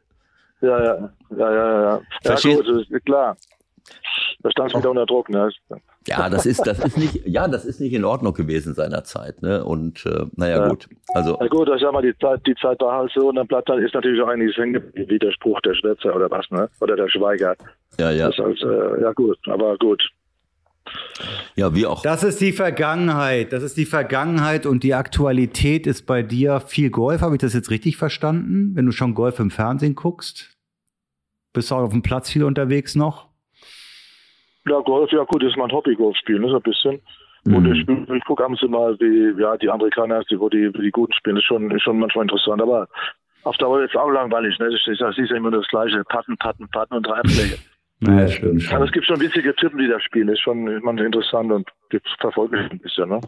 [0.60, 2.00] Ja, ja, ja, ja, ja.
[2.22, 2.62] Verstehst?
[2.64, 3.36] Ja, gut, ist klar.
[4.42, 5.50] Da stand es wieder unter Druck, ne?
[6.06, 9.64] Ja, das ist, das ist nicht, ja, das ist nicht in Ordnung gewesen seinerzeit, ne?
[9.64, 10.68] Und äh, naja, ja.
[10.68, 10.88] gut.
[11.14, 11.36] Also.
[11.40, 13.68] Na gut, ich sag mal, die Zeit, die Zeit war halt so und dann bleibt
[13.68, 16.68] halt, ist natürlich auch einiges hängen wie der Spruch der Schwätzer oder was, ne?
[16.80, 17.54] Oder der Schweiger.
[17.98, 18.30] Ja, ja.
[18.36, 20.02] Halt, äh, ja gut, aber gut.
[21.55, 22.03] Ja, wie auch.
[22.03, 23.53] Das ist die Vergangenheit.
[23.53, 27.20] Das ist die Vergangenheit und die Aktualität ist bei dir viel Golf.
[27.20, 28.72] Habe ich das jetzt richtig verstanden?
[28.74, 30.57] Wenn du schon Golf im Fernsehen guckst?
[31.53, 33.28] Bist du auch auf dem Platz viel unterwegs noch?
[34.66, 37.01] Ja, Golf, ja gut, das ist mein Hobby, Golf spielen, ist ein bisschen.
[37.45, 37.55] Mhm.
[37.55, 41.12] Und ich, ich gucke abends immer, wie ja, die Amerikaner, die, wo die, die Guten
[41.12, 42.62] spielen, das ist schon, ist schon manchmal interessant.
[42.62, 42.89] Aber
[43.45, 44.59] auf Dauer ist es auch langweilig.
[44.59, 44.68] Ne?
[44.68, 46.05] Ich, ich, ich sehe immer das Gleiche.
[46.05, 47.59] Patten, Patten, Patten und Dreifläche.
[48.03, 48.72] Ja, stimmt.
[48.72, 50.28] Aber es gibt schon witzige Typen, die da spielen.
[50.28, 51.68] Ist schon manchmal interessant und
[52.20, 53.09] verfolgt mich ein bisschen.
[53.09, 53.20] Ne?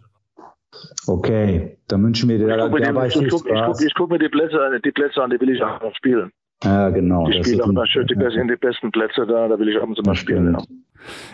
[1.06, 4.10] Okay, dann wünschen wir dir ich gucke mir, die, ich guck, ich guck, ich guck
[4.10, 6.32] mir die, Plätze, die Plätze an, die will ich auch noch spielen.
[6.64, 7.28] Ja, genau.
[7.28, 10.00] Ich spiele auch mal schön die, besten, die besten Plätze da, da will ich abends
[10.00, 10.54] immer spielen.
[10.54, 10.62] Ja.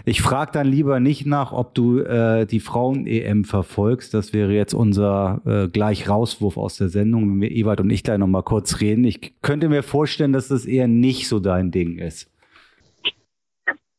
[0.05, 4.12] Ich frage dann lieber nicht nach, ob du äh, die Frauen-EM verfolgst.
[4.14, 8.03] Das wäre jetzt unser äh, gleich Rauswurf aus der Sendung, wenn wir Ewald und ich
[8.03, 9.05] gleich noch mal kurz reden.
[9.05, 12.28] Ich könnte mir vorstellen, dass das eher nicht so dein Ding ist.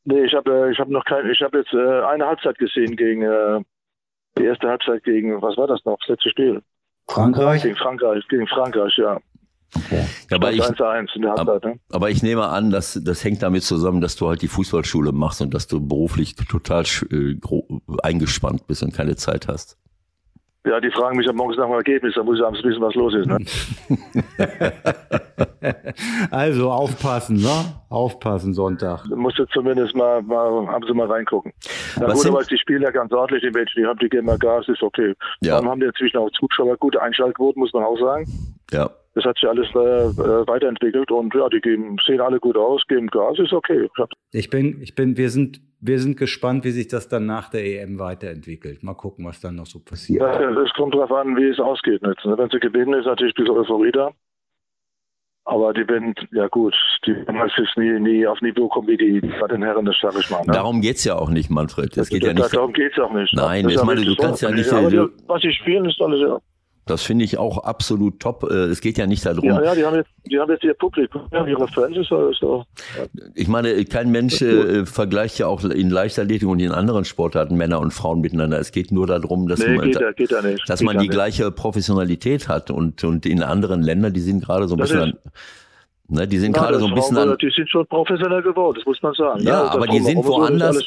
[0.03, 2.95] Nee, ich habe äh, ich hab noch kein, ich habe jetzt äh, eine Halbzeit gesehen
[2.95, 3.59] gegen äh,
[4.37, 6.61] die erste Halbzeit gegen, was war das noch, das letzte Spiel?
[7.07, 7.63] Frankreich?
[7.63, 9.19] Gegen Frankreich, gegen Frankreich, ja.
[9.75, 10.05] Okay.
[10.29, 11.79] Ja, aber, ich, 1 1 Halbzeit, ne?
[11.91, 15.41] aber ich nehme an, dass das hängt damit zusammen, dass du halt die Fußballschule machst
[15.41, 17.37] und dass du beruflich total äh,
[18.03, 19.77] eingespannt bist und keine Zeit hast.
[20.63, 22.93] Ja, die fragen mich am Morgen nach dem Ergebnis, da muss ich abends wissen, was
[22.93, 23.25] los ist.
[23.25, 23.37] Ne?
[26.31, 27.81] also aufpassen, ne?
[27.89, 29.03] Aufpassen Sonntag.
[29.09, 31.51] Du musst jetzt zumindest mal, mal haben sie mal reingucken.
[31.97, 34.27] Na was gut, aber die spielen ja ganz ordentlich, die Menschen, die haben die geben
[34.27, 35.15] mal Gas, ist okay.
[35.41, 35.57] Ja.
[35.57, 38.27] Dann haben die inzwischen auch Zuschauer gute Einschaltquoten, muss man auch sagen.
[38.71, 38.91] Ja.
[39.13, 42.81] Das hat sich alles äh, äh, weiterentwickelt und ja, die geben, sehen alle gut aus,
[42.87, 43.89] geben Gas, ist okay.
[44.31, 47.65] Ich bin, ich bin, wir sind, wir sind gespannt, wie sich das dann nach der
[47.65, 48.83] EM weiterentwickelt.
[48.83, 50.21] Mal gucken, was dann noch so passiert.
[50.21, 52.25] Ja, es kommt darauf an, wie es ausgeht jetzt.
[52.25, 52.37] Ne?
[52.37, 54.11] Wenn sie gewinnen, ist natürlich ein bisschen Euphorie da.
[55.43, 59.19] Aber die werden, ja gut, die werden jetzt nie, nie auf Niveau kommen wie die
[59.41, 60.45] bei den Herren, das sage ich mal.
[60.45, 60.53] Ne?
[60.53, 61.97] Darum geht's ja auch nicht, Manfred.
[61.97, 62.53] Das, geht das, ja nicht.
[62.53, 63.33] Darum geht's auch nicht.
[63.33, 64.71] Nein, ich meine, du kannst ja nicht.
[64.71, 66.39] Aber was sie spielen, ist alles ja.
[66.85, 68.43] Das finde ich auch absolut top.
[68.49, 69.43] Äh, es geht ja nicht darum.
[69.43, 72.33] Ja, ja, die haben jetzt, die haben jetzt ihr Publikum, ja, ihre Fans ist so.
[72.33, 72.65] so.
[73.35, 77.79] Ich meine, kein Mensch äh, vergleicht ja auch in Leichtathletik und in anderen Sportarten Männer
[77.79, 78.59] und Frauen miteinander.
[78.59, 80.67] Es geht nur darum, dass nee, man, geht ja, geht nicht.
[80.67, 84.75] dass man die gleiche Professionalität hat und, und in anderen Ländern, die sind gerade so
[84.75, 85.09] ein das bisschen.
[85.11, 85.31] Ist,
[86.13, 88.85] Ne, die sind ja, gerade so ein bisschen an, Die sind schon professionell geworden, das
[88.85, 89.43] muss man sagen.
[89.43, 90.85] Ja, ja aber die sind woanders.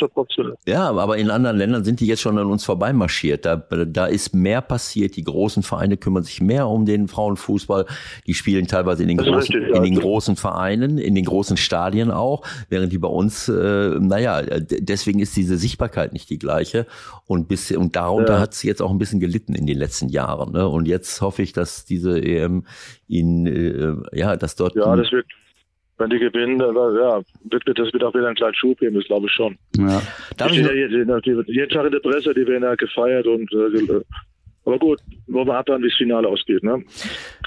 [0.67, 3.47] Ja, aber in anderen Ländern sind die jetzt schon an uns vorbeimarschiert.
[3.47, 5.17] Da, da ist mehr passiert.
[5.17, 7.87] Die großen Vereine kümmern sich mehr um den Frauenfußball.
[8.27, 12.11] Die spielen teilweise in den, großen, richtig, in den großen Vereinen, in den großen Stadien
[12.11, 16.87] auch, während die bei uns, äh, naja, deswegen ist diese Sichtbarkeit nicht die gleiche.
[17.27, 18.41] Und, bis, und darunter ja.
[18.41, 20.53] hat es jetzt auch ein bisschen gelitten in den letzten Jahren.
[20.53, 20.69] Ne?
[20.69, 22.65] Und jetzt hoffe ich, dass diese EM
[23.09, 24.75] in, äh, ja, dass dort.
[24.75, 25.27] Ja, das wird,
[25.99, 29.27] wenn die gewinnen, ja, wird, das wird auch wieder ein kleines Schub geben, das glaube
[29.27, 29.57] ich schon.
[29.77, 30.03] Ja.
[30.37, 31.09] Darf ich, ich ja jeden,
[31.47, 34.01] jeden Tag in der Presse, die werden ja gefeiert und äh,
[34.67, 36.63] aber gut, wollen wir abwarten, wie das Finale ausgeht.
[36.63, 36.83] Ne?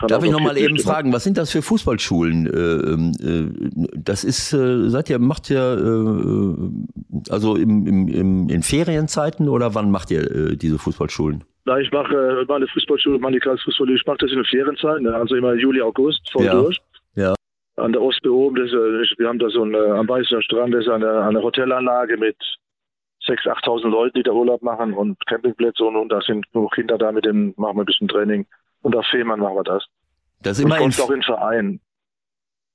[0.08, 2.46] Darf ich nochmal eben fragen, was sind das für Fußballschulen?
[2.46, 5.60] Äh, ähm, äh, das ist, äh, seid ihr, macht ihr,
[7.32, 11.44] also im, im, im, in Ferienzeiten oder wann macht ihr diese Fußballschulen?
[11.68, 15.14] Na, ich mache äh, meine Fußballschule, meine Kreisfußball, ich mache das in der Ferienzeit, ne?
[15.14, 16.54] also immer Juli, August, voll ja.
[16.54, 16.80] durch.
[17.16, 17.36] Ja.
[17.78, 20.74] An der Ostsee oben, das, äh, wir haben da so ein, äh, am Weißen Strand,
[20.74, 22.38] das ist eine, eine Hotelanlage mit
[23.26, 26.98] 6.000, 8.000 Leuten, die da Urlaub machen und Campingplätze und, und da sind nur Kinder
[26.98, 28.48] da, mit denen machen wir ein bisschen Training.
[28.82, 29.86] Und auf Fehmarn machen wir das.
[30.42, 31.80] Das ist immer und auch in Verein.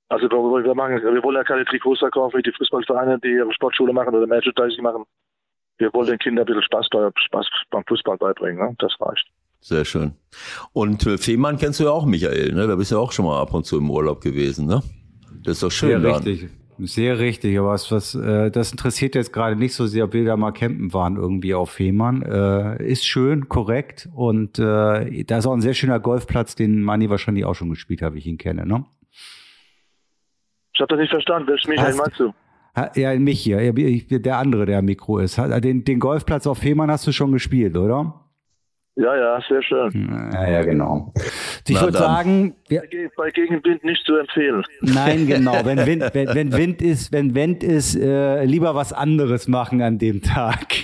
[0.09, 3.51] Also wir, wir, machen, wir wollen ja keine Trikots verkaufen wie die Fußballvereine, die ihre
[3.53, 5.05] Sportschule machen oder Merchandising machen.
[5.77, 8.63] Wir wollen den Kindern ein bisschen Spaß, bei, Spaß beim Fußball beibringen.
[8.63, 8.75] Ne?
[8.79, 9.27] Das reicht.
[9.63, 10.11] Sehr schön.
[10.73, 12.51] Und äh, Fehmarn kennst du ja auch, Michael.
[12.53, 12.67] Ne?
[12.67, 14.67] Da bist du ja auch schon mal ab und zu im Urlaub gewesen.
[14.67, 14.83] Ne?
[15.43, 16.01] Das ist doch schön.
[16.01, 16.49] Sehr richtig.
[16.79, 20.25] Sehr richtig, aber was, was äh, das interessiert jetzt gerade nicht so sehr, ob wir
[20.25, 22.23] da mal campen waren irgendwie auf Fehmarn.
[22.23, 27.11] Äh, ist schön, korrekt und äh, da ist auch ein sehr schöner Golfplatz, den Mani
[27.11, 28.85] wahrscheinlich auch schon gespielt hat, wie ich ihn kenne, ne?
[30.73, 31.47] Ich habe das nicht verstanden.
[31.47, 32.33] Welchen Michael meinst du?
[32.95, 33.71] Ja, mich hier,
[34.19, 35.37] der andere, der am Mikro ist.
[35.37, 38.22] Den, den Golfplatz auf Fehmarn hast du schon gespielt, oder?
[38.95, 40.29] Ja, ja, sehr schön.
[40.33, 41.11] Ja, ja, genau.
[41.67, 42.81] Ich würde sagen, ja,
[43.17, 44.63] bei Gegenwind nicht zu empfehlen.
[44.81, 45.65] Nein, genau.
[45.65, 49.97] Wenn Wind, wenn, wenn Wind ist, wenn Wind ist, äh, lieber was anderes machen an
[49.97, 50.75] dem Tag.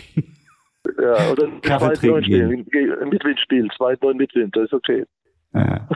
[1.00, 2.24] Ja, oder Kaffee trinken.
[2.24, 5.06] Spielen, Mitwind spielen, 2-9 Mitwind, das ist okay.
[5.54, 5.88] Ja.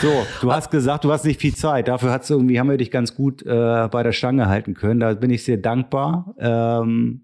[0.00, 1.88] So, du hast gesagt, du hast nicht viel Zeit.
[1.88, 5.00] Dafür hat's irgendwie, haben wir dich ganz gut äh, bei der Stange halten können.
[5.00, 6.34] Da bin ich sehr dankbar.
[6.38, 7.22] Ähm,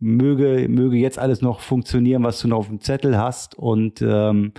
[0.00, 3.56] möge, möge jetzt alles noch funktionieren, was du noch auf dem Zettel hast.
[3.56, 4.52] Und ähm,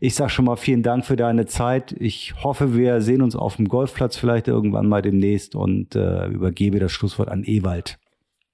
[0.00, 1.94] ich sag schon mal vielen Dank für deine Zeit.
[1.98, 6.78] Ich hoffe, wir sehen uns auf dem Golfplatz vielleicht irgendwann mal demnächst und äh, übergebe
[6.78, 7.98] das Schlusswort an Ewald.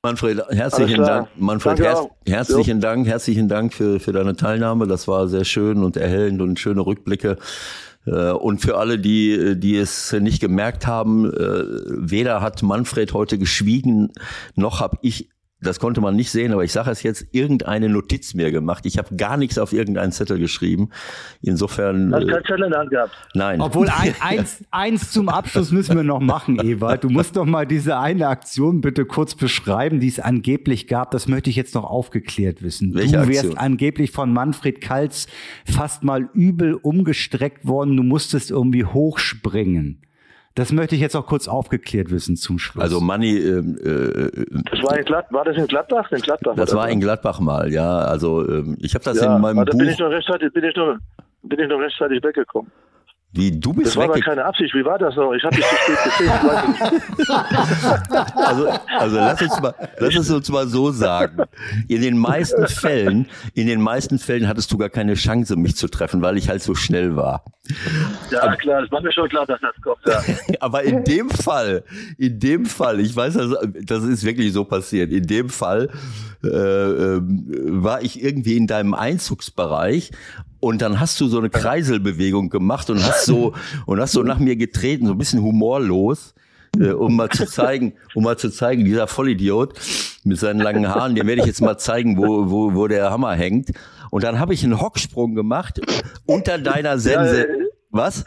[0.04, 1.28] Manfred, herzlichen Dank.
[1.36, 2.80] Manfred, her herzlichen jo.
[2.80, 4.88] Dank, herzlichen Dank für, für deine Teilnahme.
[4.88, 7.38] Das war sehr schön und erhellend und schöne Rückblicke.
[8.06, 13.38] Äh, und für alle, die, die es nicht gemerkt haben, äh, weder hat Manfred heute
[13.38, 14.10] geschwiegen,
[14.56, 15.28] noch habe ich
[15.62, 18.84] das konnte man nicht sehen, aber ich sage es jetzt, irgendeine Notiz mir gemacht.
[18.86, 20.90] Ich habe gar nichts auf irgendeinen Zettel geschrieben.
[21.40, 22.12] Insofern.
[22.12, 23.12] Hast du keinen Zettel in der Hand gehabt?
[23.34, 23.60] Nein.
[23.60, 27.04] Obwohl ein, eins, eins zum Abschluss müssen wir noch machen, Ewald.
[27.04, 31.10] Du musst doch mal diese eine Aktion bitte kurz beschreiben, die es angeblich gab.
[31.12, 32.94] Das möchte ich jetzt noch aufgeklärt wissen.
[32.94, 33.58] Welche du wärst Aktion?
[33.58, 35.26] angeblich von Manfred Kalz
[35.64, 37.96] fast mal übel umgestreckt worden.
[37.96, 40.02] Du musstest irgendwie hochspringen.
[40.54, 42.82] Das möchte ich jetzt auch kurz aufgeklärt wissen zum Schluss.
[42.82, 46.12] Also Manni, äh, äh, das war, in Glad war das in Gladbach?
[46.12, 47.98] In Gladbach das war in Gladbach mal, ja.
[47.98, 49.78] Also ähm, ich habe das ja, in meinem da Buch.
[49.78, 50.96] Bin ich noch rechtzeitig, bin ich noch,
[51.42, 52.70] bin ich noch rechtzeitig weggekommen.
[53.34, 54.74] Wie, du bist Das war aber keine Absicht.
[54.74, 55.32] Wie war das noch?
[55.32, 56.32] Ich habe dich zu spät gesehen.
[58.34, 58.68] Also,
[58.98, 61.44] also lass uns mal, lass es uns mal so sagen.
[61.88, 65.88] In den meisten Fällen, in den meisten Fällen hattest du gar keine Chance, mich zu
[65.88, 67.42] treffen, weil ich halt so schnell war.
[68.30, 70.00] Ja, klar, das war mir schon klar, dass das kommt.
[70.06, 70.20] Ja.
[70.60, 71.84] Aber in dem Fall,
[72.18, 75.10] in dem Fall, ich weiß, das, das ist wirklich so passiert.
[75.10, 75.88] In dem Fall
[76.44, 77.46] äh, ähm,
[77.82, 80.10] war ich irgendwie in deinem Einzugsbereich
[80.62, 83.52] und dann hast du so eine Kreiselbewegung gemacht und hast so
[83.84, 86.34] und hast so nach mir getreten, so ein bisschen humorlos.
[86.78, 89.74] Äh, um mal zu zeigen, um mal zu zeigen, dieser Vollidiot
[90.24, 93.34] mit seinen langen Haaren, dem werde ich jetzt mal zeigen, wo, wo, wo der Hammer
[93.34, 93.72] hängt.
[94.10, 95.82] Und dann habe ich einen Hocksprung gemacht
[96.24, 97.46] unter deiner Sense.
[97.90, 98.24] Was?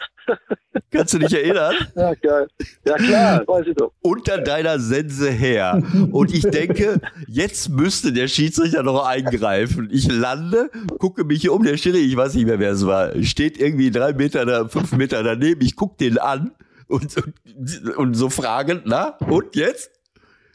[0.90, 1.74] Kannst du dich erinnern?
[1.94, 2.48] ja, geil.
[2.84, 3.92] Ja, klar, weiß ich doch.
[4.02, 5.82] unter deiner Sense her.
[6.12, 9.88] Und ich denke, jetzt müsste der Schiedsrichter noch eingreifen.
[9.90, 13.22] Ich lande, gucke mich hier um, der Schiri, ich weiß nicht mehr, wer es war,
[13.22, 15.60] steht irgendwie drei Meter, fünf Meter daneben.
[15.62, 16.52] Ich guck den an
[16.88, 19.90] und, und, und so fragend, na, und jetzt?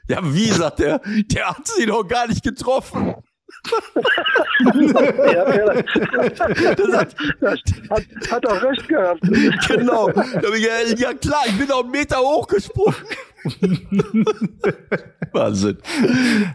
[0.07, 3.15] Ja, wie, sagt er, der hat sie noch gar nicht getroffen.
[5.33, 5.81] Ja, ja.
[6.75, 7.15] Das hat,
[7.89, 9.21] hat, hat auch recht gehabt.
[9.67, 10.09] Genau.
[10.09, 12.95] Ja, klar, ich bin noch einen Meter hochgesprungen.
[15.31, 15.77] Wahnsinn.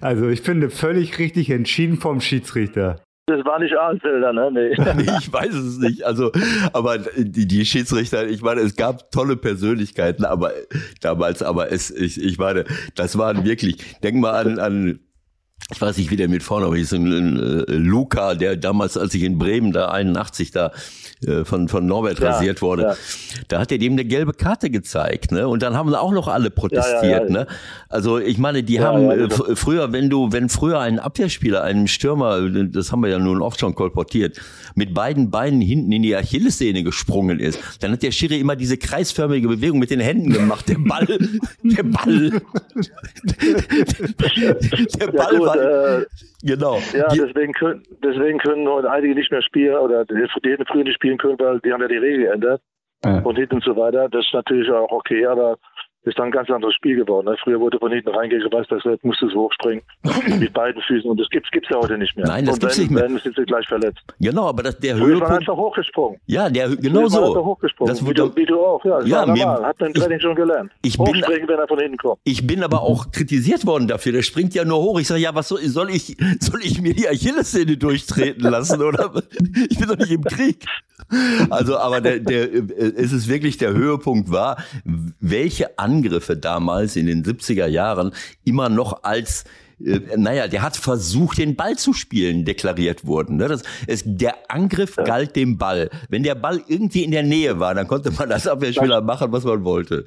[0.00, 3.00] Also ich finde völlig richtig entschieden vom Schiedsrichter.
[3.28, 4.50] Das war nicht Arnfelder, ne?
[4.52, 4.76] Nee.
[4.96, 6.04] Nee, ich weiß es nicht.
[6.04, 6.30] Also,
[6.72, 10.52] aber die, die Schiedsrichter, ich meine, es gab tolle Persönlichkeiten, aber
[11.00, 12.64] damals, aber es, ich, ich meine,
[12.94, 15.00] das waren wirklich, denk mal an, an
[15.72, 19.14] ich weiß nicht, wie der mit vorne hieß, ein, ein, äh, Luca, der damals, als
[19.14, 20.72] ich in Bremen da 81 da
[21.24, 22.94] äh, von, von Norbert Ja, rasiert wurde, ja.
[23.48, 25.48] da hat er dem eine gelbe Karte gezeigt, ne?
[25.48, 27.46] Und dann haben auch noch alle protestiert, ne?
[27.88, 32.48] Also ich meine, die haben äh, früher, wenn du, wenn früher ein Abwehrspieler, einen Stürmer,
[32.50, 34.38] das haben wir ja nun oft schon kolportiert,
[34.74, 38.76] mit beiden Beinen hinten in die Achillessehne gesprungen ist, dann hat der Schiri immer diese
[38.76, 40.68] kreisförmige Bewegung mit den Händen gemacht.
[40.68, 41.06] Der Ball,
[41.62, 42.42] der Ball,
[45.00, 45.56] der Ja, Ball war,
[46.00, 46.06] äh,
[46.46, 46.78] genau.
[46.92, 50.84] ja Die- deswegen, können, deswegen können heute einige nicht mehr spielen oder die, die früher
[50.84, 52.62] nicht spielen können, weil die haben ja die Regel geändert
[53.24, 54.08] und hinten und so weiter.
[54.08, 55.58] Das ist natürlich auch okay, aber
[56.06, 57.26] ist dann ein ganz anderes Spiel geworden.
[57.26, 57.36] Ne?
[57.42, 59.82] Früher wurde von hinten reingegewasst, das musst du so hochspringen
[60.38, 62.26] mit beiden Füßen und das gibt's gibt's ja heute nicht mehr.
[62.26, 63.02] Nein, das und gibt's wenn, nicht mehr.
[63.08, 64.00] Dann sind sie gleich verletzt.
[64.20, 66.20] Genau, aber das, der waren Höhepunkt, einfach hochgesprungen.
[66.26, 67.44] ja, der, genau waren einfach so.
[67.44, 67.92] hochgesprungen.
[67.92, 68.98] Das wie, wurde, du, wie du auch, ja.
[69.00, 69.64] Das Ja, war mir- normal.
[69.64, 70.70] Hat man im Training schon gelernt.
[70.82, 72.20] Ich bin- wenn er von hinten kommt.
[72.24, 74.12] Ich bin aber auch kritisiert worden dafür.
[74.12, 74.98] Der springt ja nur hoch.
[75.00, 79.12] Ich sage, ja, was soll, soll ich, soll ich mir die Achillessehne durchtreten lassen oder?
[79.68, 80.64] Ich bin doch nicht im Krieg.
[81.50, 84.56] Also, aber der, der, es ist wirklich der Höhepunkt war,
[85.20, 88.12] welche Angriffe damals in den 70er Jahren
[88.44, 89.44] immer noch als
[89.84, 93.36] äh, naja, der hat versucht, den Ball zu spielen, deklariert wurden.
[93.36, 93.48] Ne?
[93.48, 95.90] Das, es, der Angriff galt dem Ball.
[96.08, 99.44] Wenn der Ball irgendwie in der Nähe war, dann konnte man als Abwehrspieler machen, was
[99.44, 100.04] man wollte.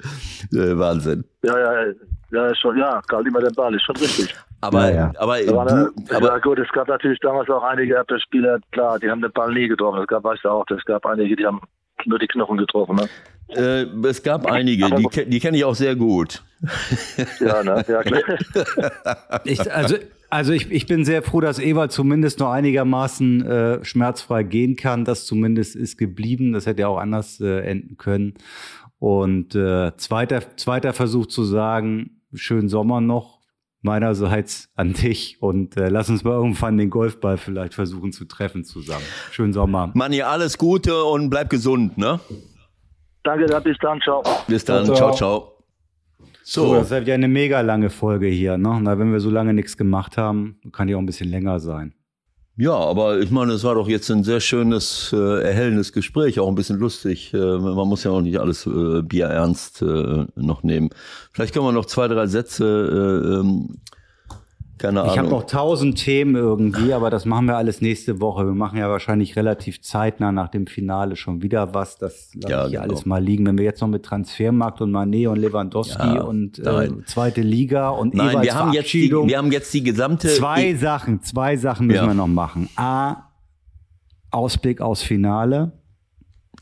[0.52, 1.24] Äh, Wahnsinn.
[1.42, 1.92] Ja, ja,
[2.32, 4.34] ja, schon, ja, galt immer der Ball, ist schon richtig.
[4.60, 5.12] Aber, ja, ja.
[5.18, 9.10] aber, du, eine, aber ja, gut, es gab natürlich damals auch einige Abwehrspieler, klar, die
[9.10, 10.00] haben den Ball nie getroffen.
[10.02, 11.60] Es gab, weißt du auch, es gab einige, die haben
[12.04, 12.96] nur die Knochen getroffen.
[12.96, 13.08] Ne?
[13.54, 16.42] Äh, es gab einige, die, die kenne ich auch sehr gut.
[17.40, 17.84] Ja, ne?
[17.88, 18.22] ja klar.
[19.44, 19.96] Ich, also
[20.30, 25.04] also ich, ich bin sehr froh, dass Ewald zumindest noch einigermaßen äh, schmerzfrei gehen kann.
[25.04, 26.52] Das zumindest ist geblieben.
[26.52, 28.34] Das hätte ja auch anders äh, enden können.
[29.00, 33.40] Und äh, zweiter, zweiter Versuch zu sagen, schönen Sommer noch
[33.82, 38.62] meinerseits an dich und äh, lass uns mal irgendwann den Golfball vielleicht versuchen zu treffen
[38.62, 39.04] zusammen.
[39.30, 39.90] Schönen Sommer.
[39.94, 42.20] Manni, alles Gute und bleib gesund, ne?
[43.22, 44.22] Danke, bis dann, ciao.
[44.46, 45.12] Bis dann, ciao, ciao.
[45.14, 45.56] ciao.
[46.42, 46.66] So.
[46.66, 46.74] so.
[46.74, 48.56] das ist ja eine mega lange Folge hier.
[48.56, 48.80] Ne?
[48.82, 51.94] Na, wenn wir so lange nichts gemacht haben, kann die auch ein bisschen länger sein.
[52.56, 56.48] Ja, aber ich meine, es war doch jetzt ein sehr schönes, äh, erhellendes Gespräch, auch
[56.48, 57.32] ein bisschen lustig.
[57.32, 60.90] Äh, man muss ja auch nicht alles äh, bierernst äh, noch nehmen.
[61.32, 63.78] Vielleicht können wir noch zwei, drei Sätze äh, ähm,
[64.80, 65.12] keine Ahnung.
[65.12, 68.46] Ich habe noch tausend Themen irgendwie, aber das machen wir alles nächste Woche.
[68.46, 71.98] Wir machen ja wahrscheinlich relativ zeitnah nach dem Finale schon wieder was.
[71.98, 72.92] Das lasse ja, ich hier genau.
[72.92, 73.46] alles mal liegen.
[73.46, 77.90] Wenn wir jetzt noch mit Transfermarkt und Manet und Lewandowski ja, und äh, zweite Liga
[77.90, 81.56] und nein, wir haben jetzt die, wir haben jetzt die gesamte zwei e Sachen, zwei
[81.56, 82.06] Sachen müssen ja.
[82.06, 82.68] wir noch machen.
[82.76, 83.28] A
[84.30, 85.72] Ausblick aus Finale.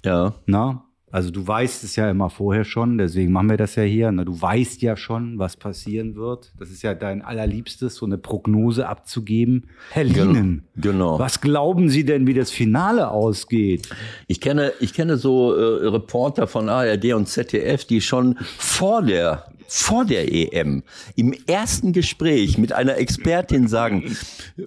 [0.04, 0.34] Ja.
[0.46, 4.12] Na, also du weißt es ja immer vorher schon, deswegen machen wir das ja hier.
[4.12, 4.24] Ne?
[4.24, 6.52] Du weißt ja schon, was passieren wird.
[6.58, 9.68] Das ist ja dein allerliebstes, so eine Prognose abzugeben.
[9.90, 11.18] Herr Lienen, genau.
[11.18, 13.88] was glauben Sie denn, wie das Finale ausgeht?
[14.26, 19.44] Ich kenne, ich kenne so äh, Reporter von ARD und ZDF, die schon vor der
[19.68, 20.82] vor der EM
[21.14, 24.16] im ersten Gespräch mit einer Expertin sagen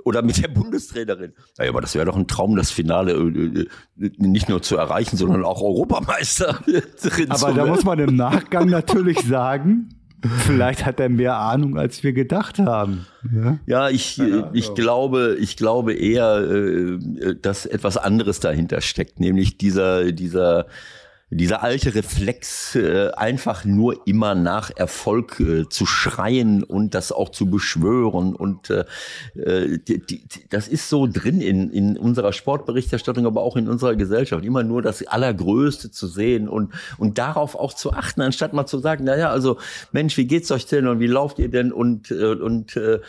[0.03, 3.61] oder mit der Bundestrainerin, naja, aber das wäre doch ein Traum, das Finale äh,
[4.05, 6.59] äh, nicht nur zu erreichen, sondern auch Europameister
[7.01, 9.89] drin Aber da muss man im Nachgang natürlich sagen,
[10.45, 13.07] Vielleicht hat er mehr Ahnung, als wir gedacht haben.
[13.33, 19.19] Ja, ja ich, ja, ich, glaube, ich glaube eher, äh, dass etwas anderes dahinter steckt,
[19.19, 20.67] nämlich dieser, dieser
[21.33, 27.29] dieser alte Reflex, äh, einfach nur immer nach Erfolg äh, zu schreien und das auch
[27.29, 28.35] zu beschwören.
[28.35, 28.83] Und äh,
[29.35, 33.95] äh die, die, das ist so drin in, in unserer Sportberichterstattung, aber auch in unserer
[33.95, 34.43] Gesellschaft.
[34.43, 38.79] Immer nur das Allergrößte zu sehen und, und darauf auch zu achten, anstatt mal zu
[38.79, 39.57] sagen, naja, also
[39.93, 42.99] Mensch, wie geht's euch denn und wie lauft ihr denn und, äh, und äh,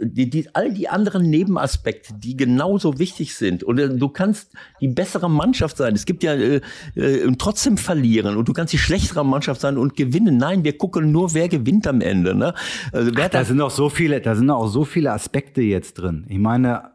[0.00, 3.64] die, die, all die anderen Nebenaspekte, die genauso wichtig sind.
[3.64, 5.94] Und äh, du kannst die bessere Mannschaft sein.
[5.94, 6.60] Es gibt ja äh,
[6.94, 10.36] äh, trotzdem verlieren und du kannst die schlechtere Mannschaft sein und gewinnen.
[10.36, 12.34] Nein, wir gucken nur, wer gewinnt am Ende.
[12.34, 12.54] Ne?
[12.92, 15.94] Also, wer Ach, da sind auch so viele, da sind auch so viele Aspekte jetzt
[15.94, 16.26] drin.
[16.28, 16.92] Ich meine,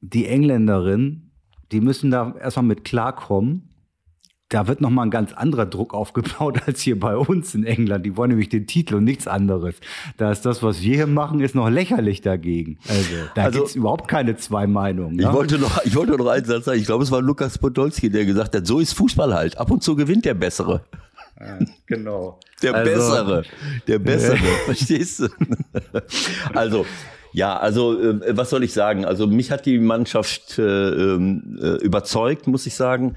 [0.00, 1.32] die Engländerin,
[1.72, 3.67] die müssen da erstmal mit klarkommen
[4.48, 8.06] da wird nochmal ein ganz anderer Druck aufgebaut als hier bei uns in England.
[8.06, 9.74] Die wollen nämlich den Titel und nichts anderes.
[10.16, 12.78] Da ist das, was wir hier machen, ist noch lächerlich dagegen.
[12.88, 15.16] Also da also, gibt's überhaupt keine zwei Meinungen.
[15.16, 15.24] Ne?
[15.24, 16.78] Ich wollte noch, ich wollte noch einen Satz sagen.
[16.78, 19.58] Ich glaube, es war Lukas Podolski, der gesagt hat, so ist Fußball halt.
[19.58, 20.82] Ab und zu gewinnt der Bessere.
[21.38, 22.40] Ja, genau.
[22.62, 23.42] Der also, Bessere.
[23.86, 24.38] Der Bessere.
[24.64, 25.28] Verstehst du?
[26.54, 26.86] also,
[27.32, 29.04] ja, also äh, was soll ich sagen?
[29.04, 33.16] Also mich hat die Mannschaft äh, ähm, äh, überzeugt, muss ich sagen.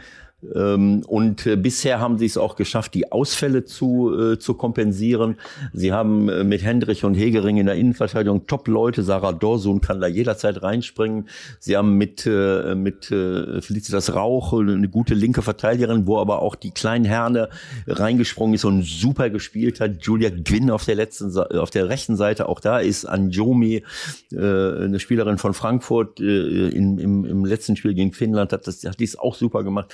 [0.55, 5.35] Ähm, und äh, bisher haben sie es auch geschafft, die Ausfälle zu, äh, zu kompensieren.
[5.73, 9.03] Sie haben äh, mit Hendrich und Hegering in der Innenverteidigung Top-Leute.
[9.03, 11.27] Sarah Dorsun kann da jederzeit reinspringen.
[11.59, 17.05] Sie haben mit, mit Felicitas Rauch eine gute linke Verteidigerin, wo aber auch die kleinen
[17.05, 17.49] Herne
[17.87, 20.03] reingesprungen ist und super gespielt hat.
[20.03, 22.47] Julia Gwynn auf der letzten, auf der rechten Seite.
[22.49, 23.83] Auch da ist Anjomi,
[24.31, 29.17] eine Spielerin von Frankfurt, im, im, im letzten Spiel gegen Finnland hat das, hat dies
[29.17, 29.93] auch super gemacht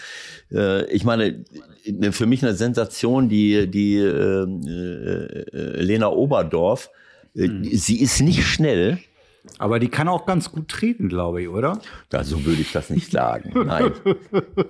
[0.52, 1.44] äh, ich meine,
[2.12, 6.90] für mich eine Sensation, die, die äh, äh, Lena Oberdorf,
[7.36, 7.64] äh, mhm.
[7.64, 9.00] sie ist nicht schnell.
[9.60, 11.80] Aber die kann auch ganz gut treten, glaube ich, oder?
[12.12, 13.54] Ja, so würde ich das nicht sagen.
[13.66, 13.94] Nein.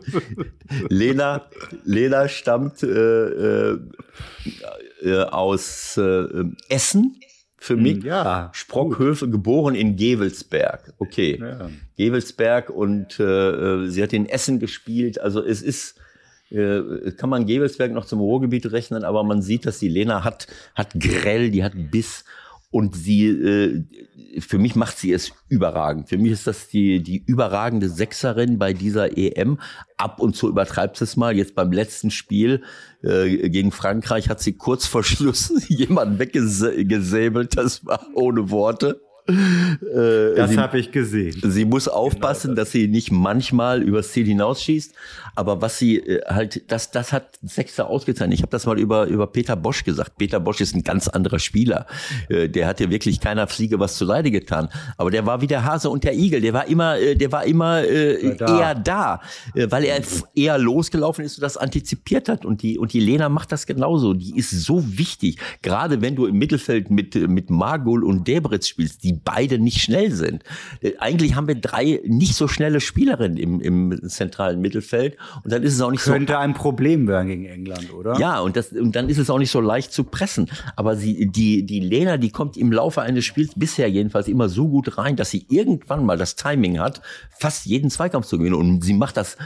[0.90, 1.50] Lena,
[1.84, 3.80] Lena stammt äh, äh,
[5.04, 6.26] äh aus äh,
[6.70, 7.20] Essen
[7.58, 8.04] für hm, mich.
[8.04, 8.50] Ja.
[8.54, 10.94] Sprockhöfe, geboren in Gevelsberg.
[11.00, 11.40] Okay.
[11.42, 11.70] Ja.
[11.98, 15.20] Gevelsberg und äh, sie hat in Essen gespielt.
[15.20, 15.96] Also es ist,
[16.52, 20.48] äh, kann man Gevelsberg noch zum Ruhrgebiet rechnen, aber man sieht, dass die Lena hat,
[20.76, 22.24] hat grell, die hat Biss.
[22.70, 23.86] Und sie, äh,
[24.40, 26.10] für mich macht sie es überragend.
[26.10, 29.60] Für mich ist das die, die überragende Sechserin bei dieser EM.
[29.96, 31.36] Ab und zu übertreibt es mal.
[31.36, 32.64] Jetzt beim letzten Spiel
[33.04, 37.58] äh, gegen Frankreich hat sie kurz vor Schluss jemanden weggesäbelt.
[37.58, 39.02] Das war ohne Worte.
[39.28, 41.40] Äh, das habe ich gesehen.
[41.44, 42.68] Sie muss aufpassen, genau das.
[42.68, 44.94] dass sie nicht manchmal übers Ziel hinausschießt.
[45.36, 48.36] Aber was sie äh, halt, das, das hat Sechster ausgezeichnet.
[48.36, 50.18] Ich habe das mal über, über Peter Bosch gesagt.
[50.18, 51.86] Peter Bosch ist ein ganz anderer Spieler.
[52.30, 54.70] Äh, der hat ja wirklich keiner Fliege was zu Leide getan.
[54.98, 56.42] Aber der war wie der Hase und der Igel.
[56.42, 58.60] Der war immer, äh, der war immer äh, da.
[58.60, 59.22] eher da,
[59.54, 60.02] äh, weil er
[60.36, 62.46] eher losgelaufen ist und das antizipiert hat.
[62.46, 64.14] Und die, und die Lena macht das genauso.
[64.14, 65.38] Die ist so wichtig.
[65.62, 70.12] Gerade wenn du im Mittelfeld mit, mit Margul und Debritz spielst, die beide nicht schnell
[70.12, 70.44] sind.
[70.82, 75.64] Äh, eigentlich haben wir drei nicht so schnelle Spielerinnen im, im zentralen Mittelfeld und dann
[75.64, 76.40] ist es auch nicht Könnte so.
[76.40, 78.20] ein Problem werden gegen England, oder?
[78.20, 80.50] Ja, und, das, und dann ist es auch nicht so leicht zu pressen.
[80.76, 84.68] Aber sie, die, die Lena, die kommt im Laufe eines Spiels bisher jedenfalls immer so
[84.68, 87.02] gut rein, dass sie irgendwann mal das Timing hat,
[87.38, 88.56] fast jeden Zweikampf zu gewinnen.
[88.56, 89.38] Und sie macht das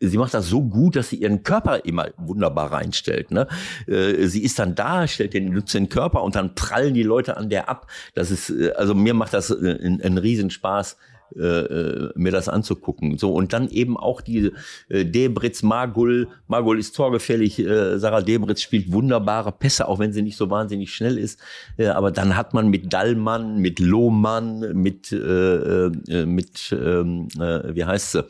[0.00, 3.30] sie macht das so gut, dass sie ihren Körper immer wunderbar reinstellt.
[3.30, 3.46] Ne?
[3.86, 7.36] Äh, sie ist dann da, stellt den, nutzt den Körper und dann prallen die Leute
[7.36, 7.86] an der ab.
[8.14, 10.96] Das ist, äh, also mir macht das äh, einen, einen Riesenspaß.
[11.34, 13.18] Äh, mir das anzugucken.
[13.18, 14.52] So und dann eben auch die
[14.88, 16.28] äh, Debritz, Magul.
[16.46, 17.58] Magul ist torgefällig.
[17.58, 21.40] Äh, Sarah Debritz spielt wunderbare Pässe, auch wenn sie nicht so wahnsinnig schnell ist.
[21.78, 27.74] Äh, aber dann hat man mit Dallmann, mit Lohmann, mit äh, äh, mit ähm, äh,
[27.74, 28.24] wie heißt sie?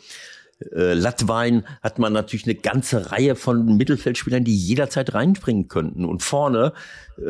[0.59, 6.05] Äh, Latwein hat man natürlich eine ganze Reihe von Mittelfeldspielern, die jederzeit reinbringen könnten.
[6.05, 6.73] Und vorne,
[7.19, 7.23] äh,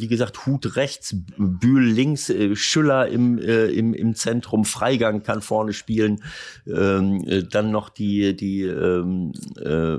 [0.00, 5.42] wie gesagt, Hut rechts, Bühl links, äh, Schüller im, äh, im, im Zentrum, Freigang kann
[5.42, 6.22] vorne spielen.
[6.66, 9.98] Ähm, äh, dann noch die, die ähm, äh,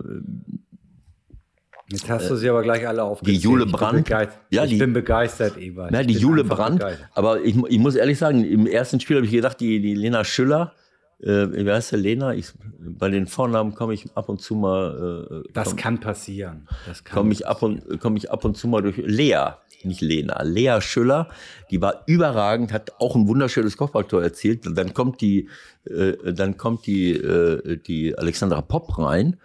[1.91, 3.37] Jetzt hast du sie aber gleich alle aufgezählt.
[3.37, 4.09] Die Jule Brandt.
[4.09, 5.91] Ja, ich die, bin begeistert, Ewald.
[5.91, 6.85] Na, die Jule Brandt.
[7.13, 10.23] Aber ich, ich muss ehrlich sagen, im ersten Spiel habe ich gedacht, die, die Lena
[10.23, 10.73] Schüller,
[11.21, 12.33] äh, wie heißt der Lena?
[12.33, 15.43] Ich, bei den Vornamen komme ich ab und zu mal.
[15.45, 16.67] Äh, das komm, kann passieren.
[16.87, 18.97] Das komme ich ab und komme ich ab und zu mal durch.
[18.97, 21.29] Lea, nicht Lena, Lea Schüller,
[21.71, 24.65] die war überragend, hat auch ein wunderschönes Kopfballtor erzielt.
[24.65, 25.49] Und dann kommt die,
[25.85, 29.37] äh, dann kommt die, äh, die Alexandra Popp rein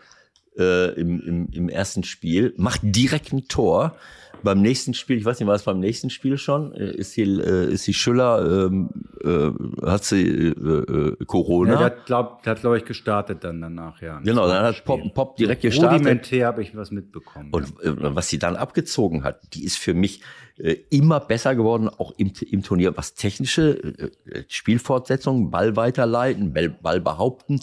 [0.57, 3.97] äh, im, im, im ersten Spiel, macht direkt ein Tor
[4.45, 7.23] beim nächsten Spiel, ich weiß nicht, war es beim nächsten Spiel schon, äh, ist die,
[7.23, 8.91] äh, ist die Schüller, ähm,
[9.25, 9.51] äh,
[9.87, 11.73] hat sie äh, äh Corona?
[11.73, 14.21] Ja, der hat, glaub, glaube ich, gestartet dann danach, ja.
[14.21, 16.01] Genau, dann hat Pop, Pop direkt gestartet.
[16.01, 17.49] Rudimentär habe ich was mitbekommen.
[17.51, 17.91] Und ja.
[17.91, 20.21] Äh, was sie dann abgezogen hat, die ist für mich
[20.89, 27.01] immer besser geworden, auch im, im Turnier, was technische äh, Spielfortsetzung, Ball weiterleiten, Ball, Ball
[27.01, 27.61] behaupten,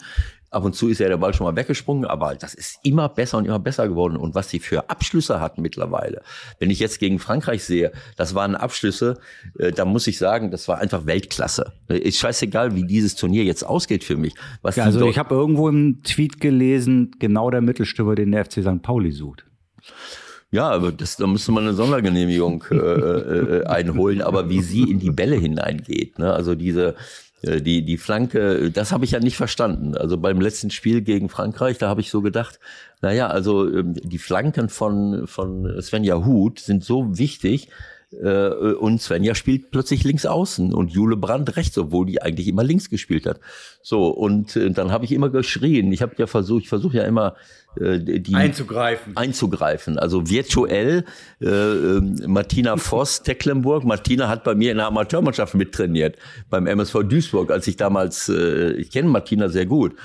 [0.52, 3.38] Ab und zu ist ja der Ball schon mal weggesprungen, aber das ist immer besser
[3.38, 4.18] und immer besser geworden.
[4.18, 6.22] Und was sie für Abschlüsse hat mittlerweile,
[6.60, 9.18] wenn ich jetzt gegen Frankreich sehe, das waren Abschlüsse,
[9.57, 11.72] äh, da muss ich sagen, das war einfach Weltklasse.
[11.88, 14.34] Ist scheißegal, wie dieses Turnier jetzt ausgeht für mich.
[14.61, 18.61] Was ja, also ich habe irgendwo im Tweet gelesen, genau der Mittelstürmer, den der FC
[18.61, 18.82] St.
[18.82, 19.45] Pauli sucht.
[20.52, 24.22] Ja, aber das, da müsste man eine Sondergenehmigung äh, äh, einholen.
[24.22, 26.34] Aber wie sie in die Bälle hineingeht, ne?
[26.34, 26.94] also diese äh,
[27.43, 29.95] die, die Flanke, das habe ich ja nicht verstanden.
[29.95, 32.59] Also beim letzten Spiel gegen Frankreich, da habe ich so gedacht,
[33.01, 37.72] naja, also ähm, die Flanken von, von Svenja Huth sind so wichtig, äh,
[38.11, 42.89] und Svenja spielt plötzlich links außen und Jule Brandt rechts, obwohl die eigentlich immer links
[42.89, 43.39] gespielt hat.
[43.81, 45.91] So, und äh, dann habe ich immer geschrien.
[45.91, 47.35] Ich habe ja versucht, ich versuche ja immer
[47.79, 49.17] äh, die einzugreifen.
[49.17, 49.97] Einzugreifen.
[49.97, 51.05] Also virtuell
[51.39, 53.83] äh, ähm, Martina Voss, Tecklenburg.
[53.83, 56.17] Martina hat bei mir in der Amateurmannschaft mittrainiert,
[56.49, 59.95] beim MSV Duisburg, als ich damals, äh, ich kenne Martina sehr gut.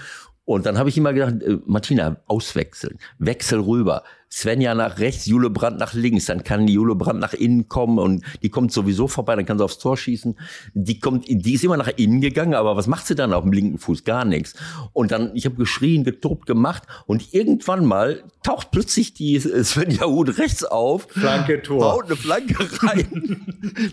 [0.47, 4.05] Und dann habe ich immer gedacht, äh, Martina, auswechseln, wechsel rüber.
[4.31, 7.98] Svenja nach rechts, Jule Brandt nach links, dann kann die Jule Brandt nach innen kommen
[7.98, 10.36] und die kommt sowieso vorbei, dann kann sie aufs Tor schießen.
[10.74, 13.52] Die kommt, die ist immer nach innen gegangen, aber was macht sie dann auf dem
[13.52, 14.05] linken Fuß?
[14.05, 14.55] Gar nichts.
[14.93, 20.39] Und dann, ich habe geschrien, getobt, gemacht und irgendwann mal taucht plötzlich die Svenja Huth
[20.39, 23.47] rechts auf, Flanke Tor, haut eine Flanke rein.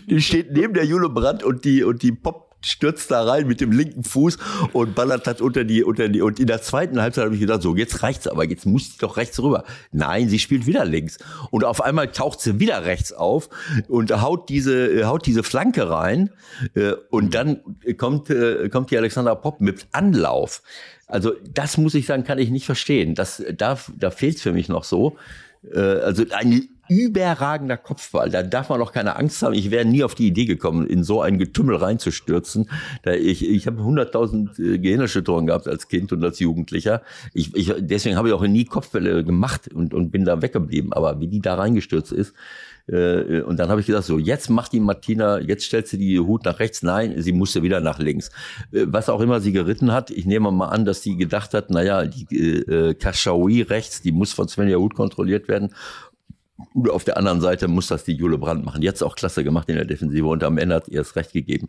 [0.10, 3.60] die steht neben der Jule Brandt und die und die poppt stürzt da rein mit
[3.60, 4.38] dem linken Fuß
[4.72, 7.62] und ballert das unter die, unter die, und in der zweiten Halbzeit habe ich gedacht,
[7.62, 9.64] so, jetzt reicht's aber, jetzt muss sie doch rechts rüber.
[9.92, 11.18] Nein, sie spielt wieder links.
[11.50, 13.48] Und auf einmal taucht sie wieder rechts auf
[13.88, 16.30] und haut diese, äh, haut diese Flanke rein,
[16.74, 17.60] äh, und dann
[17.96, 20.62] kommt, äh, kommt die Alexandra Popp mit Anlauf.
[21.06, 23.14] Also, das muss ich sagen, kann ich nicht verstehen.
[23.14, 25.16] Das, da, da fehlt's für mich noch so.
[25.72, 28.30] Also eine überragender Kopfball.
[28.30, 29.54] Da darf man auch keine Angst haben.
[29.54, 32.70] Ich wäre nie auf die Idee gekommen, in so ein Getümmel reinzustürzen.
[33.04, 37.02] Ich ich habe 100.000 äh, Gehirnerschütterungen gehabt als Kind und als Jugendlicher.
[37.32, 40.92] Ich, ich, deswegen habe ich auch nie Kopfbälle gemacht und, und bin da weggeblieben.
[40.92, 42.34] Aber wie die da reingestürzt ist,
[42.86, 46.18] äh, und dann habe ich gesagt, so, jetzt macht die Martina, jetzt stellt sie die
[46.18, 46.82] Hut nach rechts.
[46.82, 48.28] Nein, sie musste wieder nach links.
[48.72, 51.70] Äh, was auch immer sie geritten hat, ich nehme mal an, dass sie gedacht hat,
[51.70, 55.74] naja, die äh, Kashawi rechts, die muss von Svenja Hut kontrolliert werden.
[56.72, 58.82] Und auf der anderen Seite muss das die Jule Brandt machen.
[58.82, 61.68] Jetzt auch klasse gemacht in der Defensive und am Ende hat ihr es recht gegeben.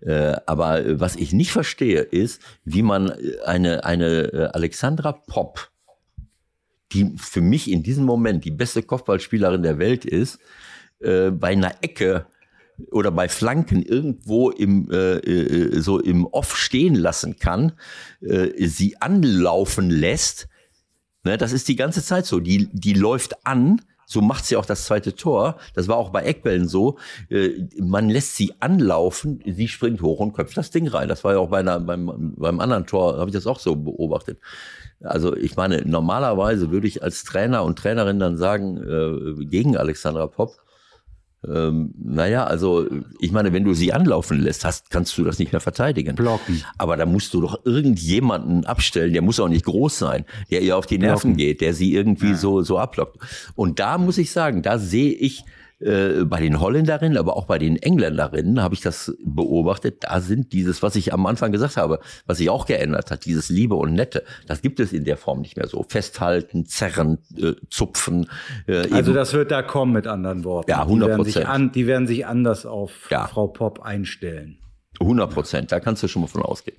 [0.00, 3.12] Äh, aber was ich nicht verstehe, ist, wie man
[3.44, 5.70] eine, eine Alexandra Popp
[6.94, 10.38] die für mich in diesem Moment die beste Kopfballspielerin der Welt ist,
[11.00, 12.26] äh, bei einer Ecke
[12.90, 17.72] oder bei Flanken irgendwo im äh, äh, so im Off stehen lassen kann,
[18.20, 20.48] äh, sie anlaufen lässt.
[21.24, 22.40] Ne, das ist die ganze Zeit so.
[22.40, 23.80] Die die läuft an.
[24.14, 25.56] So macht sie auch das zweite Tor.
[25.74, 26.98] Das war auch bei Eckbällen so.
[27.30, 31.08] Äh, man lässt sie anlaufen, sie springt hoch und köpft das Ding rein.
[31.08, 33.74] Das war ja auch bei einer, beim, beim anderen Tor, habe ich das auch so
[33.74, 34.38] beobachtet.
[35.00, 40.28] Also ich meine, normalerweise würde ich als Trainer und Trainerin dann sagen, äh, gegen Alexandra
[40.28, 40.60] Popp,
[41.48, 42.86] ähm, naja, also
[43.18, 46.16] ich meine, wenn du sie anlaufen lässt, hast, kannst du das nicht mehr verteidigen.
[46.16, 46.62] Blocken.
[46.78, 50.76] Aber da musst du doch irgendjemanden abstellen, der muss auch nicht groß sein, der ihr
[50.76, 51.36] auf die Nerven Blocken.
[51.36, 52.36] geht, der sie irgendwie ja.
[52.36, 53.18] so, so ablockt.
[53.54, 55.44] Und da muss ich sagen, da sehe ich
[55.84, 60.04] äh, bei den Holländerinnen, aber auch bei den Engländerinnen habe ich das beobachtet.
[60.04, 63.50] Da sind dieses, was ich am Anfang gesagt habe, was sich auch geändert hat, dieses
[63.50, 65.84] Liebe und Nette, das gibt es in der Form nicht mehr so.
[65.86, 68.30] Festhalten, zerren, äh, zupfen.
[68.66, 70.70] Äh, also das wird da kommen mit anderen Worten.
[70.70, 71.74] Ja, 100 Prozent.
[71.74, 73.26] Die, die, werden sich anders auf ja.
[73.26, 74.58] Frau Popp einstellen.
[75.00, 76.78] 100 Prozent, da kannst du schon mal von ausgehen.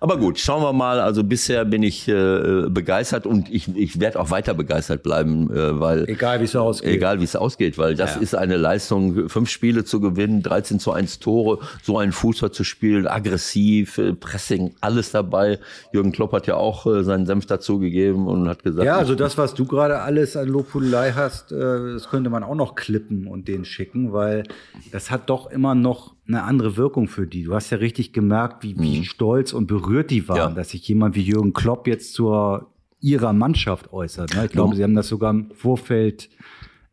[0.00, 1.00] Aber gut, schauen wir mal.
[1.00, 5.80] Also bisher bin ich äh, begeistert und ich, ich werde auch weiter begeistert bleiben, äh,
[5.80, 8.20] weil egal wie es ausgeht, egal wie es ausgeht, weil das ja.
[8.20, 12.64] ist eine Leistung, fünf Spiele zu gewinnen, 13 zu 1 Tore, so einen Fußball zu
[12.64, 15.58] spielen, aggressiv, äh, Pressing, alles dabei.
[15.92, 19.38] Jürgen Klopp hat ja auch äh, seinen Senf dazugegeben und hat gesagt, ja, also das,
[19.38, 21.56] was du gerade alles an Lobhudelei hast, äh,
[21.92, 24.44] das könnte man auch noch klippen und den schicken, weil
[24.90, 27.44] das hat doch immer noch eine andere Wirkung für die.
[27.44, 29.04] Du hast ja richtig gemerkt, wie, wie mhm.
[29.04, 30.50] stolz und berührt die waren, ja.
[30.50, 34.34] dass sich jemand wie Jürgen Klopp jetzt zur ihrer Mannschaft äußert.
[34.34, 34.46] Ne?
[34.46, 36.30] Ich glaube, sie haben das sogar im Vorfeld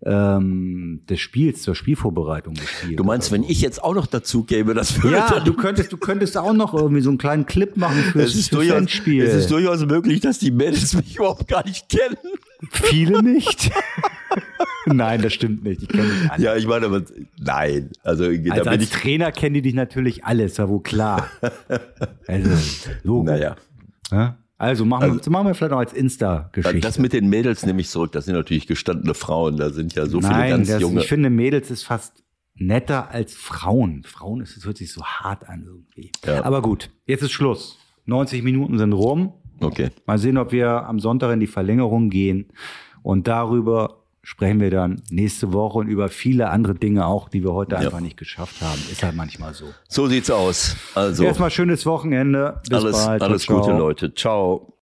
[0.05, 2.97] ähm, des Spiels zur Spielvorbereitung gespielt.
[2.97, 5.97] Du meinst, wenn ich jetzt auch noch dazu gäbe, das würde Ja, du könntest, du
[5.97, 9.23] könntest auch noch irgendwie so einen kleinen Clip machen für es ist durchaus, Spiel.
[9.23, 12.17] Es ist durchaus möglich, dass die Mädels mich überhaupt gar nicht kennen.
[12.71, 13.71] Viele nicht.
[14.85, 15.81] nein, das stimmt nicht.
[15.81, 16.43] Die kennen dich alle.
[16.43, 17.03] Ja, ich meine, aber,
[17.37, 17.89] nein.
[18.03, 21.29] Also, also als Trainer kennen die dich natürlich alles, ja wohl klar.
[22.27, 22.49] Also,
[23.03, 23.23] Logo.
[23.23, 23.55] Naja.
[24.11, 24.37] Ja?
[24.59, 26.81] Also machen, also, wir, machen wir vielleicht noch als Insta-Geschichte.
[26.81, 28.11] Das mit den Mädels nehme ich zurück.
[28.11, 29.55] Das sind natürlich gestandene Frauen.
[29.55, 30.99] Da sind ja so Nein, viele ganz das, junge.
[30.99, 32.25] Ich finde, Mädels ist fast
[32.55, 34.03] netter als Frauen.
[34.03, 36.11] Frauen ist, es hört sich so hart an irgendwie.
[36.25, 36.43] Ja.
[36.43, 37.79] Aber gut, jetzt ist Schluss.
[38.05, 39.33] 90 Minuten sind rum.
[39.61, 39.91] Okay.
[40.05, 42.47] Mal sehen, ob wir am Sonntag in die Verlängerung gehen
[43.01, 47.53] und darüber sprechen wir dann nächste Woche und über viele andere Dinge auch, die wir
[47.53, 47.81] heute ja.
[47.81, 48.79] einfach nicht geschafft haben.
[48.91, 49.65] Ist halt manchmal so.
[49.87, 50.75] So sieht's aus.
[50.95, 52.61] Also erstmal schönes Wochenende.
[52.67, 53.21] Bis alles, bald.
[53.21, 53.47] Alles.
[53.47, 54.13] Gute, Leute.
[54.13, 54.73] Ciao.